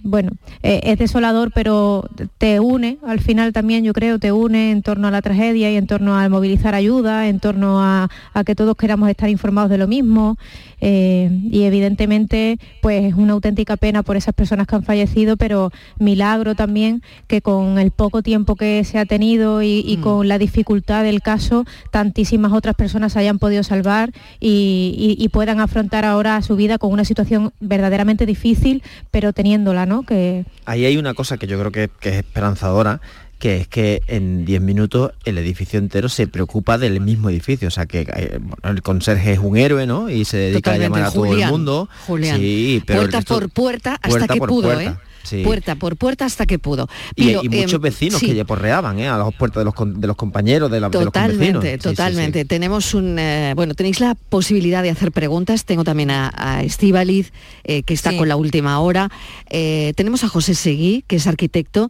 bueno, 0.07 0.31
eh, 0.63 0.79
es 0.83 0.97
desolador, 0.97 1.51
pero 1.53 2.05
te 2.37 2.59
une, 2.59 2.97
al 3.05 3.19
final 3.19 3.53
también 3.53 3.83
yo 3.83 3.93
creo, 3.93 4.19
te 4.19 4.31
une 4.31 4.71
en 4.71 4.81
torno 4.81 5.07
a 5.07 5.11
la 5.11 5.21
tragedia 5.21 5.69
y 5.69 5.75
en 5.75 5.85
torno 5.85 6.17
a 6.17 6.27
movilizar 6.29 6.75
ayuda, 6.75 7.27
en 7.27 7.39
torno 7.39 7.83
a, 7.83 8.09
que 8.45 8.55
todos 8.55 8.75
queramos 8.77 9.09
estar 9.09 9.29
informados 9.29 9.69
de 9.69 9.77
lo 9.77 9.87
mismo. 9.87 10.37
Eh, 10.79 11.29
y 11.49 11.63
evidentemente, 11.63 12.59
pues 12.81 13.05
es 13.05 13.13
una 13.15 13.33
auténtica 13.33 13.77
pena 13.77 14.03
por 14.03 14.17
esas 14.17 14.35
personas 14.35 14.67
que 14.67 14.75
han 14.75 14.83
fallecido, 14.83 15.37
pero 15.37 15.71
milagro 15.97 16.53
también 16.53 17.01
que 17.27 17.41
con 17.41 17.79
el 17.79 17.91
poco 17.91 18.21
tiempo 18.21 18.55
que 18.55 18.83
se 18.83 18.99
ha 18.99 19.05
tenido 19.05 19.63
y, 19.63 19.97
mm. 19.97 20.01
con 20.01 20.27
la 20.27 20.37
dificultad 20.37 21.03
del 21.03 21.21
caso, 21.21 21.65
tantísimas 21.91 22.53
otras 22.53 22.75
personas 22.75 23.17
hayan 23.17 23.39
podido 23.39 23.63
salvar 23.63 24.11
y 24.39 25.29
puedan 25.31 25.59
afrontar 25.59 26.05
ahora 26.05 26.41
su 26.41 26.55
vida 26.55 26.77
con 26.77 26.91
una 26.91 27.05
situación 27.05 27.53
verdaderamente 27.59 28.25
difícil, 28.25 28.83
pero 29.11 29.33
teniéndola 29.33 29.87
que... 30.07 30.45
Ahí 30.65 30.85
hay 30.85 30.97
una 30.97 31.13
cosa 31.13 31.37
que 31.37 31.47
yo 31.47 31.59
creo 31.59 31.71
que, 31.71 31.89
es 32.01 32.15
esperanzadora, 32.15 33.01
que 33.39 33.57
es 33.57 33.67
que 33.67 34.01
en 34.07 34.45
10 34.45 34.61
minutos 34.61 35.11
el 35.25 35.37
edificio 35.37 35.79
entero 35.79 36.09
se 36.09 36.27
preocupa 36.27 36.77
del 36.77 36.99
mismo 37.01 37.29
edificio. 37.29 37.67
O 37.67 37.71
sea, 37.71 37.85
que 37.85 38.01
eh, 38.01 38.39
el 38.63 38.81
conserje 38.81 39.33
es 39.33 39.39
un 39.39 39.57
héroe, 39.57 39.85
¿no? 39.85 40.09
Y 40.09 40.25
se 40.25 40.37
dedica 40.37 40.73
a 40.73 40.77
llamar 40.77 41.03
a 41.03 41.11
todo 41.11 41.25
el 41.25 41.47
mundo. 41.47 41.89
Julián. 42.07 42.39
Sí, 42.39 42.81
pero 42.85 43.01
puerta 43.01 43.21
por 43.21 43.49
puerta 43.49 43.99
hasta 44.01 44.27
que 44.27 44.39
pudo, 44.39 44.79
¿eh? 44.79 44.95
Puerta 45.43 45.75
por 45.75 45.97
puerta 45.97 46.25
hasta 46.25 46.45
que 46.45 46.59
pudo. 46.59 46.87
y, 47.15 47.35
muchos 47.35 47.73
em, 47.73 47.81
vecinos 47.81 48.19
que 48.19 48.35
ya 48.35 48.45
porreaban 48.45 48.99
¿eh? 48.99 49.07
a 49.07 49.17
las 49.17 49.33
puertas 49.33 49.61
de 49.61 49.65
los, 49.65 49.99
de 49.99 50.07
los 50.07 50.15
compañeros, 50.15 50.71
de, 50.71 50.79
la, 50.79 50.89
totalmente, 50.89 51.67
de 51.67 51.77
Totalmente, 51.77 52.45
Tenemos 52.45 52.93
un... 52.93 53.17
Eh, 53.19 53.53
bueno, 53.55 53.73
tenéis 53.73 53.99
la 53.99 54.15
posibilidad 54.15 54.83
de 54.83 54.89
hacer 54.89 55.11
preguntas. 55.11 55.65
Tengo 55.65 55.83
también 55.83 56.11
a, 56.11 56.31
a 56.35 56.63
Estíbaliz, 56.63 57.31
eh, 57.63 57.83
que 57.83 57.93
está 57.93 58.15
con 58.15 58.27
la 58.27 58.35
última 58.35 58.79
hora. 58.79 59.09
tenemos 59.49 60.23
a 60.23 60.29
José 60.29 60.53
Seguí, 60.55 61.03
que 61.07 61.17
es 61.17 61.27
arquitecto. 61.27 61.89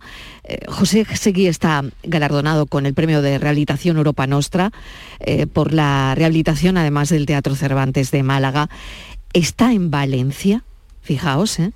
José 0.67 1.05
Seguí 1.13 1.47
está 1.47 1.83
galardonado 2.03 2.65
con 2.65 2.85
el 2.85 2.93
Premio 2.93 3.21
de 3.21 3.37
Rehabilitación 3.37 3.97
Europa 3.97 4.27
Nostra 4.27 4.71
por 5.53 5.73
la 5.73 6.15
rehabilitación, 6.15 6.77
además 6.77 7.09
del 7.09 7.25
Teatro 7.25 7.55
Cervantes 7.55 8.11
de 8.11 8.23
Málaga. 8.23 8.69
Está 9.33 9.73
en 9.73 9.91
Valencia, 9.91 10.63
fijaos, 11.01 11.59
¿eh? 11.59 11.71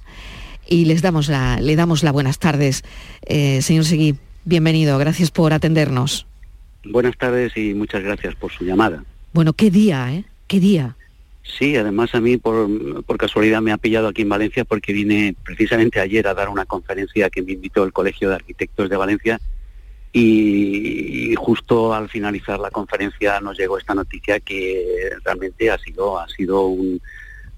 Y 0.71 0.85
les 0.85 1.01
damos 1.01 1.27
la, 1.27 1.59
le 1.59 1.75
damos 1.75 2.01
las 2.01 2.13
buenas 2.13 2.39
tardes. 2.39 2.83
Eh, 3.25 3.61
señor 3.61 3.83
Seguí, 3.83 4.15
bienvenido, 4.45 4.97
gracias 4.97 5.29
por 5.29 5.51
atendernos. 5.51 6.25
Buenas 6.85 7.17
tardes 7.17 7.55
y 7.57 7.73
muchas 7.73 8.01
gracias 8.03 8.35
por 8.35 8.53
su 8.53 8.63
llamada. 8.63 9.03
Bueno, 9.33 9.51
qué 9.51 9.69
día, 9.69 10.13
¿eh? 10.13 10.23
Qué 10.47 10.61
día. 10.61 10.95
Sí, 11.43 11.75
además 11.75 12.15
a 12.15 12.21
mí 12.21 12.37
por, 12.37 12.69
casualidad 13.17 13.61
me 13.61 13.73
ha 13.73 13.77
pillado 13.77 14.07
aquí 14.07 14.21
en 14.21 14.29
Valencia 14.29 14.63
porque 14.63 14.93
vine 14.93 15.35
precisamente 15.43 15.99
ayer 15.99 16.25
a 16.25 16.33
dar 16.33 16.47
una 16.47 16.65
conferencia 16.65 17.29
que 17.29 17.41
me 17.41 17.51
invitó 17.51 17.83
el 17.83 17.91
Colegio 17.91 18.29
de 18.29 18.35
Arquitectos 18.35 18.89
de 18.89 18.95
Valencia 18.95 19.41
y, 20.13 21.35
justo 21.35 21.93
al 21.93 22.07
finalizar 22.07 22.59
la 22.59 22.71
conferencia 22.71 23.41
nos 23.41 23.57
llegó 23.57 23.77
esta 23.77 23.93
noticia 23.93 24.39
que 24.39 25.11
realmente 25.25 25.69
ha 25.69 25.77
sido, 25.77 26.17
ha 26.17 26.29
sido 26.29 26.67
un, 26.67 27.01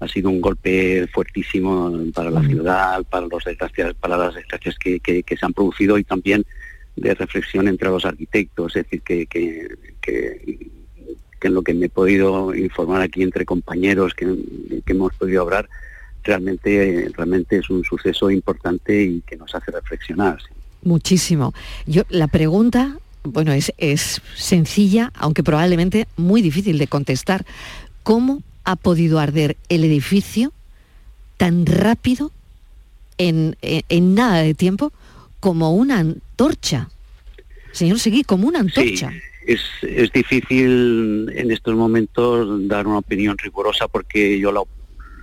ha 0.00 0.08
sido 0.08 0.30
un 0.30 0.40
golpe 0.40 1.06
fuertísimo 1.12 1.92
para 2.12 2.30
la 2.30 2.42
ciudad, 2.42 3.02
para, 3.04 3.26
los 3.26 3.44
desgracias, 3.44 3.94
para 3.94 4.16
las 4.16 4.34
desgracias 4.34 4.76
que, 4.78 5.24
se 5.26 5.46
han 5.46 5.52
producido 5.52 5.98
y 5.98 6.04
también 6.04 6.44
de 6.96 7.14
reflexión 7.14 7.68
entre 7.68 7.88
los 7.88 8.04
arquitectos, 8.04 8.76
es 8.76 8.84
decir, 8.84 9.02
que, 9.02 9.26
que, 9.26 10.68
en 11.42 11.54
lo 11.54 11.62
que 11.62 11.74
me 11.74 11.86
he 11.86 11.90
podido 11.90 12.54
informar 12.54 13.02
aquí 13.02 13.22
entre 13.22 13.44
compañeros 13.44 14.14
que, 14.14 14.26
hemos 14.86 15.12
podido 15.14 15.42
hablar, 15.42 15.68
realmente, 16.22 17.10
realmente 17.14 17.58
es 17.58 17.68
un 17.68 17.84
suceso 17.84 18.30
importante 18.30 19.02
y 19.02 19.20
que 19.20 19.36
nos 19.36 19.54
hace 19.54 19.70
reflexionar. 19.70 20.38
Muchísimo. 20.82 21.52
Yo 21.86 22.02
la 22.08 22.28
pregunta, 22.28 22.98
bueno, 23.24 23.52
es, 23.52 23.72
es 23.78 24.22
sencilla, 24.34 25.12
aunque 25.14 25.42
probablemente 25.42 26.06
muy 26.16 26.40
difícil 26.40 26.78
de 26.78 26.86
contestar. 26.86 27.44
¿Cómo 28.02 28.42
ha 28.64 28.76
podido 28.76 29.18
arder 29.18 29.56
el 29.68 29.84
edificio 29.84 30.52
tan 31.36 31.66
rápido 31.66 32.32
en, 33.18 33.56
nada 33.90 34.42
de 34.42 34.54
tiempo 34.54 34.92
como 35.40 35.74
una 35.74 35.98
antorcha. 35.98 36.88
Señor 37.72 37.98
Seguí, 37.98 38.24
como 38.24 38.48
una 38.48 38.60
antorcha. 38.60 39.12
es, 39.46 39.60
es, 39.82 40.10
difícil 40.12 41.30
en 41.34 41.50
estos 41.50 41.74
momentos 41.74 42.66
dar 42.68 42.86
una 42.86 42.98
opinión 42.98 43.36
rigurosa 43.36 43.88
porque 43.88 44.38
yo 44.38 44.52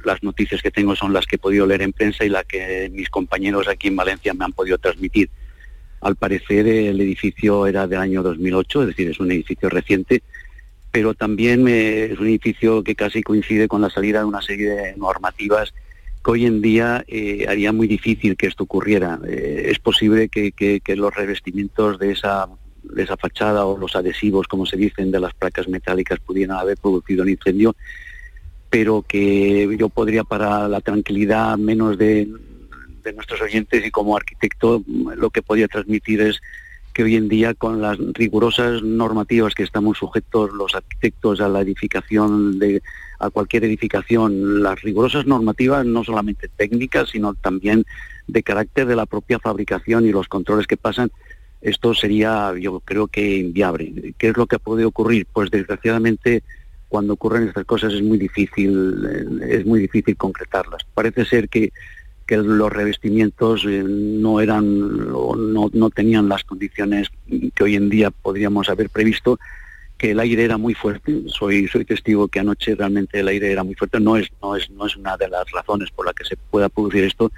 las 0.04 0.24
noticias 0.24 0.62
que 0.62 0.72
tengo 0.72 0.96
son 0.96 1.14
las 1.14 1.26
que 1.26 1.38
he 1.38 1.40
podido 1.40 1.66
leer 1.66 1.82
en 1.82 1.94
prensa 1.94 2.26
y 2.26 2.30
las 2.30 2.46
que 2.46 2.90
mis 2.94 3.10
compañeros 3.10 3.68
aquí 3.68 3.88
en 3.88 3.96
Valencia 3.96 4.34
me 4.34 4.46
han 4.46 4.54
podido 4.54 4.78
transmitir. 4.78 5.30
Al 6.02 6.16
parecer 6.16 6.68
el 6.68 7.00
edificio 7.00 7.68
era 7.68 7.88
del 7.88 8.00
año 8.00 8.24
2008, 8.24 8.82
es 8.82 8.88
decir, 8.90 9.10
es 9.10 9.20
un 9.20 9.32
edificio 9.32 9.70
reciente 9.70 10.24
pero 10.92 11.14
también 11.14 11.68
es 11.68 12.20
un 12.20 12.28
edificio 12.28 12.84
que 12.84 12.96
casi 12.96 13.24
coincide 13.24 13.68
con 13.68 13.82
la 13.82 13.90
salida 13.90 14.20
de 14.20 14.26
una 14.26 14.42
serie 14.42 14.70
de 14.70 14.98
normativas 14.98 15.74
que 16.24 16.32
hoy 16.32 16.46
en 16.46 16.62
día 16.62 17.04
eh, 17.08 17.46
haría 17.48 17.72
muy 17.72 17.88
difícil 17.88 18.36
que 18.36 18.48
esto 18.48 18.66
ocurriera. 18.66 19.20
Eh, 19.28 19.70
es 19.72 19.80
posible 19.80 20.30
que, 20.30 20.82
los 20.96 21.16
revestimientos 21.16 21.98
de 21.98 22.12
esa, 22.12 22.48
de 22.84 23.04
esa 23.04 23.18
fachada 23.18 23.66
o 23.66 23.78
los 23.78 23.96
adhesivos, 23.96 24.48
como 24.48 24.66
se 24.66 24.78
dicen, 24.78 25.12
de 25.12 25.20
las 25.20 25.34
placas 25.34 25.68
metálicas 25.68 26.20
pudieran 26.20 26.58
haber 26.58 26.78
producido 26.78 27.24
un 27.24 27.30
incendio, 27.30 27.76
pero 28.70 29.04
que 29.08 29.76
yo 29.80 29.90
podría, 29.90 30.24
para 30.24 30.68
la 30.68 30.82
tranquilidad 30.82 31.58
menos 31.58 31.98
de, 31.98 32.28
de 33.04 33.14
nuestros 33.14 33.42
oyentes 33.42 33.86
y 33.86 33.92
como 33.92 34.16
arquitecto, 34.16 34.84
lo 35.16 35.30
que 35.30 35.42
podría 35.42 35.68
transmitir 35.68 36.22
es 36.22 36.42
que 36.92 37.04
hoy 37.04 37.16
en 37.16 37.28
día 37.30 37.54
con 37.54 37.82
las 37.82 37.98
rigurosas 38.14 38.84
normativas 38.84 39.56
que 39.56 39.64
estamos 39.64 39.98
sujetos 39.98 40.52
los 40.54 40.76
arquitectos 40.76 41.42
a 41.42 41.50
la 41.50 41.62
edificación 41.62 42.60
de 42.60 42.82
a 43.20 43.30
cualquier 43.30 43.66
edificación, 43.66 44.64
las 44.64 44.82
rigurosas 44.82 45.28
normativas 45.28 45.86
no 45.86 46.04
solamente 46.04 46.50
técnicas, 46.50 47.10
sino 47.10 47.36
también 47.36 47.86
de 48.28 48.44
carácter 48.44 48.88
de 48.88 48.96
la 48.96 49.06
propia 49.06 49.40
fabricación 49.40 50.06
y 50.06 50.12
los 50.12 50.28
controles 50.28 50.66
que 50.66 50.78
pasan, 50.78 51.12
esto 51.62 51.94
sería 51.94 52.54
yo 52.60 52.80
creo 52.80 53.08
que 53.08 53.38
inviable. 53.38 54.16
¿Qué 54.18 54.30
es 54.30 54.38
lo 54.38 54.48
que 54.48 54.58
puede 54.58 54.86
ocurrir? 54.86 55.28
Pues 55.32 55.52
desgraciadamente 55.52 56.44
cuando 56.90 57.14
ocurren 57.14 57.48
estas 57.48 57.66
cosas 57.66 57.94
es 57.94 58.02
muy 58.02 58.18
difícil 58.18 59.08
eh, 59.08 59.60
es 59.60 59.66
muy 59.66 59.80
difícil 59.80 60.18
concretarlas. 60.18 60.84
Parece 60.94 61.24
ser 61.26 61.48
que 61.48 61.72
que 62.32 62.38
los 62.38 62.72
revestimientos 62.72 63.66
eh, 63.68 63.84
no 63.86 64.40
eran 64.40 65.10
no, 65.10 65.70
no 65.74 65.90
tenían 65.90 66.30
las 66.30 66.46
condiciones 66.46 67.10
que 67.54 67.62
hoy 67.62 67.76
en 67.76 67.90
día 67.90 68.10
podríamos 68.10 68.70
haber 68.70 68.90
previsto 68.90 69.38
que 69.98 70.12
el 70.12 70.20
aire 70.22 70.46
era 70.46 70.58
muy 70.58 70.74
fuerte. 70.74 71.24
Soy, 71.28 71.68
soy 71.68 71.84
testigo 71.84 72.30
que 72.30 72.40
anoche 72.40 72.74
realmente 72.74 73.20
el 73.20 73.28
aire 73.28 73.52
era 73.52 73.66
muy 73.66 73.76
fuerte. 73.76 74.00
No 74.00 74.16
es, 74.16 74.30
no 74.42 74.56
es, 74.56 74.70
no 74.70 74.86
es 74.86 74.96
una 74.96 75.18
de 75.18 75.28
las 75.28 75.52
razones 75.52 75.92
por 75.92 76.06
las 76.06 76.16
que 76.16 76.24
se 76.24 76.38
pueda 76.38 76.70
producir 76.70 77.04
esto. 77.04 77.34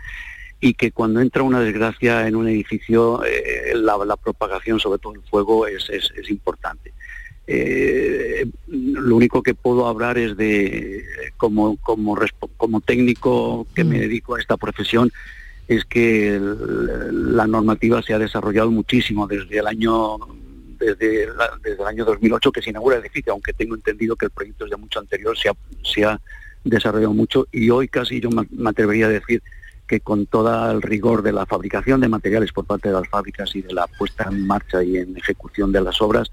Y 0.59 0.75
que 0.75 0.91
cuando 0.91 1.21
entra 1.21 1.41
una 1.41 1.59
desgracia 1.59 2.27
en 2.27 2.35
un 2.35 2.47
edificio, 2.47 3.23
eh, 3.25 3.73
la, 3.73 3.97
la, 4.05 4.15
propagación, 4.15 4.79
sobre 4.79 4.99
todo 4.99 5.15
el 5.15 5.23
fuego, 5.23 5.65
es, 5.65 5.89
es 5.89 6.29
importante. 6.29 6.93
Eh, 7.45 8.45
lo 8.67 9.15
único 9.15 9.43
que 9.43 9.53
puedo 9.53 9.87
hablar 9.87 10.17
es 10.17 10.37
de, 10.37 11.03
como, 11.37 11.77
como, 11.77 12.17
como 12.57 12.81
técnico 12.81 13.67
que 13.75 13.83
me 13.83 13.97
mm. 13.97 14.01
dedico 14.01 14.35
a 14.35 14.39
esta 14.39 14.57
profesión, 14.57 15.11
es 15.67 15.85
que 15.85 16.39
la 17.11 17.47
normativa 17.47 18.01
se 18.01 18.13
ha 18.13 18.19
desarrollado 18.19 18.71
muchísimo 18.71 19.27
desde 19.27 19.59
el 19.59 19.67
año 19.67 20.17
desde, 20.79 21.27
desde 21.63 21.81
el 21.81 21.87
año 21.87 22.05
2008 22.05 22.51
que 22.51 22.61
se 22.61 22.71
inaugura 22.71 22.97
el 22.97 23.01
edificio, 23.01 23.31
aunque 23.31 23.53
tengo 23.53 23.75
entendido 23.75 24.15
que 24.15 24.25
el 24.25 24.31
proyecto 24.31 24.65
es 24.65 24.71
de 24.71 24.77
mucho 24.77 24.99
anterior, 24.99 25.37
se 25.37 25.49
ha, 25.49 25.53
se 25.83 26.03
ha 26.03 26.19
desarrollado 26.63 27.13
mucho 27.13 27.47
y 27.51 27.69
hoy 27.69 27.87
casi 27.87 28.19
yo 28.19 28.29
me 28.29 28.69
atrevería 28.69 29.05
a 29.05 29.09
decir 29.09 29.41
que 29.87 29.99
con 29.99 30.25
todo 30.25 30.71
el 30.71 30.81
rigor 30.81 31.21
de 31.21 31.33
la 31.33 31.45
fabricación 31.45 32.01
de 32.01 32.07
materiales 32.07 32.51
por 32.51 32.65
parte 32.65 32.89
de 32.89 32.95
las 32.95 33.07
fábricas 33.07 33.55
y 33.55 33.61
de 33.61 33.73
la 33.73 33.87
puesta 33.87 34.27
en 34.29 34.45
marcha 34.45 34.83
y 34.83 34.97
en 34.97 35.15
ejecución 35.17 35.71
de 35.71 35.81
las 35.81 36.01
obras, 36.01 36.31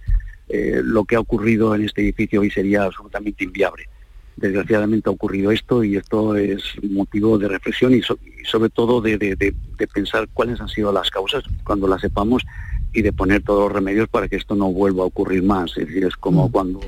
eh, 0.52 0.80
lo 0.82 1.04
que 1.04 1.16
ha 1.16 1.20
ocurrido 1.20 1.74
en 1.74 1.84
este 1.84 2.02
edificio 2.02 2.40
hoy 2.40 2.50
sería 2.50 2.82
absolutamente 2.82 3.44
inviable. 3.44 3.88
Desgraciadamente 4.36 5.08
ha 5.08 5.12
ocurrido 5.12 5.50
esto 5.50 5.84
y 5.84 5.96
esto 5.96 6.34
es 6.34 6.62
motivo 6.82 7.38
de 7.38 7.48
reflexión 7.48 7.94
y, 7.94 8.02
sobre 8.44 8.70
todo 8.70 9.00
de, 9.00 9.54
pensar 9.92 10.28
cuáles 10.32 10.60
han 10.60 10.68
sido 10.68 10.92
las 10.92 11.10
causas 11.10 11.44
cuando 11.62 11.86
las 11.86 12.00
sepamos 12.00 12.44
y 12.92 13.02
de 13.02 13.12
poner 13.12 13.42
todos 13.42 13.64
los 13.64 13.72
remedios 13.72 14.08
para 14.08 14.28
que 14.28 14.36
esto 14.36 14.56
no 14.56 14.72
vuelva 14.72 15.04
a 15.04 15.06
ocurrir 15.06 15.42
más. 15.42 15.76
Es 15.76 15.86
decir, 15.86 16.04
es 16.04 16.16
como 16.16 16.48
mm. 16.48 16.52
cuando 16.52 16.80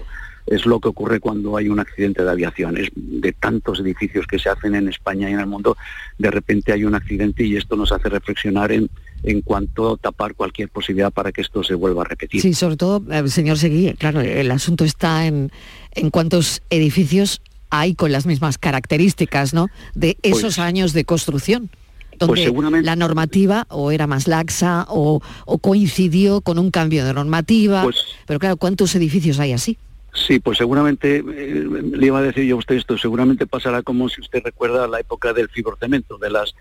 es 0.46 0.66
lo 0.66 0.80
que 0.80 0.88
ocurre 0.88 1.20
cuando 1.20 1.56
hay 1.56 1.68
un 1.68 1.78
accidente 1.78 2.24
de 2.24 2.30
aviación. 2.30 2.76
Es 2.76 2.90
de 2.94 3.32
tantos 3.32 3.78
edificios 3.78 4.26
que 4.26 4.40
se 4.40 4.48
hacen 4.48 4.74
en 4.74 4.88
España 4.88 5.30
y 5.30 5.34
en 5.34 5.40
el 5.40 5.46
mundo, 5.46 5.76
de 6.18 6.30
repente 6.30 6.72
hay 6.72 6.84
un 6.84 6.94
accidente 6.94 7.44
y 7.44 7.56
esto 7.56 7.76
nos 7.76 7.92
hace 7.92 8.08
reflexionar 8.08 8.72
en, 8.72 8.90
en 9.22 9.40
cuanto 9.40 9.94
a 9.94 9.96
tapar 9.96 10.34
cualquier 10.34 10.68
posibilidad 10.68 11.12
para 11.12 11.32
que 11.32 11.40
esto 11.40 11.62
se 11.62 11.74
vuelva 11.74 12.02
a 12.02 12.04
repetir. 12.06 12.40
Sí, 12.40 12.54
sobre 12.54 12.76
todo, 12.76 13.02
eh, 13.10 13.28
señor 13.28 13.58
Seguí, 13.58 13.92
claro, 13.94 14.20
el 14.20 14.50
asunto 14.50 14.84
está 14.84 15.26
en, 15.26 15.50
en 15.92 16.10
cuántos 16.10 16.62
edificios 16.70 17.40
hay 17.70 17.94
con 17.94 18.12
las 18.12 18.26
mismas 18.26 18.58
características, 18.58 19.54
¿no? 19.54 19.68
De 19.94 20.16
pues 20.20 20.38
esos 20.38 20.58
años 20.58 20.92
de 20.92 21.04
construcción 21.04 21.70
donde 22.18 22.50
pues 22.50 22.84
la 22.84 22.96
normativa 22.96 23.66
o 23.70 23.90
era 23.90 24.06
más 24.06 24.28
laxa 24.28 24.86
o, 24.88 25.20
coincidió 25.60 26.40
con 26.40 26.58
un 26.58 26.70
cambio 26.70 27.04
de 27.04 27.14
normativa. 27.14 27.82
Pues 27.82 28.04
pero 28.26 28.38
claro, 28.38 28.56
¿cuántos 28.56 28.94
edificios 28.94 29.38
hay 29.38 29.52
así? 29.52 29.78
Sí, 30.14 30.38
pues 30.40 30.58
seguramente, 30.58 31.24
eh, 31.26 31.66
le 31.82 32.06
iba 32.06 32.18
a 32.18 32.22
decir 32.22 32.44
yo 32.44 32.56
a 32.56 32.58
usted 32.58 32.74
esto, 32.74 32.98
seguramente 32.98 33.46
pasará 33.46 33.82
como 33.82 34.10
si 34.10 34.20
usted 34.20 34.42
recuerda 34.44 34.86
la 34.86 35.00
época 35.00 35.32
del 35.32 35.48
fibrocemento, 35.48 36.18
de 36.18 36.28
las 36.28 36.54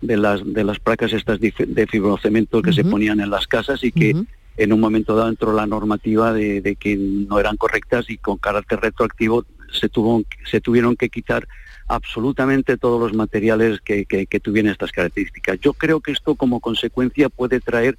de 0.00 0.16
las 0.16 0.40
de 0.44 0.64
las 0.64 0.78
placas 0.78 1.12
estas 1.12 1.40
de 1.40 1.86
fibrocemento 1.90 2.62
que 2.62 2.72
se 2.72 2.84
ponían 2.84 3.20
en 3.20 3.30
las 3.30 3.46
casas 3.46 3.82
y 3.82 3.92
que 3.92 4.14
en 4.56 4.72
un 4.72 4.80
momento 4.80 5.16
dado 5.16 5.28
entró 5.28 5.52
la 5.52 5.66
normativa 5.66 6.32
de, 6.32 6.76
que 6.78 6.96
no 6.96 7.38
eran 7.38 7.56
correctas 7.56 8.08
y 8.08 8.18
con 8.18 8.38
carácter 8.38 8.80
retroactivo 8.80 9.44
se 9.72 9.88
tuvo 9.88 10.22
se 10.44 10.60
tuvieron 10.60 10.96
que 10.96 11.08
quitar 11.08 11.46
absolutamente 11.88 12.76
todos 12.76 13.00
los 13.00 13.14
materiales 13.14 13.80
que, 13.80 14.04
que, 14.04 14.26
que 14.26 14.40
tuvieran 14.40 14.72
estas 14.72 14.92
características. 14.92 15.58
Yo 15.60 15.72
creo 15.72 16.00
que 16.00 16.12
esto 16.12 16.34
como 16.34 16.60
consecuencia 16.60 17.28
puede 17.30 17.60
traer 17.60 17.98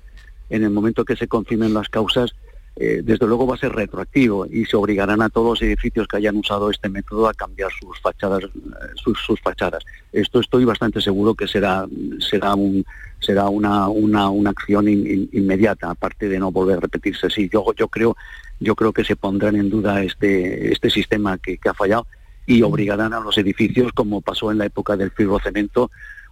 en 0.49 0.63
el 0.63 0.69
momento 0.69 1.05
que 1.05 1.15
se 1.15 1.27
confirmen 1.27 1.73
las 1.73 1.89
causas 1.89 2.35
eh, 2.81 3.01
desde 3.03 3.27
luego 3.27 3.45
va 3.45 3.55
a 3.55 3.57
ser 3.57 3.73
retroactivo 3.73 4.45
y 4.45 4.63
se 4.63 4.77
obligarán 4.77 5.21
a 5.21 5.27
todos 5.27 5.59
los 5.59 5.61
edificios 5.61 6.07
que 6.07 6.15
hayan 6.15 6.37
usado 6.37 6.71
este 6.71 6.87
método 6.87 7.27
a 7.27 7.33
cambiar 7.33 7.69
sus 7.77 7.99
fachadas, 7.99 8.45
eh, 8.45 8.49
sus, 8.95 9.41
fachadas. 9.41 9.83
Esto 10.13 10.39
estoy 10.39 10.63
bastante 10.63 11.01
seguro 11.01 11.35
que 11.35 11.45
será, 11.45 11.85
será, 12.19 12.55
un, 12.55 12.85
será 13.19 13.49
una, 13.49 13.89
una, 13.89 14.29
una 14.29 14.51
acción 14.51 14.87
inmediata, 14.87 15.89
aparte 15.89 16.29
de 16.29 16.39
no 16.39 16.53
volver 16.53 16.77
a 16.77 16.79
repetirse. 16.79 17.29
Sí, 17.29 17.49
yo, 17.51 17.65
yo, 17.75 17.89
creo, 17.89 18.15
yo 18.61 18.75
creo 18.75 18.93
que 18.93 19.03
se 19.03 19.17
pondrán 19.17 19.57
en 19.57 19.69
duda 19.69 20.01
este, 20.01 20.71
este 20.71 20.89
sistema 20.89 21.37
que, 21.37 21.57
que 21.57 21.67
ha 21.67 21.73
fallado 21.73 22.07
y 22.47 22.61
obligarán 22.61 23.11
a 23.11 23.19
los 23.19 23.37
edificios, 23.37 23.91
como 23.91 24.21
pasó 24.21 24.51
en 24.51 24.57
la 24.57 24.65
época 24.65 24.95
del 24.95 25.11
fibrocemento, 25.11 25.91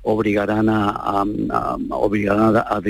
obligarán 0.09 0.69
a, 0.69 1.23
a, 1.49 2.81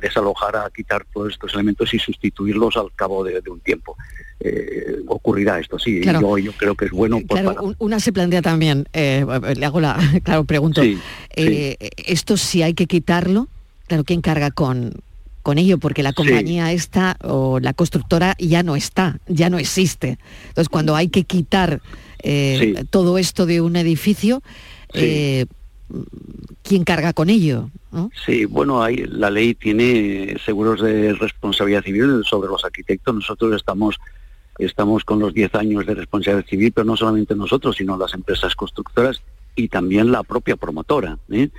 desalojar, 0.00 0.56
a 0.56 0.70
quitar 0.74 1.04
todos 1.12 1.32
estos 1.32 1.52
elementos 1.52 1.92
y 1.92 1.98
sustituirlos 1.98 2.78
al 2.78 2.90
cabo 2.94 3.22
de, 3.22 3.42
un 3.50 3.60
tiempo. 3.60 3.94
Eh, 4.40 4.96
ocurrirá 5.06 5.60
esto, 5.60 5.78
sí, 5.78 6.00
yo, 6.02 6.52
creo 6.56 6.74
que 6.74 6.86
es 6.86 6.90
bueno. 6.90 7.20
claro, 7.28 7.74
una 7.78 8.00
se 8.00 8.12
plantea 8.12 8.40
también, 8.40 8.88
eh, 8.94 9.24
le 9.54 9.66
hago 9.66 9.80
la, 9.80 9.98
claro, 10.24 10.44
pregunto, 10.44 10.82
eh, 11.36 11.76
esto 12.06 12.36
si 12.38 12.62
hay 12.62 12.72
que 12.72 12.86
quitarlo, 12.86 13.48
claro, 13.86 14.04
¿quién 14.04 14.22
carga 14.22 14.50
con, 14.50 14.94
con 15.42 15.58
ello? 15.58 15.76
Porque 15.78 16.02
la 16.02 16.14
compañía 16.14 16.72
esta 16.72 17.18
o 17.22 17.60
la 17.60 17.74
constructora 17.74 18.34
ya 18.38 18.62
no 18.62 18.76
está, 18.76 19.20
ya 19.28 19.50
no 19.50 19.58
existe. 19.58 20.18
Entonces, 20.48 20.70
cuando 20.70 20.96
hay 20.96 21.08
que 21.08 21.24
quitar 21.24 21.82
todo 22.90 23.18
esto 23.18 23.46
de 23.46 23.60
un 23.60 23.76
edificio, 23.76 24.42
quién 26.62 26.84
carga 26.84 27.12
con 27.12 27.30
ello. 27.30 27.70
Sí, 28.24 28.46
bueno, 28.46 28.82
hay, 28.82 28.96
la 28.96 29.30
ley 29.30 29.54
tiene 29.54 30.36
seguros 30.44 30.80
de 30.80 31.12
responsabilidad 31.14 31.84
civil 31.84 32.22
sobre 32.24 32.48
los 32.48 32.64
arquitectos. 32.64 33.14
Nosotros 33.14 33.54
estamos, 33.54 33.98
estamos 34.58 35.04
con 35.04 35.18
los 35.18 35.34
10 35.34 35.54
años 35.56 35.86
de 35.86 35.94
responsabilidad 35.94 36.48
civil, 36.48 36.72
pero 36.72 36.84
no 36.84 36.96
solamente 36.96 37.34
nosotros, 37.34 37.76
sino 37.76 37.96
las 37.98 38.14
empresas 38.14 38.54
constructoras 38.54 39.22
y 39.54 39.68
también 39.68 40.10
la 40.10 40.22
propia 40.22 40.56
promotora. 40.56 41.18
¿eh? 41.30 41.50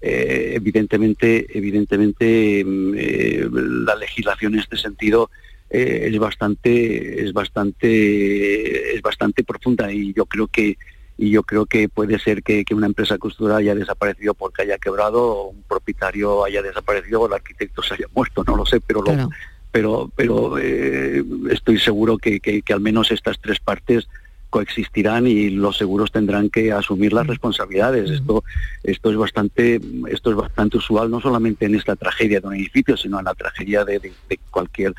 Eh, 0.00 0.52
evidentemente, 0.56 1.46
evidentemente 1.56 2.64
mm, 2.64 2.94
eh, 2.96 3.48
la 3.52 3.94
legislación 3.94 4.54
en 4.54 4.60
este 4.60 4.76
sentido 4.76 5.30
es 5.74 6.18
bastante, 6.18 7.24
es 7.24 7.32
bastante, 7.32 8.94
es 8.94 9.00
bastante 9.00 9.42
profunda 9.42 9.90
y 9.90 10.12
yo 10.12 10.26
creo 10.26 10.46
que 10.46 10.76
y 11.22 11.30
yo 11.30 11.44
creo 11.44 11.66
que 11.66 11.88
puede 11.88 12.18
ser 12.18 12.42
que, 12.42 12.64
una 12.72 12.86
empresa 12.86 13.16
constructora 13.16 13.58
haya 13.58 13.76
desaparecido 13.76 14.34
porque 14.34 14.62
haya 14.62 14.76
quebrado, 14.76 15.22
o 15.22 15.48
un 15.50 15.62
propietario 15.62 16.44
haya 16.44 16.62
desaparecido 16.62 17.20
o 17.20 17.26
el 17.28 17.32
arquitecto 17.32 17.80
se 17.80 17.94
haya 17.94 18.06
muerto, 18.12 18.42
no 18.44 18.56
lo 18.56 18.66
sé, 18.66 18.80
pero 18.80 19.04
pero 19.70 20.10
pero 20.16 20.58
eh, 20.58 21.22
estoy 21.50 21.78
seguro 21.78 22.18
que, 22.18 22.64
al 22.68 22.80
menos 22.80 23.12
estas 23.12 23.38
tres 23.40 23.60
partes 23.60 24.08
coexistirán 24.50 25.28
y 25.28 25.50
los 25.50 25.76
seguros 25.78 26.10
tendrán 26.10 26.50
que 26.50 26.72
asumir 26.72 27.12
las 27.12 27.24
mm. 27.24 27.28
responsabilidades. 27.28 28.10
Esto, 28.10 28.42
esto 28.82 29.10
es 29.12 29.16
bastante, 29.16 29.80
esto 30.10 30.30
es 30.30 30.36
bastante 30.36 30.78
usual 30.78 31.08
no 31.08 31.20
solamente 31.20 31.66
en 31.66 31.76
esta 31.76 31.94
tragedia 31.94 32.40
de 32.40 32.48
un 32.48 32.54
edificio, 32.54 32.96
sino 32.96 33.20
en 33.20 33.26
la 33.26 33.34
tragedia 33.34 33.84
de, 33.84 34.12
cualquier 34.50 34.92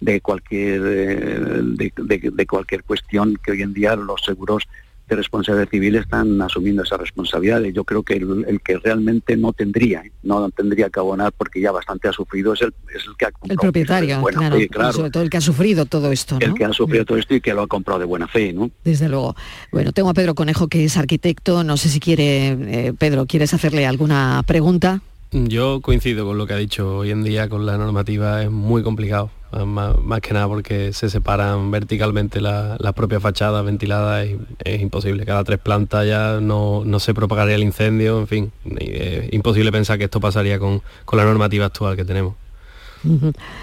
de 0.00 0.20
cualquier 0.20 0.82
eh, 0.84 1.60
de, 1.62 2.46
cualquier 2.48 2.82
cuestión 2.82 3.38
que 3.42 3.52
hoy 3.52 3.62
en 3.62 3.74
día 3.74 3.94
los 3.94 4.22
seguros 4.24 4.64
de 5.08 5.16
responsabilidad 5.16 5.68
civil 5.70 5.96
están 5.96 6.40
asumiendo 6.42 6.82
esa 6.82 6.96
responsabilidad. 6.96 7.62
Yo 7.62 7.84
creo 7.84 8.02
que 8.02 8.14
el, 8.14 8.60
que 8.62 8.78
realmente 8.78 9.36
no 9.36 9.52
tendría, 9.52 10.02
no 10.22 10.50
tendría 10.50 10.90
que 10.90 11.00
abonar 11.00 11.32
porque 11.32 11.60
ya 11.60 11.72
bastante 11.72 12.08
ha 12.08 12.12
sufrido 12.12 12.52
es 12.52 12.62
el, 12.62 12.74
es 12.94 13.04
el 13.06 13.16
que 13.16 13.26
ha 13.26 13.30
comprado. 13.32 13.52
El 13.52 13.58
propietario, 13.58 14.22
claro, 14.70 14.92
sobre 14.92 15.10
todo 15.10 15.22
el 15.22 15.30
que 15.30 15.38
ha 15.38 15.40
sufrido 15.40 15.86
todo 15.86 16.12
esto. 16.12 16.36
El 16.40 16.54
que 16.54 16.64
ha 16.64 16.72
sufrido 16.72 17.04
todo 17.04 17.18
esto 17.18 17.34
y 17.34 17.40
que 17.40 17.54
lo 17.54 17.62
ha 17.62 17.66
comprado 17.66 18.00
de 18.00 18.06
buena 18.06 18.28
fe, 18.28 18.52
¿no? 18.52 18.70
Desde 18.84 19.08
luego. 19.08 19.34
Bueno, 19.72 19.92
tengo 19.92 20.10
a 20.10 20.14
Pedro 20.14 20.34
Conejo 20.34 20.68
que 20.68 20.84
es 20.84 20.96
arquitecto. 20.96 21.64
No 21.64 21.76
sé 21.76 21.88
si 21.88 22.00
quiere, 22.00 22.48
eh, 22.48 22.92
Pedro, 22.98 23.26
¿quieres 23.26 23.54
hacerle 23.54 23.86
alguna 23.86 24.42
pregunta? 24.46 25.00
Yo 25.30 25.80
coincido 25.80 26.26
con 26.26 26.38
lo 26.38 26.46
que 26.46 26.54
ha 26.54 26.56
dicho. 26.58 26.98
Hoy 26.98 27.10
en 27.10 27.22
día 27.22 27.48
con 27.48 27.66
la 27.66 27.76
normativa 27.76 28.42
es 28.42 28.50
muy 28.50 28.82
complicado 28.82 29.30
más, 29.52 30.20
que 30.20 30.34
nada 30.34 30.48
porque 30.48 30.92
se 30.92 31.10
separan 31.10 31.70
verticalmente 31.70 32.40
las 32.40 32.92
propias 32.94 33.22
fachadas 33.22 33.64
ventiladas 33.64 34.26
y 34.26 34.38
es 34.64 34.80
imposible. 34.80 35.24
Cada 35.24 35.44
tres 35.44 35.58
plantas 35.58 36.06
ya 36.06 36.40
no, 36.40 36.84
se 36.98 37.14
propagaría 37.14 37.54
el 37.54 37.62
incendio, 37.62 38.18
en 38.18 38.26
fin, 38.26 38.52
es 38.78 39.32
imposible 39.32 39.72
pensar 39.72 39.98
que 39.98 40.04
esto 40.04 40.20
pasaría 40.20 40.58
con, 40.58 40.82
con 41.04 41.18
la 41.18 41.24
normativa 41.24 41.66
actual 41.66 41.96
que 41.96 42.04
tenemos. 42.04 42.34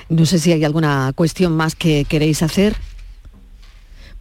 No 0.09 0.25
sé 0.25 0.39
si 0.39 0.51
hay 0.51 0.63
alguna 0.63 1.11
cuestión 1.13 1.55
más 1.55 1.75
que 1.75 2.05
queréis 2.05 2.41
hacer. 2.41 2.75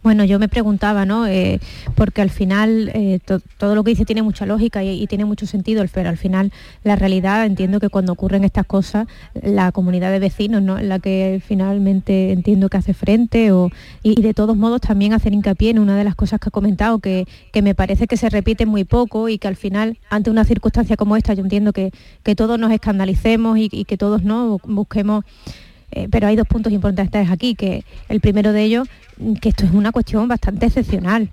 Bueno, 0.05 0.23
yo 0.23 0.37
me 0.37 0.47
preguntaba, 0.47 1.03
¿no? 1.03 1.25
Eh, 1.25 1.59
porque 1.95 2.21
al 2.21 2.29
final 2.29 2.91
eh, 2.93 3.17
todo 3.57 3.73
lo 3.73 3.83
que 3.83 3.89
dice 3.89 4.05
tiene 4.05 4.21
mucha 4.21 4.45
lógica 4.45 4.83
y, 4.83 5.07
tiene 5.07 5.25
mucho 5.25 5.47
sentido, 5.47 5.83
pero 5.91 6.09
al 6.09 6.17
final 6.17 6.51
la 6.83 6.95
realidad 6.95 7.43
entiendo 7.43 7.79
que 7.79 7.89
cuando 7.89 8.13
ocurren 8.13 8.43
estas 8.43 8.67
cosas, 8.67 9.07
la 9.41 9.71
comunidad 9.71 10.11
de 10.11 10.19
vecinos, 10.19 10.61
¿no? 10.61 10.77
la 10.77 10.99
que 10.99 11.41
finalmente 11.43 12.31
entiendo 12.33 12.69
que 12.69 12.77
hace 12.77 12.93
frente 12.93 13.51
y, 14.03 14.21
de 14.21 14.33
todos 14.35 14.55
modos 14.55 14.81
también 14.81 15.11
hacer 15.11 15.33
hincapié 15.33 15.71
en 15.71 15.79
una 15.79 15.97
de 15.97 16.03
las 16.03 16.13
cosas 16.13 16.39
que 16.39 16.49
ha 16.49 16.51
comentado, 16.51 16.99
que, 16.99 17.25
me 17.63 17.73
parece 17.73 18.05
que 18.05 18.15
se 18.15 18.29
repite 18.29 18.67
muy 18.67 18.83
poco 18.83 19.27
y 19.27 19.39
que 19.39 19.47
al 19.47 19.55
final, 19.55 19.97
ante 20.11 20.29
una 20.29 20.45
circunstancia 20.45 20.97
como 20.97 21.17
esta, 21.17 21.33
yo 21.33 21.41
entiendo 21.41 21.73
que, 21.73 21.89
que 22.21 22.35
todos 22.35 22.59
nos 22.59 22.71
escandalicemos 22.71 23.57
y 23.57 23.85
que 23.85 23.97
todos 23.97 24.21
no 24.21 24.59
busquemos 24.65 25.25
eh, 25.95 26.07
pero 26.11 26.27
hay 26.27 26.35
dos 26.35 26.45
puntos 26.45 26.73
importantes 26.73 27.29
aquí, 27.31 27.55
que 27.55 27.85
el 28.09 28.19
primero 28.19 28.51
de 28.51 28.63
ellos, 28.63 28.87
que 29.41 29.49
esto 29.49 29.65
es 29.65 29.71
una 29.71 29.91
cuestión 29.91 30.27
bastante 30.27 30.67
excepcional. 30.67 31.31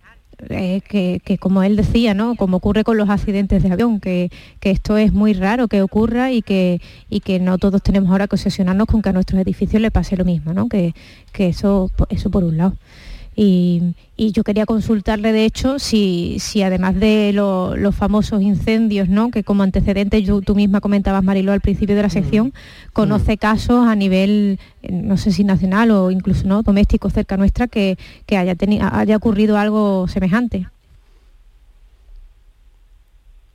Eh, 0.49 0.81
que, 0.81 1.39
como 1.39 1.63
él 1.63 1.77
decía, 1.77 2.15
¿no? 2.15 2.35
como 2.35 2.57
ocurre 2.57 2.83
con 2.83 2.97
los 2.97 3.09
accidentes 3.09 3.63
de 3.63 3.73
avión, 3.73 4.01
que, 4.01 4.29
esto 4.61 4.97
es 4.97 5.13
muy 5.13 5.35
raro 5.35 5.69
que 5.69 5.83
ocurra 5.83 6.33
y 6.33 6.43
que, 6.43 6.81
y 7.09 7.21
que 7.21 7.39
no 7.39 7.59
todos 7.59 7.81
tenemos 7.81 8.11
ahora 8.11 8.27
que 8.27 8.35
obsesionarnos 8.35 8.87
con 8.87 9.03
que 9.03 9.11
a 9.11 9.13
nuestros 9.13 9.41
edificios 9.41 9.81
le 9.81 9.93
pase 9.93 10.17
lo 10.17 10.25
mismo, 10.25 10.53
¿no? 10.53 10.69
que, 10.69 10.95
eso, 11.37 11.93
eso 12.09 12.31
por 12.31 12.43
un 12.43 12.57
lado. 12.57 12.75
Y, 13.35 13.95
yo 14.17 14.45
quería 14.45 14.67
consultarle, 14.67 15.33
de 15.33 15.45
hecho, 15.45 15.79
si, 15.81 16.37
si 16.39 16.63
además 16.63 16.95
de 16.95 17.33
los 17.33 17.95
famosos 17.95 18.41
incendios, 18.41 19.09
¿no? 19.09 19.31
que 19.31 19.43
como 19.43 19.65
antecedente 19.65 20.23
tú, 20.23 20.55
misma 20.55 20.81
comentabas, 20.81 21.25
Marilo, 21.25 21.51
al 21.51 21.61
principio 21.61 21.97
de 21.97 22.03
la 22.03 22.11
sección, 22.11 22.53
conoce 22.93 23.37
casos 23.39 23.87
a 23.89 23.97
nivel, 23.97 24.61
no 24.89 25.17
sé 25.17 25.33
si 25.33 25.43
nacional 25.43 25.91
o 25.91 26.11
incluso 26.13 26.47
no 26.47 26.63
doméstico 26.63 27.11
cerca 27.11 27.37
nuestra, 27.37 27.67
que, 27.67 27.99
que 28.27 28.37
haya, 28.37 28.55
haya 28.93 29.17
ocurrido 29.17 29.59
algo 29.59 30.07
semejante. 30.07 30.69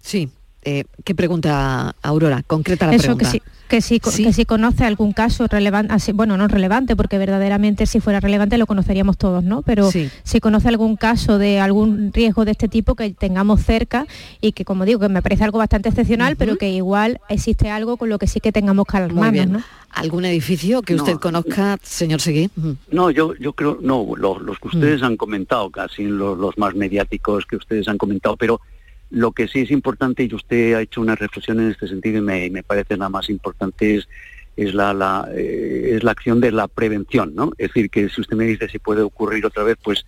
Sí, 0.02 0.30
eh, 0.70 0.84
¿qué 1.06 1.16
pregunta 1.16 1.96
Aurora? 2.02 2.44
Concreta 2.46 2.88
la 2.88 2.98
pregunta. 2.98 3.32
Que 3.70 3.82
si, 3.82 4.00
que, 4.02 4.34
si, 4.34 4.46
conoce 4.46 4.84
algún 4.84 5.14
caso 5.14 5.48
relevante, 5.48 6.12
bueno, 6.12 6.36
no 6.36 6.50
relevante, 6.50 6.98
porque 6.98 7.18
verdaderamente 7.18 7.86
si 7.86 8.02
fuera 8.02 8.20
relevante 8.20 8.58
lo 8.58 8.66
conoceríamos 8.66 9.18
todos, 9.18 9.46
¿no? 9.46 9.62
Pero 9.62 9.90
si 9.92 10.40
conoce 10.42 10.68
algún 10.68 10.98
caso 10.98 11.38
de 11.38 11.62
algún 11.62 12.12
riesgo 12.14 12.44
de 12.44 12.52
este 12.52 12.68
tipo 12.68 12.96
que 12.96 13.12
tengamos 13.12 13.62
cerca 13.62 14.08
y 14.42 14.52
que, 14.52 14.66
como 14.66 14.84
digo, 14.84 15.00
que 15.00 15.08
me 15.08 15.22
parece 15.22 15.46
algo 15.46 15.58
bastante 15.58 15.88
excepcional, 15.88 16.36
pero 16.36 16.58
que 16.58 16.70
igual 16.70 17.22
existe 17.30 17.70
algo 17.70 17.96
con 17.96 18.10
lo 18.10 18.20
que 18.20 18.28
sí 18.28 18.42
que 18.42 18.52
tengamos 18.52 18.88
que 18.88 18.98
alarmarnos, 18.98 19.48
¿no? 19.48 19.64
¿Algún 19.92 20.26
edificio 20.26 20.82
que 20.82 20.96
usted 20.96 21.16
conozca, 21.16 21.78
señor 21.82 22.20
Seguí? 22.20 22.50
No, 22.92 23.10
yo, 23.10 23.36
yo 23.36 23.54
creo, 23.54 23.80
no, 23.82 24.06
los, 24.18 24.60
que 24.60 24.68
ustedes 24.68 25.02
han 25.02 25.16
comentado, 25.16 25.70
casi 25.70 26.04
los, 26.04 26.38
los 26.38 26.58
más 26.58 26.76
mediáticos 26.76 27.46
que 27.46 27.56
ustedes 27.56 27.88
han 27.88 27.98
comentado, 27.98 28.36
pero 28.36 28.60
lo 29.10 29.32
que 29.32 29.48
sí 29.48 29.62
es 29.62 29.72
importante, 29.72 30.24
y 30.24 30.34
usted 30.34 30.74
ha 30.74 30.82
hecho 30.82 31.02
una 31.02 31.16
reflexión 31.16 31.60
en 31.60 31.72
este 31.72 31.88
sentido 31.88 32.18
y 32.18 32.50
me, 32.50 32.64
parece 32.64 32.98
la 32.98 33.10
más 33.10 33.30
importante, 33.30 33.96
es, 33.96 34.08
es 34.56 34.74
la, 34.74 34.94
la 34.94 35.28
eh, 35.34 35.96
es 35.96 36.04
la 36.04 36.12
acción 36.12 36.42
de 36.42 36.52
la 36.52 36.68
prevención, 36.68 37.34
¿no? 37.36 37.52
Es 37.58 37.70
decir, 37.70 37.90
que 37.90 38.10
si 38.10 38.22
usted 38.22 38.36
me 38.36 38.46
dice 38.46 38.68
si 38.68 38.80
puede 38.80 39.02
ocurrir 39.02 39.46
otra 39.46 39.64
vez, 39.64 39.78
pues 39.82 40.06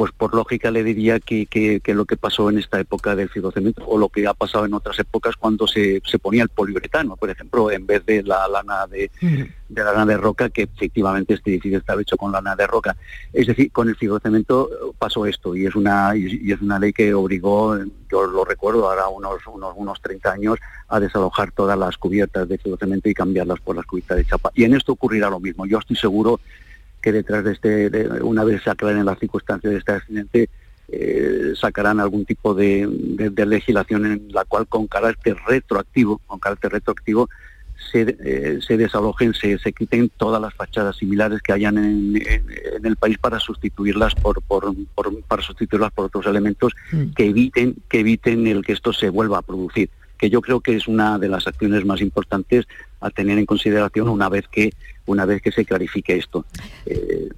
pues 0.00 0.12
por 0.12 0.34
lógica 0.34 0.70
le 0.70 0.82
diría 0.82 1.20
que, 1.20 1.44
que, 1.44 1.82
lo 1.92 2.06
que 2.06 2.16
pasó 2.16 2.48
en 2.48 2.56
esta 2.56 2.80
época 2.80 3.14
del 3.14 3.28
fibrocemento 3.28 3.84
o 3.86 3.98
lo 3.98 4.08
que 4.08 4.26
ha 4.26 4.32
pasado 4.32 4.64
en 4.64 4.72
otras 4.72 4.98
épocas 4.98 5.36
cuando 5.36 5.66
se, 5.66 6.00
se 6.06 6.18
ponía 6.18 6.42
el 6.42 6.48
poliuretano, 6.48 7.16
por 7.16 7.28
ejemplo, 7.28 7.70
en 7.70 7.84
vez 7.84 8.06
de 8.06 8.22
la 8.22 8.48
lana 8.48 8.86
de, 8.86 9.10
de 9.20 9.84
la 9.84 9.92
lana 9.92 10.06
de 10.06 10.16
roca, 10.16 10.48
que 10.48 10.62
efectivamente 10.62 11.34
este 11.34 11.50
edificio 11.50 11.76
estaba 11.76 12.00
hecho 12.00 12.16
con 12.16 12.32
lana 12.32 12.56
de 12.56 12.66
roca. 12.66 12.96
Es 13.30 13.46
decir, 13.46 13.70
con 13.72 13.90
el 13.90 13.96
fibrocemento 13.96 14.70
pasó 14.98 15.26
esto 15.26 15.54
y 15.54 15.66
es 15.66 15.74
una 15.74 16.16
y, 16.16 16.50
es 16.50 16.62
una 16.62 16.78
ley 16.78 16.94
que 16.94 17.12
obligó, 17.12 17.76
yo 18.10 18.26
lo 18.26 18.46
recuerdo 18.46 18.88
ahora 18.88 19.06
unos, 19.08 19.46
unos, 19.48 19.74
unos 19.76 20.00
30 20.00 20.32
años, 20.32 20.58
a 20.88 20.98
desalojar 20.98 21.52
todas 21.52 21.78
las 21.78 21.98
cubiertas 21.98 22.48
de 22.48 22.56
fibrocemento 22.56 23.10
y 23.10 23.12
cambiarlas 23.12 23.60
por 23.60 23.76
las 23.76 23.84
cubiertas 23.84 24.16
de 24.16 24.24
chapa. 24.24 24.50
Y 24.54 24.64
en 24.64 24.72
esto 24.72 24.92
ocurrirá 24.92 25.28
lo 25.28 25.40
mismo. 25.40 25.66
Yo 25.66 25.78
estoy 25.78 25.96
seguro 25.96 26.40
que 27.00 27.12
detrás 27.12 27.44
de 27.44 27.52
este, 27.52 27.88
una 28.22 28.44
vez 28.44 28.62
se 28.62 28.70
aclaren 28.70 29.04
las 29.04 29.18
circunstancias 29.18 29.72
de 29.72 29.78
este 29.78 29.92
accidente, 29.92 30.50
eh, 30.88 31.52
sacarán 31.54 32.00
algún 32.00 32.24
tipo 32.24 32.54
de, 32.54 32.88
legislación 33.46 34.06
en 34.06 34.28
la 34.32 34.44
cual 34.44 34.66
con 34.66 34.86
carácter 34.86 35.36
retroactivo, 35.46 36.20
con 36.26 36.38
carácter 36.40 36.72
retroactivo, 36.72 37.28
se, 37.90 38.16
eh, 38.20 38.58
se 38.60 38.76
desalojen, 38.76 39.32
se, 39.32 39.58
se, 39.58 39.72
quiten 39.72 40.10
todas 40.16 40.40
las 40.42 40.52
fachadas 40.54 40.96
similares 40.96 41.40
que 41.42 41.52
hayan 41.52 41.78
en, 41.78 42.22
el 42.84 42.96
país 42.96 43.18
para 43.18 43.40
sustituirlas 43.40 44.14
por, 44.14 44.42
por, 44.42 44.74
para 45.26 45.42
sustituirlas 45.42 45.90
por 45.92 46.06
otros 46.06 46.26
elementos 46.26 46.74
mm. 46.92 47.12
que 47.14 47.26
eviten 47.26 47.76
que 47.88 48.00
eviten 48.00 48.46
el 48.46 48.64
que 48.64 48.72
esto 48.72 48.92
se 48.92 49.08
vuelva 49.08 49.38
a 49.38 49.42
producir 49.42 49.88
que 50.20 50.28
yo 50.28 50.42
creo 50.42 50.60
que 50.60 50.76
es 50.76 50.86
una 50.86 51.18
de 51.18 51.28
las 51.28 51.46
acciones 51.46 51.86
más 51.86 52.02
importantes 52.02 52.66
a 53.00 53.08
tener 53.08 53.38
en 53.38 53.46
consideración 53.46 54.06
una 54.10 54.28
vez 54.28 54.44
que 54.48 54.74
una 55.06 55.24
vez 55.24 55.40
que 55.40 55.50
se 55.50 55.64
clarifique 55.64 56.14
esto. 56.14 56.44
Eh, 56.84 57.30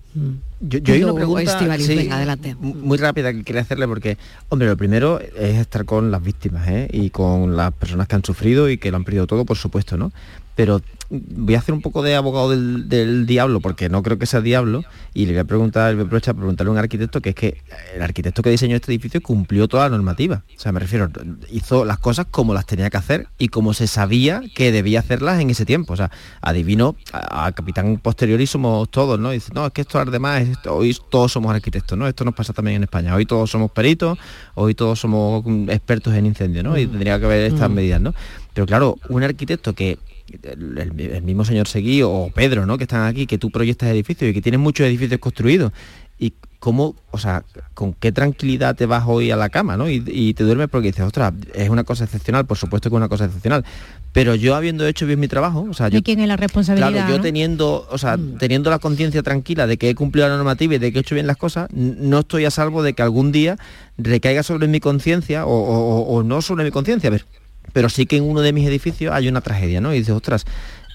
yo, 0.60 0.80
hay 0.92 1.04
una 1.04 1.14
pregunta 1.14 1.58
adelante. 1.58 2.56
muy 2.60 2.98
rápida 2.98 3.32
que 3.32 3.44
quería 3.44 3.62
hacerle 3.62 3.86
porque, 3.86 4.18
hombre, 4.48 4.66
lo 4.66 4.76
primero 4.76 5.20
es 5.20 5.58
estar 5.58 5.84
con 5.84 6.10
las 6.10 6.22
víctimas 6.22 6.68
¿eh? 6.68 6.88
y 6.92 7.10
con 7.10 7.56
las 7.56 7.72
personas 7.72 8.08
que 8.08 8.16
han 8.16 8.24
sufrido 8.24 8.68
y 8.68 8.78
que 8.78 8.90
lo 8.90 8.96
han 8.96 9.04
perdido 9.04 9.28
todo, 9.28 9.44
por 9.44 9.56
supuesto, 9.56 9.96
¿no? 9.96 10.12
Pero 10.54 10.80
voy 11.12 11.54
a 11.54 11.58
hacer 11.58 11.74
un 11.74 11.82
poco 11.82 12.02
de 12.02 12.14
abogado 12.14 12.50
del, 12.50 13.26
diablo, 13.26 13.60
porque 13.60 13.88
no 13.88 14.02
creo 14.02 14.18
que 14.18 14.26
sea 14.26 14.40
diablo, 14.40 14.82
y 15.12 15.26
le 15.26 15.32
voy 15.32 15.40
a 15.40 15.44
preguntar, 15.44 15.94
voy 15.94 16.04
a 16.04 16.06
aprovechar 16.06 16.34
preguntarle 16.34 16.70
a 16.70 16.72
un 16.72 16.78
arquitecto 16.78 17.20
que 17.20 17.30
es 17.30 17.34
que 17.34 17.62
el 17.94 18.02
arquitecto 18.02 18.42
que 18.42 18.50
diseñó 18.50 18.76
este 18.76 18.90
edificio 18.90 19.20
cumplió 19.20 19.68
toda 19.68 19.84
la 19.84 19.96
normativa. 19.96 20.42
O 20.56 20.60
sea, 20.60 20.72
me 20.72 20.80
refiero, 20.80 21.10
hizo 21.50 21.84
las 21.84 21.98
cosas 21.98 22.26
como 22.30 22.54
las 22.54 22.64
tenía 22.64 22.88
que 22.88 22.96
hacer 22.96 23.28
y 23.38 23.48
como 23.48 23.74
se 23.74 23.86
sabía 23.86 24.42
que 24.54 24.72
debía 24.72 25.00
hacerlas 25.00 25.40
en 25.40 25.50
ese 25.50 25.66
tiempo. 25.66 25.92
O 25.92 25.96
sea, 25.96 26.10
adivino, 26.40 26.96
a, 27.12 27.52
capitán 27.52 27.98
posterior 27.98 28.40
y 28.40 28.46
somos 28.46 28.90
todos, 28.90 29.18
¿no? 29.18 29.30
dice, 29.30 29.52
no, 29.54 29.66
es 29.66 29.72
que 29.72 29.82
esto 29.82 29.98
además, 29.98 30.44
hoy 30.66 30.96
todos 31.10 31.32
somos 31.32 31.54
arquitectos, 31.54 31.98
¿no? 31.98 32.08
Esto 32.08 32.24
nos 32.24 32.34
pasa 32.34 32.52
también 32.52 32.76
en 32.76 32.84
España. 32.84 33.14
Hoy 33.14 33.26
todos 33.26 33.50
somos 33.50 33.70
peritos, 33.70 34.18
hoy 34.54 34.74
todos 34.74 34.98
somos 34.98 35.44
expertos 35.68 36.14
en 36.14 36.26
incendios, 36.26 36.64
¿no? 36.64 36.78
Y 36.78 36.86
mm. 36.86 36.90
tendría 36.90 37.18
que 37.18 37.26
haber 37.26 37.52
estas 37.52 37.68
mm. 37.68 37.74
medidas, 37.74 38.00
¿no? 38.00 38.14
Pero 38.54 38.66
claro, 38.66 38.98
un 39.08 39.22
arquitecto 39.22 39.74
que 39.74 39.98
el, 40.42 41.22
mismo 41.22 41.44
señor 41.44 41.68
Seguí 41.68 42.02
o 42.02 42.30
Pedro, 42.34 42.66
¿no? 42.66 42.78
Que 42.78 42.84
están 42.84 43.06
aquí, 43.06 43.26
que 43.26 43.38
tú 43.38 43.50
proyectas 43.50 43.88
edificios 43.90 44.30
y 44.30 44.34
que 44.34 44.42
tienes 44.42 44.60
muchos 44.60 44.86
edificios 44.86 45.20
construidos. 45.20 45.72
Y 46.18 46.34
cómo, 46.62 46.94
o 47.10 47.18
sea, 47.18 47.42
con 47.74 47.92
qué 47.92 48.12
tranquilidad 48.12 48.76
te 48.76 48.86
vas 48.86 49.02
hoy 49.08 49.32
a 49.32 49.36
la 49.36 49.48
cama, 49.48 49.76
¿no? 49.76 49.90
Y, 49.90 50.32
te 50.34 50.44
duermes 50.44 50.68
porque 50.68 50.88
dices, 50.88 51.04
ostras, 51.04 51.32
es 51.54 51.68
una 51.68 51.82
cosa 51.82 52.04
excepcional, 52.04 52.46
por 52.46 52.56
supuesto 52.56 52.88
que 52.88 52.94
es 52.94 52.98
una 52.98 53.08
cosa 53.08 53.24
excepcional. 53.24 53.64
Pero 54.12 54.36
yo 54.36 54.54
habiendo 54.54 54.86
hecho 54.86 55.04
bien 55.04 55.18
mi 55.18 55.26
trabajo, 55.26 55.66
o 55.68 55.74
sea, 55.74 55.88
yo, 55.88 56.04
quién 56.04 56.20
es 56.20 56.28
la 56.28 56.36
responsabilidad? 56.36 56.92
Claro, 56.92 57.16
yo 57.16 57.20
teniendo, 57.20 57.88
o 57.90 57.98
sea, 57.98 58.16
mm. 58.16 58.38
teniendo 58.38 58.70
la 58.70 58.78
conciencia 58.78 59.24
tranquila 59.24 59.66
de 59.66 59.76
que 59.76 59.90
he 59.90 59.96
cumplido 59.96 60.28
la 60.28 60.36
normativa 60.36 60.76
y 60.76 60.78
de 60.78 60.92
que 60.92 60.98
he 60.98 61.00
hecho 61.00 61.16
bien 61.16 61.26
las 61.26 61.36
cosas, 61.36 61.66
no 61.72 62.20
estoy 62.20 62.44
a 62.44 62.52
salvo 62.52 62.84
de 62.84 62.92
que 62.92 63.02
algún 63.02 63.32
día 63.32 63.58
recaiga 63.98 64.44
sobre 64.44 64.68
mi 64.68 64.78
conciencia 64.78 65.46
o, 65.46 66.22
no 66.22 66.42
sobre 66.42 66.62
mi 66.62 66.70
conciencia. 66.70 67.08
A 67.08 67.10
ver, 67.10 67.24
pero 67.72 67.88
sí 67.88 68.06
que 68.06 68.16
en 68.16 68.24
uno 68.24 68.40
de 68.40 68.52
mis 68.52 68.66
edificios 68.66 69.12
hay 69.12 69.28
una 69.28 69.40
tragedia, 69.40 69.80
¿no? 69.80 69.94
Y 69.94 69.98
dices, 69.98 70.14
ostras, 70.14 70.44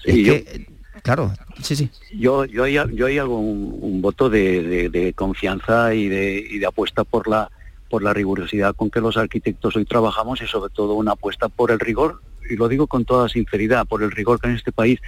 es 0.04 0.14
que, 0.14 0.66
claro, 1.02 1.32
sí, 1.62 1.76
sí. 1.76 1.90
Yo, 2.12 2.44
yo, 2.44 2.64
hay, 2.64 2.74
yo 2.94 3.06
hay 3.06 3.18
algo, 3.18 3.38
un, 3.38 4.00
voto 4.00 4.30
de, 4.30 5.12
confianza 5.16 5.94
y 5.94 6.08
de, 6.08 6.38
y 6.38 6.58
de 6.58 6.66
apuesta 6.66 7.04
por 7.04 7.28
la, 7.28 7.50
por 7.90 8.02
la 8.02 8.12
rigurosidad 8.12 8.74
con 8.74 8.90
que 8.90 9.00
los 9.00 9.16
arquitectos 9.16 9.76
hoy 9.76 9.84
trabajamos 9.84 10.40
y 10.42 10.46
sobre 10.46 10.72
todo 10.72 10.94
una 10.94 11.12
apuesta 11.12 11.48
por 11.48 11.70
el 11.70 11.80
rigor, 11.80 12.22
y 12.48 12.56
lo 12.56 12.68
digo 12.68 12.86
con 12.86 13.04
toda 13.04 13.28
sinceridad, 13.28 13.86
por 13.86 14.02
el 14.02 14.10
rigor 14.10 14.40
que 14.40 14.48
en 14.48 14.54
este 14.54 14.72
país 14.72 15.00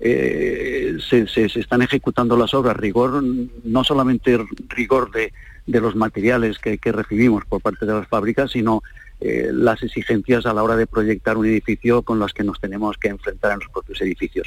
eh, 0.00 0.96
se, 1.08 1.26
se, 1.26 1.46
están 1.46 1.82
ejecutando 1.82 2.36
las 2.36 2.52
obras, 2.54 2.76
rigor, 2.76 3.22
no 3.64 3.84
solamente 3.84 4.38
rigor 4.68 5.10
de, 5.10 5.32
de 5.66 5.80
los 5.80 5.96
materiales 5.96 6.58
que, 6.58 6.78
que 6.78 6.92
recibimos 6.92 7.44
por 7.46 7.60
parte 7.60 7.86
de 7.86 7.94
las 7.94 8.08
fábricas, 8.08 8.50
sino 8.50 8.82
eh, 9.26 9.52
las 9.54 9.82
exigencias 9.82 10.44
a 10.44 10.52
la 10.52 10.62
hora 10.62 10.76
de 10.76 10.86
proyectar 10.86 11.38
un 11.38 11.46
edificio 11.46 12.02
con 12.02 12.18
las 12.18 12.34
que 12.34 12.44
nos 12.44 12.60
tenemos 12.60 12.98
que 12.98 13.08
enfrentar 13.08 13.52
en 13.52 13.60
los 13.60 13.70
propios 13.70 14.02
edificios. 14.02 14.46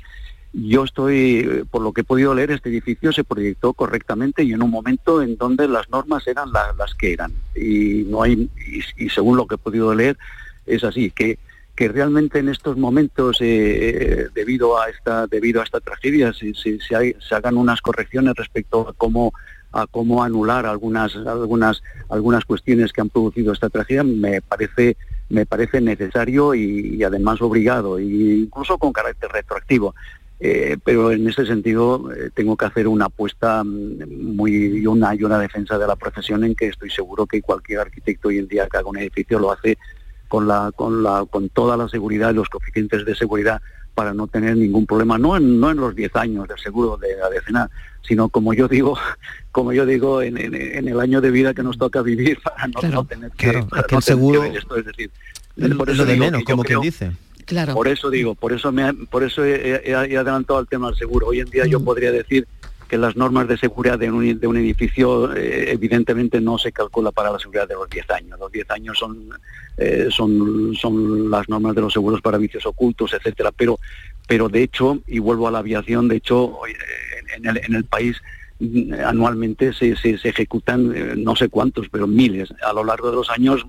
Yo 0.54 0.84
estoy, 0.84 1.40
eh, 1.40 1.66
por 1.70 1.82
lo 1.82 1.94
que 1.94 2.02
he 2.02 2.04
podido 2.04 2.36
leer, 2.36 2.52
este 2.52 2.70
edificio 2.70 3.12
se 3.12 3.24
proyectó 3.24 3.74
correctamente 3.74 4.44
y 4.44 4.54
en 4.54 4.62
un 4.62 4.70
momento 4.70 5.24
en 5.24 5.36
donde 5.36 5.68
las 5.68 5.90
normas 5.90 6.28
eran 6.28 6.52
las 6.52 6.94
que 6.94 7.14
eran. 7.14 7.34
Y 7.56 8.06
no 8.08 8.22
hay, 8.22 8.52
y, 8.98 9.10
según 9.10 9.36
lo 9.36 9.48
que 9.48 9.56
he 9.56 9.58
podido 9.58 9.96
leer, 9.96 10.16
es 10.68 10.84
así, 10.84 11.10
que, 11.10 11.40
que 11.76 11.88
realmente 11.88 12.38
en 12.38 12.50
estos 12.50 12.78
momentos, 12.78 13.38
eh, 13.40 14.28
debido 14.36 14.80
a 14.80 14.92
esta, 14.92 15.26
debido 15.26 15.62
a 15.62 15.64
esta 15.64 15.80
tragedia, 15.80 16.34
se, 16.34 16.54
se, 16.54 17.36
hagan 17.36 17.58
unas 17.58 17.82
correcciones 17.82 18.36
respecto 18.36 18.90
a 18.90 18.94
cómo 18.94 19.34
a 19.78 19.86
cómo 19.86 20.24
anular 20.24 20.66
algunas, 20.66 21.16
algunas, 21.16 21.84
algunas 22.10 22.46
cuestiones 22.46 22.92
que 22.92 23.02
han 23.02 23.10
producido 23.10 23.54
esta 23.54 23.70
tragedia, 23.70 24.04
me 24.04 24.42
parece, 24.42 24.98
me 25.30 25.46
parece 25.46 25.82
necesario 25.82 26.56
y, 26.56 27.04
además 27.04 27.42
obligado, 27.42 28.00
e 28.00 28.04
incluso 28.04 28.80
con 28.80 28.92
carácter 28.92 29.30
retroactivo. 29.32 29.94
Eh, 30.40 30.78
pero 30.84 31.12
en 31.12 31.28
ese 31.28 31.46
sentido 31.46 32.12
eh, 32.12 32.30
tengo 32.34 32.56
que 32.56 32.66
hacer 32.66 32.88
una 32.88 33.06
apuesta 33.06 33.64
mm, 33.64 34.36
muy 34.36 34.82
y 34.82 34.86
una, 34.86 35.14
y 35.16 35.24
una 35.24 35.40
defensa 35.40 35.80
de 35.80 35.88
la 35.88 35.96
profesión 35.96 36.44
en 36.44 36.54
que 36.54 36.68
estoy 36.68 36.92
seguro 36.92 37.26
que 37.26 37.42
cualquier 37.42 37.80
arquitecto 37.80 38.28
hoy 38.28 38.38
en 38.38 38.48
día 38.48 38.68
que 38.68 38.78
haga 38.78 38.88
un 38.88 38.98
edificio 38.98 39.40
lo 39.40 39.52
hace 39.52 39.80
con 40.28 40.48
la 40.48 40.72
con 40.76 41.02
la 41.02 41.26
con 41.28 41.50
toda 41.50 41.76
la 41.76 41.90
seguridad 41.90 42.30
y 42.30 42.36
los 42.36 42.50
coeficientes 42.50 43.04
de 43.04 43.16
seguridad 43.16 43.64
para 43.98 44.14
no 44.14 44.28
tener 44.28 44.56
ningún 44.56 44.86
problema, 44.86 45.18
no 45.18 45.36
en, 45.36 45.60
no 45.60 45.72
en 45.72 45.78
los 45.78 45.96
10 45.96 46.16
años 46.18 46.48
del 46.48 46.60
seguro 46.60 46.98
de 46.98 47.18
la 47.18 47.32
decena, 47.32 47.68
sino 48.08 48.30
como 48.30 48.54
yo 48.54 48.68
digo, 48.68 48.96
como 49.52 49.74
yo 49.74 49.88
digo, 49.88 50.22
en, 50.22 50.38
el 50.38 51.00
año 51.00 51.20
de 51.20 51.32
vida 51.32 51.56
que 51.56 51.64
nos 51.64 51.80
toca 51.80 52.04
vivir 52.04 52.38
para 52.44 52.68
no, 52.68 53.06
tener 53.06 53.32
que, 53.32 53.50
el 53.90 54.02
seguro, 54.04 54.44
esto, 54.44 54.78
es 54.78 54.86
decir, 54.86 55.10
por 55.76 55.90
eso 55.90 56.06
de 56.06 56.16
menos, 56.16 56.44
como 56.44 56.64
quien 56.64 56.80
dice. 56.82 57.12
Claro. 57.46 57.74
Por 57.74 57.88
eso 57.88 58.12
digo, 58.12 58.36
por 58.36 58.54
eso 58.54 58.72
me, 58.72 58.94
por 58.94 59.24
eso 59.24 59.44
he, 59.44 59.96
adelantado 59.96 60.60
al 60.60 60.68
tema 60.68 60.90
del 60.90 60.98
seguro. 60.98 61.28
Hoy 61.28 61.40
en 61.40 61.50
día 61.50 61.66
yo 61.66 61.80
mm. 61.80 61.84
podría 61.84 62.12
decir 62.12 62.48
que 62.88 62.98
las 62.98 63.16
normas 63.16 63.48
de 63.48 63.58
seguridad 63.58 64.00
de 64.00 64.10
un, 64.10 64.58
edificio 64.58 65.36
eh, 65.36 65.72
evidentemente 65.72 66.40
no 66.40 66.58
se 66.58 66.72
calcula 66.72 67.12
para 67.12 67.32
la 67.32 67.40
seguridad 67.40 67.68
de 67.68 67.76
los 67.76 67.90
10 67.90 68.10
años. 68.12 68.40
Los 68.40 68.52
10 68.52 68.72
años 68.72 68.98
son, 68.98 69.30
eh, 69.78 70.08
son, 70.10 70.74
son 70.76 71.30
las 71.30 71.48
normas 71.50 71.76
de 71.76 71.82
los 71.82 71.94
seguros 71.94 72.22
para 72.22 72.38
vicios 72.38 72.66
ocultos, 72.66 73.14
etcétera. 73.14 73.52
Pero, 73.52 73.80
pero 74.28 74.50
de 74.50 74.64
hecho, 74.64 75.00
y 75.08 75.20
vuelvo 75.20 75.48
a 75.48 75.52
la 75.52 75.60
aviación, 75.60 76.08
de 76.08 76.18
hecho, 76.18 76.60
en 77.36 77.46
el, 77.46 77.58
en 77.58 77.76
el 77.76 77.84
país 77.84 78.22
mm, 78.60 78.94
anualmente 79.06 79.74
se, 79.74 79.96
se, 79.96 80.18
ejecutan 80.24 80.94
eh, 80.96 81.14
no 81.18 81.36
sé 81.36 81.50
cuántos, 81.50 81.90
pero 81.90 82.08
miles, 82.08 82.54
a 82.66 82.74
lo 82.74 82.84
largo 82.84 83.10
de 83.10 83.18
los 83.18 83.30
años 83.30 83.66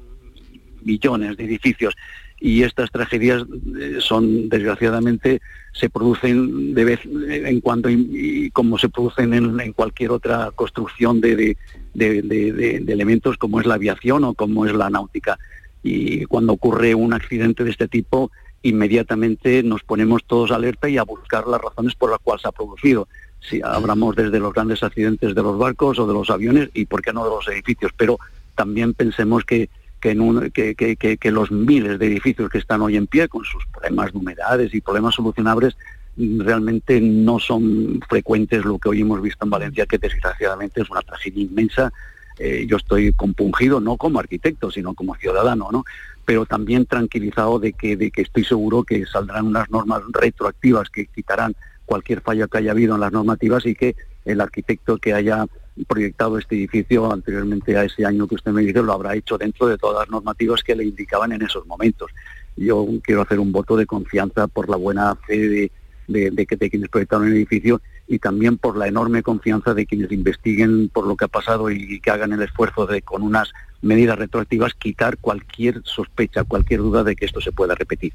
millones 0.82 1.36
de 1.36 1.44
edificios 1.44 1.94
y 2.40 2.62
estas 2.62 2.90
tragedias 2.90 3.44
eh, 3.80 3.98
son 4.00 4.48
desgraciadamente 4.48 5.40
se 5.72 5.90
producen 5.90 6.74
de 6.74 6.84
vez 6.84 7.00
en 7.04 7.60
cuando 7.60 7.90
y, 7.90 8.50
como 8.52 8.78
se 8.78 8.88
producen 8.88 9.34
en, 9.34 9.72
cualquier 9.72 10.10
otra 10.10 10.50
construcción 10.54 11.20
de, 11.20 11.56
de, 11.94 12.84
elementos 12.88 13.36
como 13.36 13.60
es 13.60 13.66
la 13.66 13.74
aviación 13.74 14.24
o 14.24 14.34
como 14.34 14.66
es 14.66 14.74
la 14.74 14.90
náutica. 14.90 15.38
Y 15.82 16.24
cuando 16.26 16.52
ocurre 16.52 16.94
un 16.94 17.12
accidente 17.12 17.64
de 17.64 17.70
este 17.70 17.88
tipo 17.88 18.30
inmediatamente 18.62 19.62
nos 19.62 19.82
ponemos 19.82 20.24
todos 20.24 20.50
alerta 20.50 20.88
y 20.88 20.98
a 20.98 21.04
buscar 21.04 21.46
las 21.46 21.60
razones 21.60 21.94
por 21.94 22.10
las 22.10 22.18
cuales 22.20 22.42
se 22.42 22.48
ha 22.48 22.52
producido. 22.52 23.08
Si 23.40 23.60
hablamos 23.62 24.16
desde 24.16 24.40
los 24.40 24.52
grandes 24.52 24.82
accidentes 24.82 25.34
de 25.34 25.42
los 25.42 25.56
barcos 25.58 25.98
o 25.98 26.06
de 26.06 26.14
los 26.14 26.28
aviones 26.30 26.70
y 26.74 26.86
por 26.86 27.02
qué 27.02 27.12
no 27.12 27.24
de 27.24 27.30
los 27.30 27.46
edificios, 27.48 27.92
pero 27.96 28.18
también 28.56 28.94
pensemos 28.94 29.44
que 29.44 29.70
que, 29.98 31.30
los 31.30 31.50
miles 31.50 31.98
de 31.98 32.06
edificios 32.06 32.50
que 32.50 32.58
están 32.58 32.82
hoy 32.82 32.96
en 32.96 33.06
pie, 33.06 33.28
con 33.28 33.44
sus 33.44 33.64
problemas 33.66 34.12
de 34.12 34.18
humedades 34.18 34.74
y 34.74 34.80
problemas 34.80 35.14
solucionables, 35.14 35.76
realmente 36.16 37.00
no 37.00 37.38
son 37.38 38.00
frecuentes 38.08 38.64
lo 38.64 38.78
que 38.78 38.88
hoy 38.88 39.00
hemos 39.02 39.22
visto 39.22 39.44
en 39.44 39.50
Valencia, 39.50 39.86
que 39.86 39.98
desgraciadamente 39.98 40.82
es 40.82 40.90
una 40.90 41.02
tragedia 41.02 41.42
inmensa. 41.42 41.92
Eh, 42.38 42.66
yo 42.68 42.76
estoy 42.76 43.12
compungido, 43.12 43.80
no 43.80 43.96
como 43.96 44.20
arquitecto, 44.20 44.70
sino 44.70 44.94
como 44.94 45.16
ciudadano, 45.16 45.68
¿no? 45.72 45.84
pero 46.24 46.44
también 46.44 46.84
tranquilizado 46.84 47.58
de 47.58 47.72
que, 47.72 47.96
de 47.96 48.10
que 48.10 48.20
estoy 48.22 48.44
seguro 48.44 48.84
que 48.84 49.06
saldrán 49.06 49.46
unas 49.46 49.70
normas 49.70 50.02
retroactivas 50.12 50.90
que 50.90 51.06
quitarán 51.06 51.56
cualquier 51.86 52.20
fallo 52.20 52.48
que 52.48 52.58
haya 52.58 52.72
habido 52.72 52.96
en 52.96 53.00
las 53.00 53.12
normativas 53.12 53.64
y 53.64 53.74
que 53.74 53.96
el 54.26 54.42
arquitecto 54.42 54.98
que 54.98 55.14
haya 55.14 55.46
proyectado 55.86 56.38
este 56.38 56.56
edificio 56.56 57.12
anteriormente 57.12 57.76
a 57.76 57.84
ese 57.84 58.04
año 58.04 58.26
que 58.26 58.36
usted 58.36 58.52
me 58.52 58.62
dice, 58.62 58.82
lo 58.82 58.92
habrá 58.92 59.14
hecho 59.14 59.38
dentro 59.38 59.66
de 59.66 59.78
todas 59.78 60.00
las 60.00 60.10
normativas 60.10 60.62
que 60.62 60.74
le 60.74 60.84
indicaban 60.84 61.32
en 61.32 61.42
esos 61.42 61.66
momentos. 61.66 62.10
Yo 62.56 62.86
quiero 63.02 63.22
hacer 63.22 63.38
un 63.38 63.52
voto 63.52 63.76
de 63.76 63.86
confianza 63.86 64.46
por 64.48 64.68
la 64.68 64.76
buena 64.76 65.14
fe 65.14 65.48
de, 65.48 65.72
de, 66.08 66.30
de, 66.30 66.46
de 66.50 66.70
quienes 66.70 66.88
proyectaron 66.88 67.28
el 67.28 67.34
edificio 67.34 67.80
y 68.08 68.18
también 68.18 68.56
por 68.56 68.76
la 68.76 68.88
enorme 68.88 69.22
confianza 69.22 69.74
de 69.74 69.86
quienes 69.86 70.10
investiguen 70.10 70.88
por 70.88 71.06
lo 71.06 71.16
que 71.16 71.26
ha 71.26 71.28
pasado 71.28 71.70
y 71.70 72.00
que 72.00 72.10
hagan 72.10 72.32
el 72.32 72.42
esfuerzo 72.42 72.86
de 72.86 73.02
con 73.02 73.22
unas 73.22 73.50
medidas 73.80 74.18
retroactivas 74.18 74.74
quitar 74.74 75.18
cualquier 75.18 75.82
sospecha, 75.84 76.44
cualquier 76.44 76.80
duda 76.80 77.04
de 77.04 77.14
que 77.14 77.26
esto 77.26 77.40
se 77.40 77.52
pueda 77.52 77.74
repetir. 77.74 78.12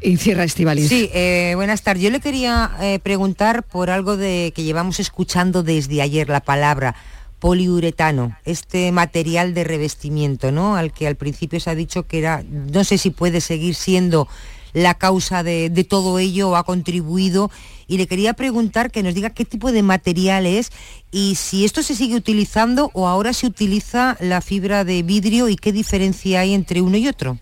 Y 0.00 0.16
cierra 0.16 0.44
Estivalis. 0.44 0.88
Sí, 0.88 1.10
eh, 1.12 1.52
buenas 1.54 1.82
tardes. 1.82 2.02
Yo 2.02 2.10
le 2.10 2.20
quería 2.20 2.72
eh, 2.80 2.98
preguntar 3.00 3.62
por 3.62 3.90
algo 3.90 4.16
de 4.16 4.52
que 4.54 4.62
llevamos 4.62 4.98
escuchando 4.98 5.62
desde 5.62 6.00
ayer, 6.00 6.28
la 6.28 6.40
palabra 6.40 6.96
poliuretano, 7.38 8.36
este 8.44 8.92
material 8.92 9.54
de 9.54 9.64
revestimiento, 9.64 10.52
¿no? 10.52 10.76
Al 10.76 10.92
que 10.92 11.06
al 11.06 11.16
principio 11.16 11.58
se 11.60 11.70
ha 11.70 11.74
dicho 11.74 12.06
que 12.06 12.18
era, 12.18 12.42
no 12.48 12.84
sé 12.84 12.98
si 12.98 13.10
puede 13.10 13.40
seguir 13.40 13.74
siendo 13.74 14.28
la 14.72 14.94
causa 14.94 15.42
de, 15.42 15.86
todo 15.88 16.18
ello 16.18 16.56
ha 16.56 16.64
contribuido. 16.64 17.50
Y 17.86 17.98
le 17.98 18.06
quería 18.06 18.34
preguntar 18.34 18.90
que 18.90 19.02
nos 19.02 19.14
diga 19.14 19.30
qué 19.30 19.44
tipo 19.44 19.72
de 19.72 19.82
material 19.82 20.46
es 20.46 20.70
y 21.10 21.34
si 21.34 21.64
esto 21.64 21.82
se 21.82 21.96
sigue 21.96 22.14
utilizando 22.14 22.90
o 22.94 23.08
ahora 23.08 23.32
se 23.32 23.46
utiliza 23.46 24.16
la 24.20 24.40
fibra 24.40 24.84
de 24.84 25.02
vidrio 25.02 25.48
y 25.48 25.56
qué 25.56 25.72
diferencia 25.72 26.40
hay 26.40 26.54
entre 26.54 26.82
uno 26.82 26.96
y 26.96 27.08
otro. 27.08 27.38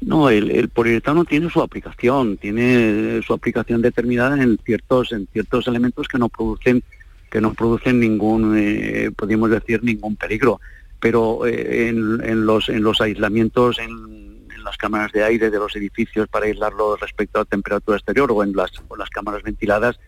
No, 0.00 0.28
el, 0.28 0.68
poliuretano 0.68 1.24
tiene 1.24 1.48
su 1.50 1.60
aplicación, 1.62 2.36
tiene 2.36 3.22
su 3.26 3.32
aplicación 3.32 3.80
determinada 3.80 4.42
en 4.42 4.58
ciertos, 4.64 5.12
en 5.12 5.26
ciertos 5.32 5.66
elementos 5.68 6.06
que 6.06 6.18
no 6.18 6.28
producen, 6.28 6.82
que 7.30 7.40
no 7.40 7.54
producen 7.54 8.00
ningún, 8.00 8.54
eh, 8.58 9.10
podríamos 9.16 9.50
decir, 9.50 9.82
ningún 9.82 10.16
peligro. 10.16 10.60
Pero 11.00 11.46
eh, 11.46 11.88
en, 11.88 12.46
los, 12.46 12.68
en 12.68 12.82
los 12.82 13.00
aislamientos, 13.00 13.78
en, 13.78 14.25
las 14.66 14.76
cámaras 14.76 15.12
de 15.12 15.24
aire 15.24 15.50
de 15.50 15.58
los 15.58 15.74
edificios 15.76 16.28
para 16.28 16.46
aislarlo 16.46 16.96
respecto 16.96 17.40
a 17.40 17.44
temperatura 17.44 17.96
exterior 17.96 18.30
o 18.32 18.42
en 18.42 18.52
las, 18.52 18.70
las 18.98 19.08
cámaras 19.08 19.42
ventiladas, 19.42 19.98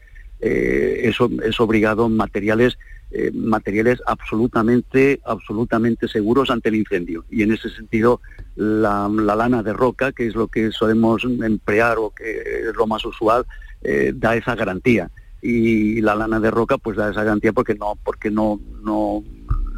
eh, 0.41 1.01
eso 1.05 1.31
es 1.43 1.59
obligado 1.61 2.09
materiales 2.09 2.79
eh, 3.11 3.31
materiales 3.33 4.03
absolutamente 4.07 5.19
absolutamente 5.25 6.09
seguros 6.09 6.51
ante 6.51 6.69
el 6.69 6.75
incendio. 6.75 7.25
Y 7.31 7.43
en 7.43 7.53
ese 7.53 7.71
sentido 7.71 8.21
la, 8.57 9.09
lana 9.09 9.63
de 9.63 9.73
roca 9.73 10.13
que 10.13 10.27
es 10.27 10.35
lo 10.35 10.49
que 10.49 10.71
solemos 10.73 11.25
emplear 11.25 11.97
o 11.99 12.11
que 12.11 12.69
es 12.69 12.77
lo 12.77 12.87
más 12.87 13.05
usual 13.07 13.47
eh, 13.83 14.13
da 14.15 14.37
esa 14.37 14.55
garantía. 14.55 15.11
Y 15.41 16.01
la 16.03 16.17
lana 16.17 16.39
de 16.39 16.51
roca 16.51 16.77
pues 16.77 16.97
da 16.97 17.11
esa 17.11 17.25
garantía 17.25 17.53
porque 17.53 17.75
no 17.75 17.97
porque 18.05 18.31
no 18.31 18.61
no 18.83 19.25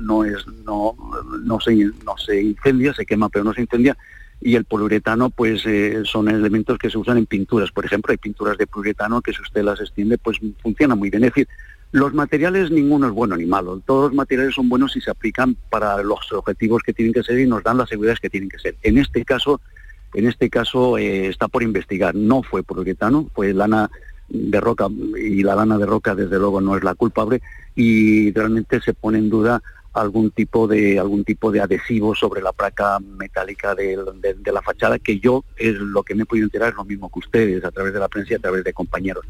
no 0.00 0.24
es 0.24 0.44
no 0.64 0.96
no 1.44 1.60
se 1.60 1.74
no 2.04 2.16
se 2.16 2.42
incendia 2.42 2.92
se 2.94 3.06
quema 3.06 3.28
pero 3.28 3.44
no 3.44 3.52
se 3.52 3.60
incendia 3.60 3.96
y 4.40 4.56
el 4.56 4.64
poliuretano 4.64 5.30
pues 5.30 5.64
eh, 5.66 6.02
son 6.04 6.28
elementos 6.28 6.78
que 6.78 6.90
se 6.90 6.98
usan 6.98 7.18
en 7.18 7.26
pinturas. 7.26 7.70
Por 7.70 7.84
ejemplo, 7.84 8.12
hay 8.12 8.18
pinturas 8.18 8.56
de 8.56 8.66
poliuretano 8.66 9.20
que 9.20 9.32
si 9.32 9.42
usted 9.42 9.62
las 9.62 9.80
extiende 9.80 10.18
pues 10.18 10.38
funciona 10.62 10.94
muy 10.94 11.10
bien. 11.10 11.24
Es 11.24 11.30
decir, 11.30 11.48
los 11.92 12.14
materiales 12.14 12.70
ninguno 12.70 13.08
es 13.08 13.12
bueno 13.12 13.36
ni 13.36 13.46
malo. 13.46 13.82
Todos 13.84 14.10
los 14.10 14.14
materiales 14.14 14.54
son 14.54 14.68
buenos 14.68 14.92
si 14.92 15.00
se 15.00 15.10
aplican 15.10 15.56
para 15.68 16.02
los 16.02 16.32
objetivos 16.32 16.82
que 16.82 16.94
tienen 16.94 17.12
que 17.12 17.22
ser 17.22 17.38
y 17.38 17.46
nos 17.46 17.62
dan 17.62 17.76
las 17.76 17.88
seguridades 17.88 18.20
que 18.20 18.30
tienen 18.30 18.48
que 18.48 18.58
ser. 18.58 18.76
En 18.82 18.96
este 18.96 19.24
caso, 19.24 19.60
en 20.14 20.26
este 20.26 20.48
caso 20.48 20.96
eh, 20.96 21.26
está 21.26 21.48
por 21.48 21.62
investigar. 21.62 22.14
No 22.14 22.42
fue 22.42 22.62
poliuretano, 22.62 23.28
fue 23.34 23.52
lana 23.52 23.90
de 24.30 24.60
roca 24.60 24.86
y 25.18 25.42
la 25.42 25.56
lana 25.56 25.76
de 25.76 25.86
roca 25.86 26.14
desde 26.14 26.38
luego 26.38 26.60
no 26.60 26.76
es 26.76 26.84
la 26.84 26.94
culpable 26.94 27.42
y 27.74 28.32
realmente 28.32 28.80
se 28.80 28.94
pone 28.94 29.18
en 29.18 29.28
duda 29.28 29.60
algún 29.92 30.30
tipo 30.30 30.68
de 30.68 30.98
algún 30.98 31.24
tipo 31.24 31.50
de 31.50 31.60
adhesivo 31.60 32.14
sobre 32.14 32.42
la 32.42 32.52
placa 32.52 32.98
metálica 33.00 33.74
de, 33.74 33.98
la 34.52 34.62
fachada 34.62 34.98
que 34.98 35.18
yo 35.18 35.44
es 35.56 35.74
lo 35.74 36.02
que 36.02 36.14
me 36.14 36.22
he 36.22 36.26
podido 36.26 36.44
enterar 36.44 36.70
es 36.70 36.76
lo 36.76 36.84
mismo 36.84 37.10
que 37.10 37.18
ustedes 37.18 37.64
a 37.64 37.70
través 37.70 37.92
de 37.92 37.98
la 37.98 38.08
prensa 38.08 38.32
y 38.32 38.36
a 38.36 38.40
través 38.40 38.62
de 38.62 38.72
compañeros 38.72 39.24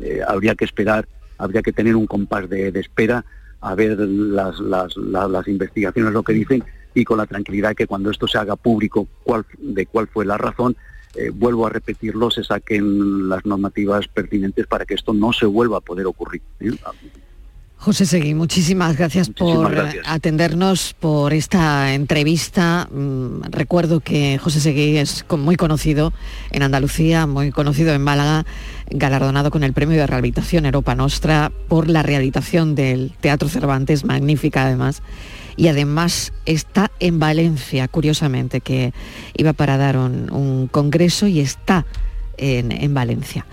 eh, 0.00 0.20
habría 0.26 0.54
que 0.54 0.64
esperar 0.64 1.08
habría 1.38 1.62
que 1.62 1.72
tener 1.72 1.96
un 1.96 2.06
compás 2.06 2.48
de, 2.48 2.68
espera 2.68 3.24
a 3.60 3.74
ver 3.74 3.98
las, 3.98 4.60
las, 4.60 4.96
las, 4.96 5.48
investigaciones 5.48 6.12
lo 6.12 6.22
que 6.22 6.32
dicen 6.32 6.62
y 6.94 7.04
con 7.04 7.18
la 7.18 7.26
tranquilidad 7.26 7.74
que 7.74 7.88
cuando 7.88 8.10
esto 8.10 8.28
se 8.28 8.38
haga 8.38 8.54
público 8.54 9.08
cuál, 9.24 9.44
de 9.58 9.86
cuál 9.86 10.06
fue 10.06 10.24
la 10.24 10.38
razón 10.38 10.76
eh, 11.16 11.30
vuelvo 11.30 11.66
a 11.66 11.70
repetirlo 11.70 12.30
se 12.30 12.44
saquen 12.44 13.28
las 13.28 13.44
normativas 13.44 14.06
pertinentes 14.06 14.68
para 14.68 14.84
que 14.84 14.94
esto 14.94 15.12
no 15.12 15.32
se 15.32 15.46
vuelva 15.46 15.78
a 15.78 15.80
poder 15.80 16.06
ocurrir 16.06 16.42
¿eh? 16.60 16.70
José 17.84 18.06
Seguí, 18.06 18.32
muchísimas 18.32 18.96
gracias 18.96 19.28
por 19.28 19.70
atendernos, 20.06 20.96
por 20.98 21.34
esta 21.34 21.92
entrevista. 21.92 22.88
Mm, 22.90 23.42
recuerdo 23.50 24.00
que 24.00 24.38
José 24.38 24.60
Seguí 24.60 24.96
es 24.96 25.26
muy 25.28 25.56
conocido 25.56 26.14
en 26.50 26.62
Andalucía, 26.62 27.26
muy 27.26 27.52
conocido 27.52 27.92
en 27.92 28.00
Málaga, 28.00 28.46
galardonado 28.88 29.50
con 29.50 29.64
el 29.64 29.74
Premio 29.74 29.98
de 29.98 30.06
Rehabilitación 30.06 30.64
Europa 30.64 30.94
Nostra 30.94 31.52
por 31.68 31.90
la 31.90 32.02
rehabilitación 32.02 32.74
del 32.74 33.12
Teatro 33.20 33.50
Cervantes, 33.50 34.06
magnífica 34.06 34.62
además. 34.62 35.02
Y 35.54 35.68
además 35.68 36.32
está 36.46 36.90
en 37.00 37.18
Valencia, 37.18 37.86
curiosamente, 37.88 38.62
que 38.62 38.94
iba 39.36 39.52
para 39.52 39.76
dar 39.76 39.98
un, 39.98 40.68
congreso 40.72 41.26
y 41.26 41.40
está 41.40 41.84
en 42.38 42.94
Valencia. 42.94 43.44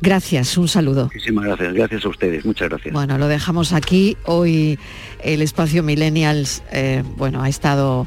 Gracias, 0.00 0.56
un 0.56 0.68
saludo. 0.68 1.04
Muchísimas 1.04 1.44
gracias, 1.44 1.74
gracias 1.74 2.04
a 2.04 2.08
ustedes, 2.08 2.44
muchas 2.44 2.70
gracias. 2.70 2.92
Bueno, 2.94 3.18
lo 3.18 3.28
dejamos 3.28 3.72
aquí. 3.72 4.16
Hoy 4.24 4.78
el 5.22 5.42
espacio 5.42 5.82
Millennials, 5.82 6.62
eh, 6.72 7.02
bueno, 7.16 7.42
ha 7.42 7.48
estado... 7.48 8.06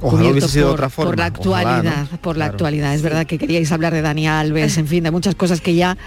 Ojalá 0.00 0.30
hubiese 0.30 0.46
sido 0.46 0.66
por, 0.66 0.74
otra 0.74 0.90
forma. 0.90 1.10
Por 1.10 1.18
la 1.18 1.24
actualidad, 1.24 2.20
por 2.20 2.36
la 2.36 2.44
actualidad. 2.44 2.94
Es 2.94 3.02
verdad 3.02 3.26
que 3.26 3.36
queríais 3.36 3.72
hablar 3.72 3.92
de 3.92 4.00
Dani 4.00 4.28
Alves, 4.28 4.78
en 4.78 4.86
fin, 4.86 5.02
de 5.02 5.10
muchas 5.10 5.34
cosas 5.34 5.60
que 5.60 5.74
ya 5.74 5.98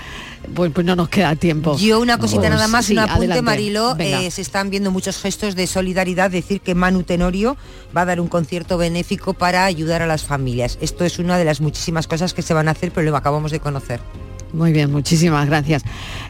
pues, 0.55 0.71
pues 0.71 0.85
no 0.85 0.95
nos 0.95 1.09
queda 1.09 1.35
tiempo. 1.35 1.77
Yo 1.77 1.99
una 1.99 2.17
cosita 2.17 2.49
nada 2.49 2.69
más, 2.69 2.89
un 2.89 2.99
apunte 2.99 3.41
Marilo, 3.41 3.97
eh, 3.99 4.31
se 4.31 4.41
están 4.41 4.69
viendo 4.69 4.91
muchos 4.91 5.17
gestos 5.17 5.55
de 5.55 5.67
solidaridad, 5.67 6.31
decir 6.31 6.61
que 6.61 6.73
Manu 6.73 7.03
Tenorio 7.03 7.57
va 7.95 8.03
a 8.03 8.05
dar 8.05 8.21
un 8.21 8.29
concierto 8.29 8.77
benéfico 8.77 9.33
para 9.33 9.65
ayudar 9.65 10.01
a 10.01 10.07
las 10.07 10.23
familias. 10.23 10.77
Esto 10.79 11.03
es 11.03 11.19
una 11.19 11.37
de 11.37 11.43
las 11.43 11.59
muchísimas 11.59 12.07
cosas 12.07 12.33
que 12.33 12.43
se 12.43 12.53
van 12.53 12.69
a 12.69 12.71
hacer, 12.71 12.93
pero 12.93 13.11
lo 13.11 13.17
acabamos 13.17 13.51
de 13.51 13.59
conocer. 13.59 13.99
Muy 14.53 14.71
bien, 14.73 14.91
muchísimas 14.91 15.47
gracias. 15.47 15.83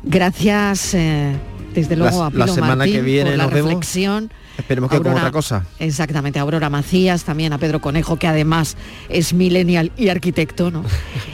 Gracias, 0.04 0.94
eh, 0.94 1.36
desde 1.74 1.96
luego, 1.96 2.24
a 2.24 2.32
Pilo 2.32 2.46
la 2.46 2.54
semana 2.54 2.86
que 2.86 3.02
viene 3.02 3.32
por 3.32 3.38
la 3.38 3.48
reflexión. 3.48 4.32
Esperemos 4.58 4.92
que 4.92 4.98
con 4.98 5.14
otra 5.14 5.32
cosa. 5.32 5.66
Exactamente, 5.80 6.38
a 6.38 6.44
Aurora 6.44 6.70
Macías, 6.70 7.24
también 7.24 7.54
a 7.54 7.58
Pedro 7.58 7.80
Conejo, 7.80 8.18
que 8.18 8.28
además 8.28 8.78
es 9.10 9.34
millennial 9.34 9.92
y 9.98 10.10
arquitecto, 10.10 10.70
¿no? 10.70 10.84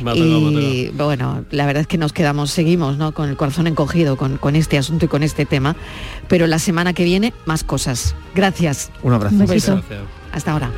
y 0.16 0.90
bueno, 0.90 1.44
la 1.52 1.66
verdad 1.66 1.82
es 1.82 1.88
que 1.88 1.98
nos 1.98 2.14
quedamos, 2.14 2.52
seguimos, 2.52 2.98
¿no? 2.98 3.14
Con 3.14 3.30
el 3.30 3.36
corazón 3.36 3.68
encogido 3.68 4.16
con, 4.18 4.38
con 4.38 4.56
este 4.56 4.78
asunto 4.78 5.06
y 5.06 5.08
con 5.08 5.24
este 5.24 5.46
tema. 5.46 5.76
Pero 6.28 6.48
la 6.48 6.60
semana 6.60 6.94
que 6.94 7.04
viene, 7.04 7.34
más 7.46 7.64
cosas. 7.64 8.16
Gracias. 8.36 8.92
Un 9.04 9.14
abrazo. 9.14 9.36
Un 9.36 9.84
Hasta 10.32 10.52
ahora. 10.52 10.72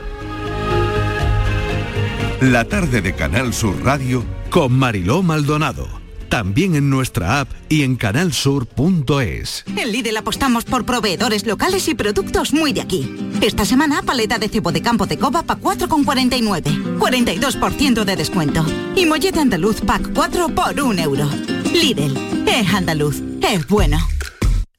La 2.41 2.65
tarde 2.65 3.01
de 3.01 3.13
Canal 3.13 3.53
Sur 3.53 3.83
Radio 3.83 4.23
con 4.49 4.73
Mariló 4.73 5.21
Maldonado 5.21 5.99
también 6.29 6.75
en 6.75 6.89
nuestra 6.89 7.41
app 7.41 7.49
y 7.67 7.81
en 7.81 7.95
canalsur.es. 7.95 9.65
En 9.75 9.91
Lidl 9.91 10.15
apostamos 10.15 10.63
por 10.63 10.85
proveedores 10.85 11.45
locales 11.45 11.87
y 11.87 11.95
productos 11.95 12.53
muy 12.53 12.71
de 12.71 12.81
aquí. 12.81 13.15
Esta 13.41 13.65
semana, 13.65 14.03
paleta 14.03 14.37
de 14.37 14.47
cebo 14.47 14.71
de 14.71 14.81
campo 14.81 15.07
de 15.07 15.17
coba 15.17 15.43
pa 15.43 15.57
4,49. 15.57 16.99
42% 16.99 18.03
de 18.05 18.15
descuento. 18.15 18.63
Y 18.95 19.05
mollete 19.05 19.39
andaluz 19.39 19.81
pack 19.81 20.11
4 20.13 20.49
por 20.49 20.79
1 20.79 21.01
euro. 21.01 21.27
Lidl, 21.73 22.15
es 22.47 22.73
andaluz, 22.73 23.21
es 23.41 23.67
bueno. 23.67 23.97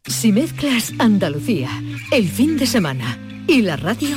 Si 0.07 0.33
mezclas 0.33 0.93
Andalucía, 0.99 1.71
el 2.11 2.29
fin 2.29 2.57
de 2.57 2.67
semana 2.67 3.19
y 3.47 3.63
la 3.63 3.77
radio, 3.77 4.17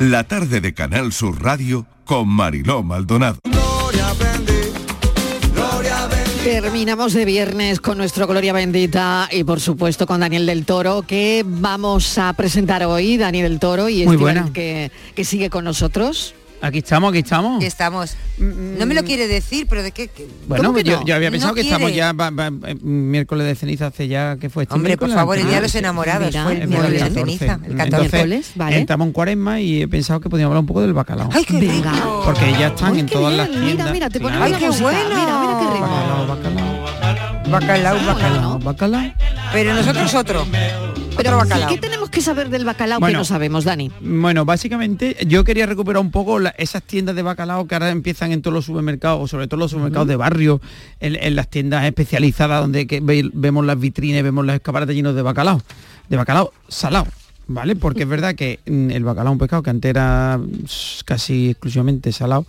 La 0.00 0.24
tarde 0.24 0.60
de 0.60 0.74
Canal 0.74 1.12
Sur 1.12 1.42
Radio 1.42 1.86
con 2.04 2.28
Mariló 2.28 2.82
Maldonado. 2.82 3.38
Terminamos 6.42 7.14
de 7.14 7.24
viernes 7.24 7.80
con 7.80 7.96
nuestro 7.96 8.26
Gloria 8.26 8.52
Bendita 8.52 9.28
y 9.32 9.44
por 9.44 9.60
supuesto 9.60 10.06
con 10.06 10.20
Daniel 10.20 10.46
del 10.46 10.66
Toro 10.66 11.02
que 11.02 11.42
vamos 11.46 12.18
a 12.18 12.32
presentar 12.34 12.84
hoy, 12.84 13.16
Daniel 13.16 13.48
del 13.48 13.60
Toro 13.60 13.88
y 13.88 14.04
buena. 14.04 14.52
que, 14.52 14.90
que 15.14 15.24
sigue 15.24 15.48
con 15.48 15.64
nosotros. 15.64 16.34
Aquí 16.64 16.78
estamos, 16.78 17.10
aquí 17.10 17.18
estamos. 17.18 17.56
Aquí 17.58 17.66
estamos. 17.66 18.16
No 18.38 18.86
me 18.86 18.94
lo 18.94 19.04
quiere 19.04 19.28
decir, 19.28 19.66
pero 19.68 19.82
de 19.82 19.92
qué. 19.92 20.08
qué- 20.08 20.26
Bueno, 20.48 20.64
¿Cómo 20.64 20.76
que 20.78 20.82
yo, 20.84 20.98
no? 21.00 21.04
yo 21.06 21.14
había 21.14 21.30
pensado 21.30 21.50
No 21.52 21.54
que 21.56 21.60
estamos 21.60 21.90
quiere. 21.90 21.96
ya 21.98 22.12
va- 22.14 22.30
va- 22.30 22.50
eh, 22.68 22.74
miércoles 22.80 23.46
de 23.46 23.54
ceniza 23.54 23.88
hace 23.88 24.08
ya 24.08 24.38
que 24.40 24.48
fue 24.48 24.62
este 24.62 24.74
Hombre, 24.74 24.96
por 24.96 25.08
miércoles, 25.08 25.14
favor, 25.14 25.36
el 25.38 25.46
día 25.46 25.56
de 25.56 25.62
los 25.62 25.74
enamorados 25.74 26.26
Mira, 26.28 26.42
fue 26.44 26.52
el 26.56 26.62
es 26.62 26.68
miércoles 26.68 26.92
de 26.92 26.98
14. 27.08 27.20
ceniza, 27.20 27.44
el 27.44 27.58
14. 27.58 27.84
Entonces, 27.84 28.12
Miércoles, 28.12 28.50
vale. 28.54 28.80
Estamos 28.80 29.06
en 29.08 29.12
cuaresma 29.12 29.60
y 29.60 29.82
he 29.82 29.88
pensado 29.88 30.20
que 30.20 30.30
podíamos 30.30 30.52
hablar 30.52 30.60
un 30.60 30.66
poco 30.66 30.80
del 30.80 30.94
bacalao. 30.94 31.28
Ay, 31.32 31.44
qué 31.44 31.60
rico. 31.60 32.22
Porque 32.24 32.50
ya 32.58 32.68
están 32.68 32.94
Ay, 32.94 33.00
en 33.00 33.06
todas 33.08 33.28
bien, 33.34 33.36
las 33.36 33.48
mira, 33.50 33.62
tiendas. 33.66 33.92
mira, 33.92 34.08
te 34.10 34.20
ponemos 34.20 34.38
Claro. 34.48 34.50
la 34.50 34.56
Ay, 34.56 34.62
qué 34.62 34.66
música, 34.68 34.84
bueno. 34.84 35.08
mira, 35.10 35.40
mira 35.40 35.58
qué 35.58 35.74
rico. 35.74 35.86
Bacalao, 35.86 36.26
bacalao. 36.26 37.50
Bacalao, 37.50 38.06
bacalao. 38.06 38.58
Bacalao. 38.58 39.12
Pero 39.52 39.74
nosotros 39.74 40.14
otro. 40.14 40.46
Pero 41.24 41.36
otro 41.38 41.48
bacalao. 41.48 41.68
¿qué 41.74 41.78
tenemos 41.80 42.10
que 42.10 42.20
saber 42.20 42.48
del 42.50 42.64
bacalao 42.64 42.98
que 42.98 43.00
Bueno. 43.00 43.18
no 43.18 43.24
sabemos, 43.24 43.64
Dani? 43.64 43.90
Bueno, 44.00 44.44
básicamente 44.44 45.16
yo 45.26 45.44
quería 45.44 45.66
recuperar 45.66 46.00
un 46.00 46.10
poco 46.10 46.38
la- 46.38 46.54
esas 46.58 46.82
tiendas 46.82 47.16
de 47.16 47.22
bacalao 47.22 47.66
que 47.66 47.74
ahora 47.74 47.90
empiezan 47.90 48.32
en 48.32 48.42
todos 48.42 48.54
los 48.54 48.64
supermercados, 48.64 49.20
o 49.22 49.26
sobre 49.28 49.46
todo 49.48 49.58
los 49.60 49.70
supermercados 49.70 50.08
de 50.08 50.16
barrio, 50.16 50.60
en, 51.00 51.16
en 51.16 51.34
las 51.36 51.48
tiendas 51.48 51.84
especializadas 51.84 52.60
donde 52.60 52.86
que 52.86 53.00
ve- 53.00 53.30
vemos 53.32 53.64
las 53.64 53.78
vitrines, 53.78 54.22
vemos 54.22 54.44
los 54.46 54.54
escaparates 54.54 54.94
llenos 54.94 55.14
de 55.14 55.22
bacalao, 55.22 55.60
de 56.08 56.16
bacalao 56.16 56.52
salado. 56.68 57.06
¿Vale? 57.46 57.76
Porque 57.76 58.04
es 58.04 58.08
verdad 58.08 58.34
que 58.34 58.58
mm, 58.66 58.90
el 58.90 59.04
bacalao 59.04 59.32
es 59.32 59.34
un 59.34 59.38
pescado 59.38 59.62
que 59.62 59.70
antes 59.70 59.90
era 59.90 60.38
mm, 60.38 60.64
casi 61.04 61.50
exclusivamente 61.50 62.10
salado 62.10 62.46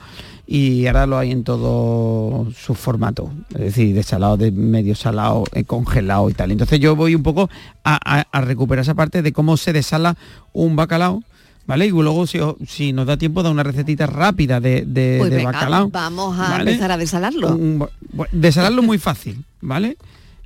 y 0.48 0.88
ahora 0.88 1.06
lo 1.06 1.18
hay 1.18 1.32
en 1.32 1.44
todos 1.44 2.56
sus 2.56 2.78
formatos, 2.78 3.30
es 3.56 3.60
decir, 3.62 3.94
de 3.96 4.04
salado, 4.04 4.38
de 4.38 4.52
medio 4.52 4.96
salado, 4.96 5.44
eh, 5.54 5.64
congelado 5.66 6.30
y 6.30 6.34
tal. 6.34 6.52
Entonces 6.52 6.80
yo 6.80 6.96
voy 6.96 7.14
un 7.16 7.24
poco 7.24 7.50
a, 7.84 8.00
a- 8.20 8.26
a 8.32 8.42
recuperar 8.42 8.84
esa 8.84 8.94
parte 8.94 9.22
de 9.22 9.34
cómo 9.34 9.58
se 9.58 9.74
desala 9.74 10.16
un 10.54 10.76
bacalao, 10.78 11.24
¿vale? 11.68 11.88
Y 11.88 11.90
luego 11.90 12.26
si, 12.28 12.40
si 12.68 12.94
nos 12.94 13.06
da 13.08 13.18
tiempo 13.18 13.44
da 13.44 13.50
una 13.50 13.64
recetita 13.64 14.06
rápida 14.08 14.62
de, 14.62 14.86
de- 14.86 15.18
Pues 15.20 15.30
de 15.32 15.38
venga, 15.38 15.52
bacalao. 15.52 15.90
vamos 15.90 16.38
a 16.40 16.52
¿vale? 16.52 16.72
empezar 16.72 16.92
a 16.92 16.98
desalarlo. 16.98 17.54
Un 17.56 17.80
bu- 17.80 18.28
desalarlo 18.32 18.82
muy 18.82 18.98
fácil, 18.98 19.44
¿vale? 19.62 19.98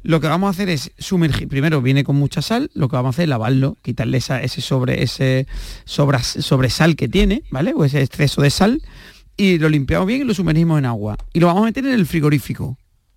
Lo 0.10 0.20
que 0.20 0.28
vamos 0.28 0.48
a 0.48 0.50
hacer 0.50 0.70
es 0.70 0.92
sumergir, 0.98 1.48
primero 1.48 1.84
viene 1.84 2.04
con 2.04 2.16
mucha 2.16 2.42
sal, 2.42 2.72
lo 2.74 2.90
que 2.90 2.96
vamos 2.96 3.10
a 3.10 3.14
hacer 3.16 3.24
es 3.26 3.30
lavarlo, 3.30 3.78
quitarle 3.84 4.18
ese 4.18 4.48
sobre 4.60 5.04
ese 5.04 5.46
sobresal 5.86 6.96
que 6.96 7.08
tiene, 7.08 7.44
¿vale? 7.52 7.74
O 7.76 7.86
ese 7.86 8.02
exceso 8.02 8.42
de 8.42 8.50
sal 8.50 8.82
y 9.38 9.60
lo 9.60 9.70
limpiamos 9.70 10.08
bien 10.08 10.22
y 10.22 10.24
lo 10.24 10.34
sumergimos 10.34 10.80
en 10.80 10.88
agua 10.88 11.16
y 11.32 11.40
lo 11.40 11.46
vamos 11.46 11.62
a 11.62 11.66
meter 11.66 11.86
en 11.86 11.94
el 11.94 12.08
frigorífico, 12.08 12.76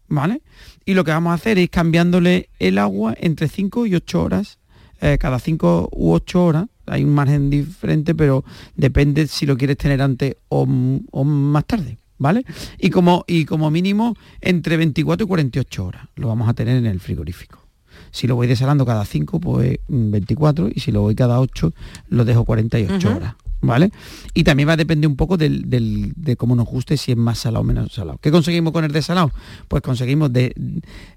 ¿vale? 0.08 0.42
Y 0.84 0.92
lo 0.92 1.02
que 1.02 1.12
vamos 1.12 1.30
a 1.30 1.34
hacer 1.36 1.58
es 1.58 1.70
cambiándole 1.70 2.50
el 2.58 2.76
agua 2.76 3.14
entre 3.18 3.48
5 3.48 3.86
y 3.86 3.94
8 3.94 4.22
horas, 4.22 4.58
eh, 5.00 5.16
cada 5.18 5.38
5 5.38 5.88
u 5.92 6.12
8 6.12 6.44
horas, 6.44 6.66
hay 6.84 7.04
un 7.04 7.14
margen 7.14 7.48
diferente, 7.48 8.14
pero 8.14 8.44
depende 8.76 9.28
si 9.28 9.46
lo 9.46 9.56
quieres 9.56 9.78
tener 9.78 10.02
antes 10.02 10.36
o 10.50 10.66
más 10.66 11.64
tarde, 11.64 11.96
¿vale? 12.22 12.44
Y 12.78 12.88
como, 12.90 13.24
y 13.26 13.44
como 13.44 13.70
mínimo 13.70 14.16
entre 14.40 14.76
24 14.76 15.24
y 15.24 15.28
48 15.28 15.84
horas 15.84 16.06
lo 16.16 16.28
vamos 16.28 16.48
a 16.48 16.54
tener 16.54 16.76
en 16.76 16.86
el 16.86 17.00
frigorífico. 17.00 17.58
Si 18.10 18.26
lo 18.26 18.36
voy 18.36 18.46
desalando 18.46 18.86
cada 18.86 19.04
5, 19.04 19.40
pues 19.40 19.78
mm, 19.88 20.10
24, 20.10 20.68
y 20.74 20.80
si 20.80 20.92
lo 20.92 21.02
voy 21.02 21.14
cada 21.14 21.40
8, 21.40 21.72
lo 22.08 22.24
dejo 22.24 22.44
48 22.44 23.08
Ujú. 23.08 23.16
horas. 23.16 23.34
¿Vale? 23.64 23.92
Y 24.34 24.42
también 24.42 24.68
va 24.68 24.72
a 24.72 24.76
depender 24.76 25.08
un 25.08 25.14
poco 25.16 25.36
del, 25.36 25.70
del- 25.70 26.12
de 26.16 26.34
cómo 26.36 26.56
nos 26.56 26.66
guste, 26.66 26.96
si 26.96 27.12
es 27.12 27.16
más 27.16 27.38
salado 27.38 27.60
o 27.60 27.64
menos 27.64 27.92
salado. 27.92 28.18
¿Qué 28.20 28.32
conseguimos 28.32 28.72
con 28.72 28.84
el 28.84 28.90
desalado? 28.90 29.30
Pues 29.68 29.82
conseguimos 29.84 30.32
de, 30.32 30.52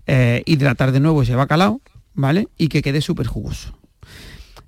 eh, 0.06 0.43
hidratar 0.45 0.91
de 0.91 0.99
nuevo 0.99 1.24
ese 1.24 1.34
bacalao, 1.34 1.82
¿vale? 2.14 2.47
Y 2.58 2.68
que 2.68 2.84
quede 2.84 3.01
súper 3.01 3.26
jugoso. 3.26 3.76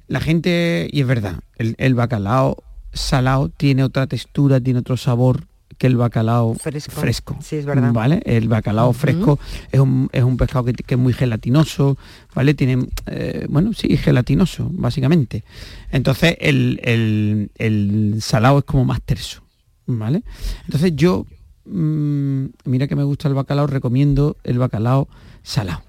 La 0.07 0.19
gente, 0.21 0.89
y 0.91 1.01
es 1.01 1.07
verdad, 1.07 1.39
el, 1.57 1.75
el 1.77 1.93
bacalao 1.93 2.63
salado 2.93 3.49
tiene 3.49 3.83
otra 3.83 4.07
textura, 4.07 4.59
tiene 4.59 4.79
otro 4.79 4.97
sabor 4.97 5.45
que 5.77 5.87
el 5.87 5.95
bacalao 5.97 6.55
Fresco. 6.55 6.91
fresco. 6.91 7.37
Sí, 7.41 7.57
es 7.57 7.65
verdad. 7.65 7.93
¿Vale? 7.93 8.21
El 8.25 8.47
bacalao 8.47 8.93
fresco 8.93 9.39
es, 9.71 9.79
un, 9.79 10.09
es 10.11 10.23
un 10.23 10.35
pescado 10.37 10.65
que, 10.65 10.73
que 10.73 10.95
es 10.95 10.99
muy 10.99 11.13
gelatinoso, 11.13 11.97
¿vale? 12.33 12.53
Tiene, 12.53 12.87
eh, 13.05 13.45
bueno, 13.49 13.73
sí, 13.73 13.95
gelatinoso, 13.97 14.69
básicamente. 14.71 15.43
Entonces 15.91 16.35
el, 16.39 16.79
el- 16.83 17.51
el 17.57 18.21
salado 18.21 18.59
es 18.59 18.63
como 18.65 18.85
más 18.85 19.01
terso, 19.01 19.41
¿vale? 19.85 20.23
Entonces 20.65 20.93
yo, 20.95 21.25
mm, 21.65 22.45
mira 22.65 22.87
que 22.87 22.95
me 22.95 23.03
gusta 23.03 23.27
el 23.27 23.33
bacalao, 23.35 23.67
recomiendo 23.67 24.37
el 24.43 24.57
bacalao 24.57 25.07
salado 25.43 25.81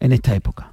en 0.00 0.12
esta 0.12 0.34
época. 0.34 0.72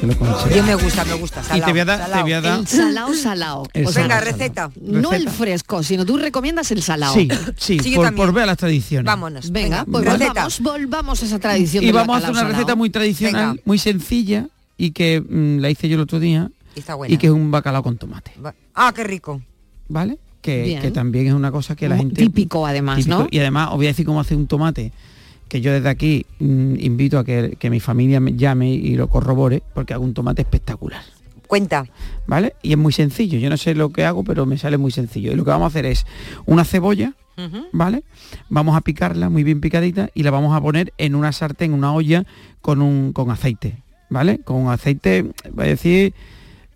Que 0.00 0.06
lo 0.06 0.16
conseguí. 0.16 0.54
Yo 0.56 0.62
me 0.62 0.74
gusta, 0.74 1.04
me 1.04 1.14
gusta. 1.14 1.42
Y 1.54 1.60
te 1.60 1.70
voy 1.70 1.80
a 1.80 1.84
dar- 1.84 1.98
salao, 2.00 2.16
te 2.16 2.22
voy 2.22 2.32
a 2.32 2.40
dar- 2.40 2.58
El 2.60 2.66
salao, 2.66 3.14
salao. 3.14 3.68
El 3.74 3.86
O 3.86 3.92
sea, 3.92 4.02
Venga, 4.02 4.18
salao, 4.18 4.32
receta. 4.32 4.70
No 4.80 5.12
el 5.12 5.28
fresco, 5.28 5.82
sino 5.82 6.06
tú 6.06 6.16
recomiendas 6.16 6.70
el 6.70 6.82
salao. 6.82 7.12
Sí, 7.14 7.28
sí, 7.56 7.78
Sí, 7.80 7.94
por, 7.94 8.14
por 8.14 8.32
ver 8.32 8.46
las 8.46 8.56
tradiciones. 8.56 9.04
Vámonos. 9.04 9.50
Venga, 9.50 9.84
pues 9.84 10.04
volvamos, 10.04 10.60
volvamos 10.60 11.22
a 11.22 11.26
esa 11.26 11.38
tradición 11.38 11.82
Y 11.84 11.88
del 11.88 11.94
vamos 11.96 12.14
a 12.14 12.18
hacer 12.18 12.30
una 12.30 12.42
receta 12.44 12.62
salao. 12.62 12.76
muy 12.76 12.90
tradicional, 12.90 13.48
Venga. 13.50 13.62
muy 13.64 13.78
sencilla 13.78 14.46
y 14.78 14.92
que 14.92 15.20
mm, 15.20 15.58
la 15.60 15.68
hice 15.70 15.88
yo 15.88 15.96
el 15.96 16.00
otro 16.02 16.18
día 16.18 16.50
Y 16.74 16.80
está 16.80 16.94
buena. 16.94 17.14
y 17.14 17.18
que 17.18 17.26
es 17.26 17.32
un 17.32 17.50
bacalao 17.50 17.82
con 17.82 17.98
tomate, 17.98 18.32
Ah, 18.74 18.92
qué 18.94 19.04
rico. 19.04 19.42
¿vale? 19.88 20.18
Que, 20.40 20.78
que 20.80 20.90
también 20.90 21.26
es 21.26 21.34
una 21.34 21.50
cosa 21.52 21.76
que 21.76 21.86
la 21.86 21.98
gente... 21.98 22.14
típico, 22.22 22.66
además, 22.66 22.96
típico. 22.96 23.18
¿no? 23.18 23.28
Y 23.30 23.38
además 23.40 23.68
os 23.72 23.76
voy 23.76 23.86
a 23.86 23.88
decir 23.90 24.06
cómo 24.06 24.20
hacer 24.20 24.38
un 24.38 24.46
tomate, 24.46 24.90
que 25.50 25.60
yo 25.60 25.72
desde 25.72 25.88
aquí 25.90 26.24
mm, 26.38 26.76
invito 26.78 27.18
a 27.18 27.24
que, 27.24 27.56
que 27.58 27.68
mi 27.68 27.80
familia 27.80 28.20
me 28.20 28.34
llame 28.34 28.70
y 28.70 28.94
lo 28.94 29.08
corrobore, 29.08 29.62
porque 29.74 29.92
hago 29.92 30.04
un 30.04 30.14
tomate 30.14 30.42
espectacular. 30.42 31.02
Cuenta. 31.46 31.84
¿Vale? 32.28 32.54
Y 32.62 32.70
es 32.70 32.78
muy 32.78 32.92
sencillo, 32.92 33.38
yo 33.38 33.50
no 33.50 33.56
sé 33.56 33.74
lo 33.74 33.90
que 33.90 34.04
hago, 34.04 34.22
pero 34.22 34.46
me 34.46 34.56
sale 34.56 34.78
muy 34.78 34.92
sencillo. 34.92 35.32
Y 35.32 35.34
lo 35.34 35.44
que 35.44 35.50
vamos 35.50 35.64
a 35.64 35.66
hacer 35.66 35.84
es 35.84 36.06
una 36.46 36.64
cebolla, 36.64 37.14
¿vale? 37.72 38.04
Vamos 38.48 38.76
a 38.76 38.82
picarla 38.82 39.28
muy 39.30 39.42
bien 39.42 39.60
picadita 39.60 40.10
y 40.14 40.22
la 40.22 40.30
vamos 40.30 40.54
a 40.54 40.60
poner 40.60 40.92
en 40.98 41.14
una 41.14 41.32
sartén, 41.32 41.72
una 41.72 41.92
olla 41.92 42.24
con 42.60 42.82
un 42.82 43.12
con 43.12 43.30
aceite, 43.30 43.78
¿vale? 44.10 44.38
Con 44.38 44.68
aceite, 44.68 45.32
voy 45.52 45.64
a 45.64 45.68
decir, 45.68 46.14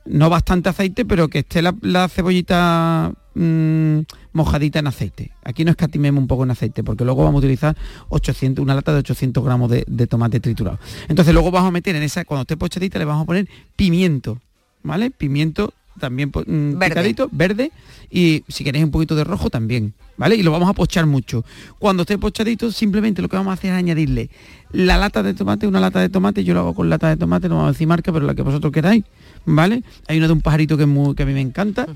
no 0.06 0.28
bastante 0.30 0.68
aceite, 0.68 1.04
pero 1.04 1.28
que 1.28 1.40
esté 1.40 1.62
la, 1.62 1.74
la 1.80 2.08
cebollita 2.08 3.12
mm, 3.34 3.98
mojadita 4.32 4.78
en 4.78 4.86
aceite. 4.86 5.30
Aquí 5.44 5.64
no 5.64 5.70
escatimemos 5.70 6.20
un 6.20 6.26
poco 6.28 6.44
en 6.44 6.50
aceite, 6.50 6.82
porque 6.84 7.04
luego 7.04 7.24
vamos 7.24 7.36
a 7.36 7.38
utilizar 7.38 7.76
800, 8.08 8.62
una 8.62 8.74
lata 8.74 8.92
de 8.92 8.98
800 8.98 9.44
gramos 9.44 9.70
de, 9.70 9.84
de 9.86 10.06
tomate 10.06 10.40
triturado. 10.40 10.78
Entonces 11.08 11.32
luego 11.34 11.50
vamos 11.50 11.68
a 11.68 11.72
meter 11.72 11.96
en 11.96 12.02
esa, 12.02 12.24
cuando 12.24 12.42
esté 12.42 12.56
pochadita, 12.56 12.98
le 12.98 13.04
vamos 13.06 13.22
a 13.22 13.26
poner 13.26 13.48
pimiento, 13.76 14.38
¿vale? 14.82 15.10
Pimiento 15.10 15.72
también 15.98 16.30
po- 16.32 16.42
mm, 16.44 16.72
Verde. 16.78 16.88
picadito, 16.88 17.28
verde, 17.30 17.70
y 18.10 18.42
si 18.48 18.64
queréis 18.64 18.84
un 18.84 18.90
poquito 18.90 19.14
de 19.14 19.22
rojo 19.24 19.48
también, 19.48 19.94
¿vale? 20.16 20.34
Y 20.34 20.42
lo 20.42 20.50
vamos 20.50 20.68
a 20.68 20.72
pochar 20.72 21.06
mucho. 21.06 21.44
Cuando 21.78 22.02
esté 22.02 22.18
pochadito, 22.18 22.72
simplemente 22.72 23.22
lo 23.22 23.28
que 23.28 23.36
vamos 23.36 23.52
a 23.52 23.54
hacer 23.54 23.70
es 23.72 23.76
añadirle 23.78 24.28
la 24.72 24.98
lata 24.98 25.22
de 25.22 25.34
tomate, 25.34 25.68
una 25.68 25.78
lata 25.78 26.00
de 26.00 26.08
tomate, 26.08 26.42
yo 26.42 26.52
lo 26.52 26.60
hago 26.60 26.74
con 26.74 26.90
lata 26.90 27.08
de 27.08 27.16
tomate, 27.16 27.48
no 27.48 27.54
vamos 27.56 27.68
a 27.68 27.72
decir 27.72 27.86
marca, 27.86 28.12
pero 28.12 28.26
la 28.26 28.34
que 28.34 28.42
vosotros 28.42 28.72
queráis, 28.72 29.04
¿vale? 29.46 29.82
Hay 30.08 30.18
una 30.18 30.26
de 30.26 30.32
un 30.32 30.40
pajarito 30.40 30.76
que, 30.76 30.86
muy- 30.86 31.14
que 31.14 31.22
a 31.22 31.26
mí 31.26 31.32
me 31.32 31.40
encanta. 31.40 31.86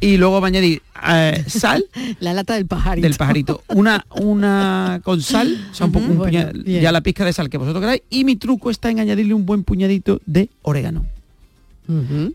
Y 0.00 0.16
luego 0.16 0.40
va 0.40 0.46
a 0.46 0.48
añadir 0.48 0.82
eh, 1.08 1.44
sal. 1.46 1.84
la 2.20 2.32
lata 2.34 2.54
del 2.54 2.66
pajarito. 2.66 3.06
Del 3.06 3.16
pajarito. 3.16 3.62
Una, 3.68 4.04
una 4.20 5.00
con 5.04 5.20
sal, 5.22 5.68
o 5.70 5.74
sea, 5.74 5.86
un 5.86 5.92
poco 5.92 6.06
un 6.06 6.18
Bueno, 6.18 6.52
ya 6.64 6.92
la 6.92 7.00
pizca 7.00 7.24
de 7.24 7.32
sal 7.32 7.48
que 7.50 7.58
vosotros 7.58 7.80
queráis. 7.80 8.02
Y 8.10 8.24
mi 8.24 8.36
truco 8.36 8.70
está 8.70 8.90
en 8.90 9.00
añadirle 9.00 9.34
un 9.34 9.46
buen 9.46 9.64
puñadito 9.64 10.20
de 10.26 10.48
orégano. 10.62 11.04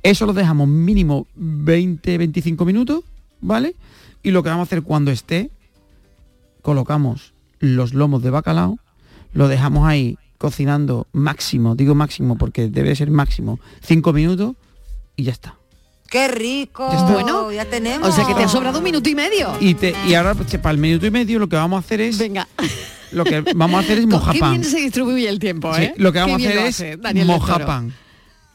Eso 0.04 0.26
lo 0.28 0.34
dejamos 0.34 0.68
mínimo 0.68 1.26
20-25 1.40 2.64
minutos, 2.66 3.04
¿vale? 3.42 3.74
Y 4.22 4.30
lo 4.32 4.44
que 4.44 4.50
vamos 4.50 4.66
a 4.66 4.68
hacer 4.68 4.84
cuando 4.84 5.10
esté, 5.10 5.50
colocamos 6.62 7.34
los 7.60 7.94
lomos 7.94 8.22
de 8.22 8.30
bacalao, 8.30 8.78
lo 9.34 9.48
dejamos 9.48 9.88
ahí 9.88 10.18
cocinando 10.38 11.08
máximo, 11.12 11.76
digo 11.76 11.96
máximo 11.96 12.38
porque 12.38 12.68
debe 12.68 12.96
ser 12.96 13.12
máximo, 13.12 13.60
5 13.82 14.14
minutos 14.14 14.56
y 15.16 15.24
ya 15.24 15.32
está. 15.32 15.56
¡Qué 16.10 16.28
rico! 16.30 16.88
Ya 16.92 16.98
está. 17.00 17.12
Bueno, 17.12 17.52
ya 17.52 17.66
tenemos. 17.66 18.08
O 18.08 18.12
sea 18.12 18.26
que 18.26 18.34
te 18.34 18.44
ha 18.44 18.48
sobrado 18.48 18.78
un 18.78 18.84
minuto 18.84 19.10
y 19.10 19.16
medio. 19.16 19.54
Y, 19.60 19.74
te, 19.74 19.94
y 20.08 20.14
ahora 20.14 20.36
pues, 20.36 20.56
para 20.58 20.72
el 20.72 20.78
minuto 20.78 21.06
y 21.06 21.12
medio 21.12 21.38
lo 21.40 21.50
que 21.50 21.58
vamos 21.58 21.78
a 21.78 21.80
hacer 21.80 22.00
es... 22.02 22.18
Venga. 22.18 22.48
Lo 23.12 23.24
que 23.26 23.42
vamos 23.42 23.80
a 23.82 23.84
hacer 23.84 23.98
es 23.98 24.06
Qué 24.06 24.12
mojapan. 24.12 24.52
bien 24.52 24.64
se 24.64 24.80
distribuye 24.80 25.28
el 25.28 25.40
tiempo, 25.40 25.74
Sí, 25.76 25.84
¿eh? 25.84 25.94
lo 25.98 26.12
que 26.14 26.20
vamos 26.20 26.38
Qué 26.38 26.48
a 26.48 26.50
hacer 26.50 26.66
es 26.66 27.00
hace 27.04 27.26
mojapan. 27.26 27.94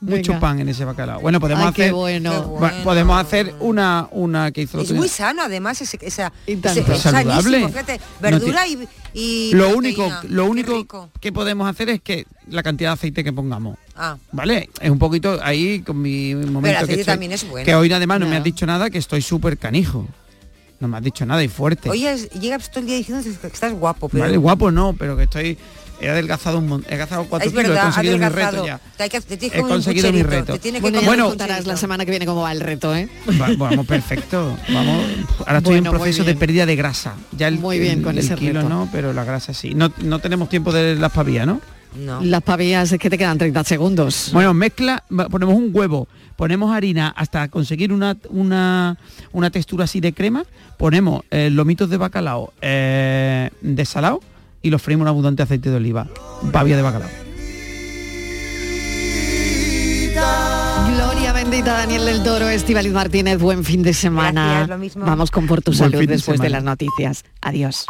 Mucho 0.02 0.32
Venga. 0.32 0.40
pan 0.40 0.58
en 0.58 0.68
ese 0.68 0.84
bacalao. 0.84 1.20
Bueno, 1.20 1.38
podemos 1.38 1.64
Ay, 1.66 1.72
qué 1.74 1.82
hacer 1.84 1.94
bueno. 1.94 2.54
va- 2.60 2.72
podemos 2.82 3.20
hacer 3.20 3.54
una 3.60 4.08
una 4.10 4.50
que 4.50 4.62
hizo 4.62 4.80
Es 4.80 4.90
muy 4.92 5.06
sano 5.08 5.42
además 5.42 5.80
ese, 5.80 5.96
esa, 6.02 6.32
tanto. 6.60 6.68
ese- 6.70 6.92
es 6.92 6.98
Saludable. 7.00 7.42
sanísimo, 7.42 7.68
fíjate, 7.68 7.98
No 7.98 8.04
verdura 8.20 8.66
y, 8.66 8.88
y 9.14 9.50
lo 9.54 9.68
proteína. 9.70 9.76
único 9.78 10.10
lo 10.28 10.46
único 10.46 11.10
que 11.20 11.30
podemos 11.30 11.68
hacer 11.70 11.88
es 11.88 12.00
que 12.00 12.26
la 12.48 12.64
cantidad 12.64 12.90
de 12.90 12.94
aceite 12.94 13.22
que 13.22 13.32
pongamos 13.32 13.78
Ah. 13.94 14.16
vale 14.32 14.70
es 14.80 14.90
un 14.90 14.98
poquito 14.98 15.38
ahí 15.40 15.82
con 15.82 16.02
mi 16.02 16.34
momento 16.34 16.78
aceite 16.78 16.94
que, 16.96 17.00
estoy- 17.02 17.04
también 17.12 17.30
es 17.32 17.48
bueno. 17.48 17.64
que 17.64 17.74
hoy 17.76 17.92
además 17.92 18.18
no 18.18 18.26
me 18.26 18.36
has 18.36 18.42
dicho 18.42 18.66
nada 18.66 18.90
que 18.90 18.98
estoy 18.98 19.22
súper 19.22 19.56
canijo 19.56 20.04
no 20.80 20.88
me 20.88 20.96
has 20.96 21.04
dicho 21.04 21.24
nada 21.24 21.44
y 21.44 21.48
fuerte 21.48 21.88
Oye, 21.90 22.16
llegas 22.40 22.68
todo 22.72 22.80
el 22.80 22.86
día 22.86 22.96
diciendo 22.96 23.22
que 23.40 23.46
estás 23.46 23.72
guapo, 23.72 24.08
pero 24.08 24.24
vale 24.24 24.36
guapo 24.36 24.72
no 24.72 24.94
pero 24.98 25.16
que 25.16 25.22
estoy 25.24 25.56
he 26.02 26.10
adelgazado 26.10 26.58
un 26.58 26.82
he 26.84 26.88
adelgazado 26.88 27.24
cuatro 27.28 27.48
es 27.48 27.52
kilos 27.54 27.68
verdad, 27.68 27.82
he 27.82 27.84
conseguido 27.86 28.18
mi 28.18 28.28
reto 28.28 28.66
ya. 28.66 28.80
Te 28.96 29.02
hay 29.04 29.08
que- 29.10 29.20
te 29.20 29.36
tienes 29.36 29.58
He 29.58 29.62
un 29.62 29.68
conseguido 29.68 30.12
mi 30.12 30.22
reto. 30.22 30.58
te 30.58 30.72
que 30.72 30.80
Bueno, 30.80 31.28
contarás 31.28 31.66
la 31.66 31.76
semana 31.76 32.04
que 32.04 32.10
viene 32.10 32.26
cómo 32.26 32.42
va 32.42 32.52
el 32.52 32.60
reto, 32.60 32.94
¿eh? 32.94 33.08
Va- 33.40 33.50
vamos 33.56 33.86
perfecto. 33.86 34.56
Vamos 34.72 35.04
ahora 35.46 35.58
estoy 35.58 35.74
Bueno, 35.80 35.90
en 35.90 35.96
proceso 35.96 36.24
de 36.24 36.34
pérdida 36.34 36.66
de 36.66 36.76
grasa. 36.76 37.14
Ya 37.36 37.48
el, 37.48 37.58
Muy 37.58 37.78
bien 37.78 37.98
el- 37.98 38.04
con 38.04 38.12
el 38.18 38.24
ese 38.24 38.34
kilo 38.34 38.54
reto. 38.62 38.68
no 38.68 38.88
pero 38.92 39.12
la 39.12 39.24
grasa 39.24 39.54
sí. 39.54 39.74
No, 39.74 39.92
no 40.02 40.18
tenemos 40.18 40.48
tiempo 40.48 40.72
de 40.72 40.96
las 40.96 41.12
pavillas 41.12 41.46
no 41.46 41.60
Las 42.22 42.42
pavillas 42.42 42.90
es 42.90 42.98
que 42.98 43.10
te 43.10 43.18
quedan 43.18 43.36
30 43.38 43.62
segundos. 43.64 44.30
Bueno, 44.32 44.54
mezcla, 44.54 45.04
ponemos 45.30 45.54
un 45.54 45.70
huevo, 45.74 46.08
ponemos 46.36 46.74
harina 46.74 47.08
hasta 47.14 47.48
conseguir 47.48 47.92
una, 47.92 48.16
una, 48.30 48.96
una 49.32 49.50
textura 49.50 49.84
así 49.84 50.00
de 50.00 50.14
crema, 50.14 50.44
ponemos 50.78 51.22
eh, 51.30 51.50
lomitos 51.50 51.90
de 51.90 51.98
bacalao 51.98 52.52
eh, 52.62 53.50
desalado 53.60 54.20
y 54.62 54.70
los 54.70 54.80
freímos 54.80 55.04
en 55.04 55.08
abundante 55.08 55.42
aceite 55.42 55.70
de 55.70 55.76
oliva. 55.76 56.06
Pavia 56.52 56.76
de 56.76 56.82
bacalao. 56.82 57.10
Gloria 60.94 61.32
bendita, 61.32 61.72
Daniel 61.72 62.04
del 62.04 62.22
Toro, 62.22 62.48
Estivaliz 62.48 62.92
Martínez, 62.92 63.38
buen 63.38 63.64
fin 63.64 63.82
de 63.82 63.94
semana. 63.94 64.46
Gracias, 64.46 64.68
lo 64.68 64.78
mismo. 64.78 65.04
Vamos 65.04 65.30
con 65.30 65.46
por 65.46 65.62
tu 65.62 65.72
Buen 65.72 65.78
salud 65.78 66.00
de 66.00 66.06
después 66.06 66.40
de 66.40 66.50
las 66.50 66.62
noticias. 66.62 67.24
Adiós. 67.40 67.86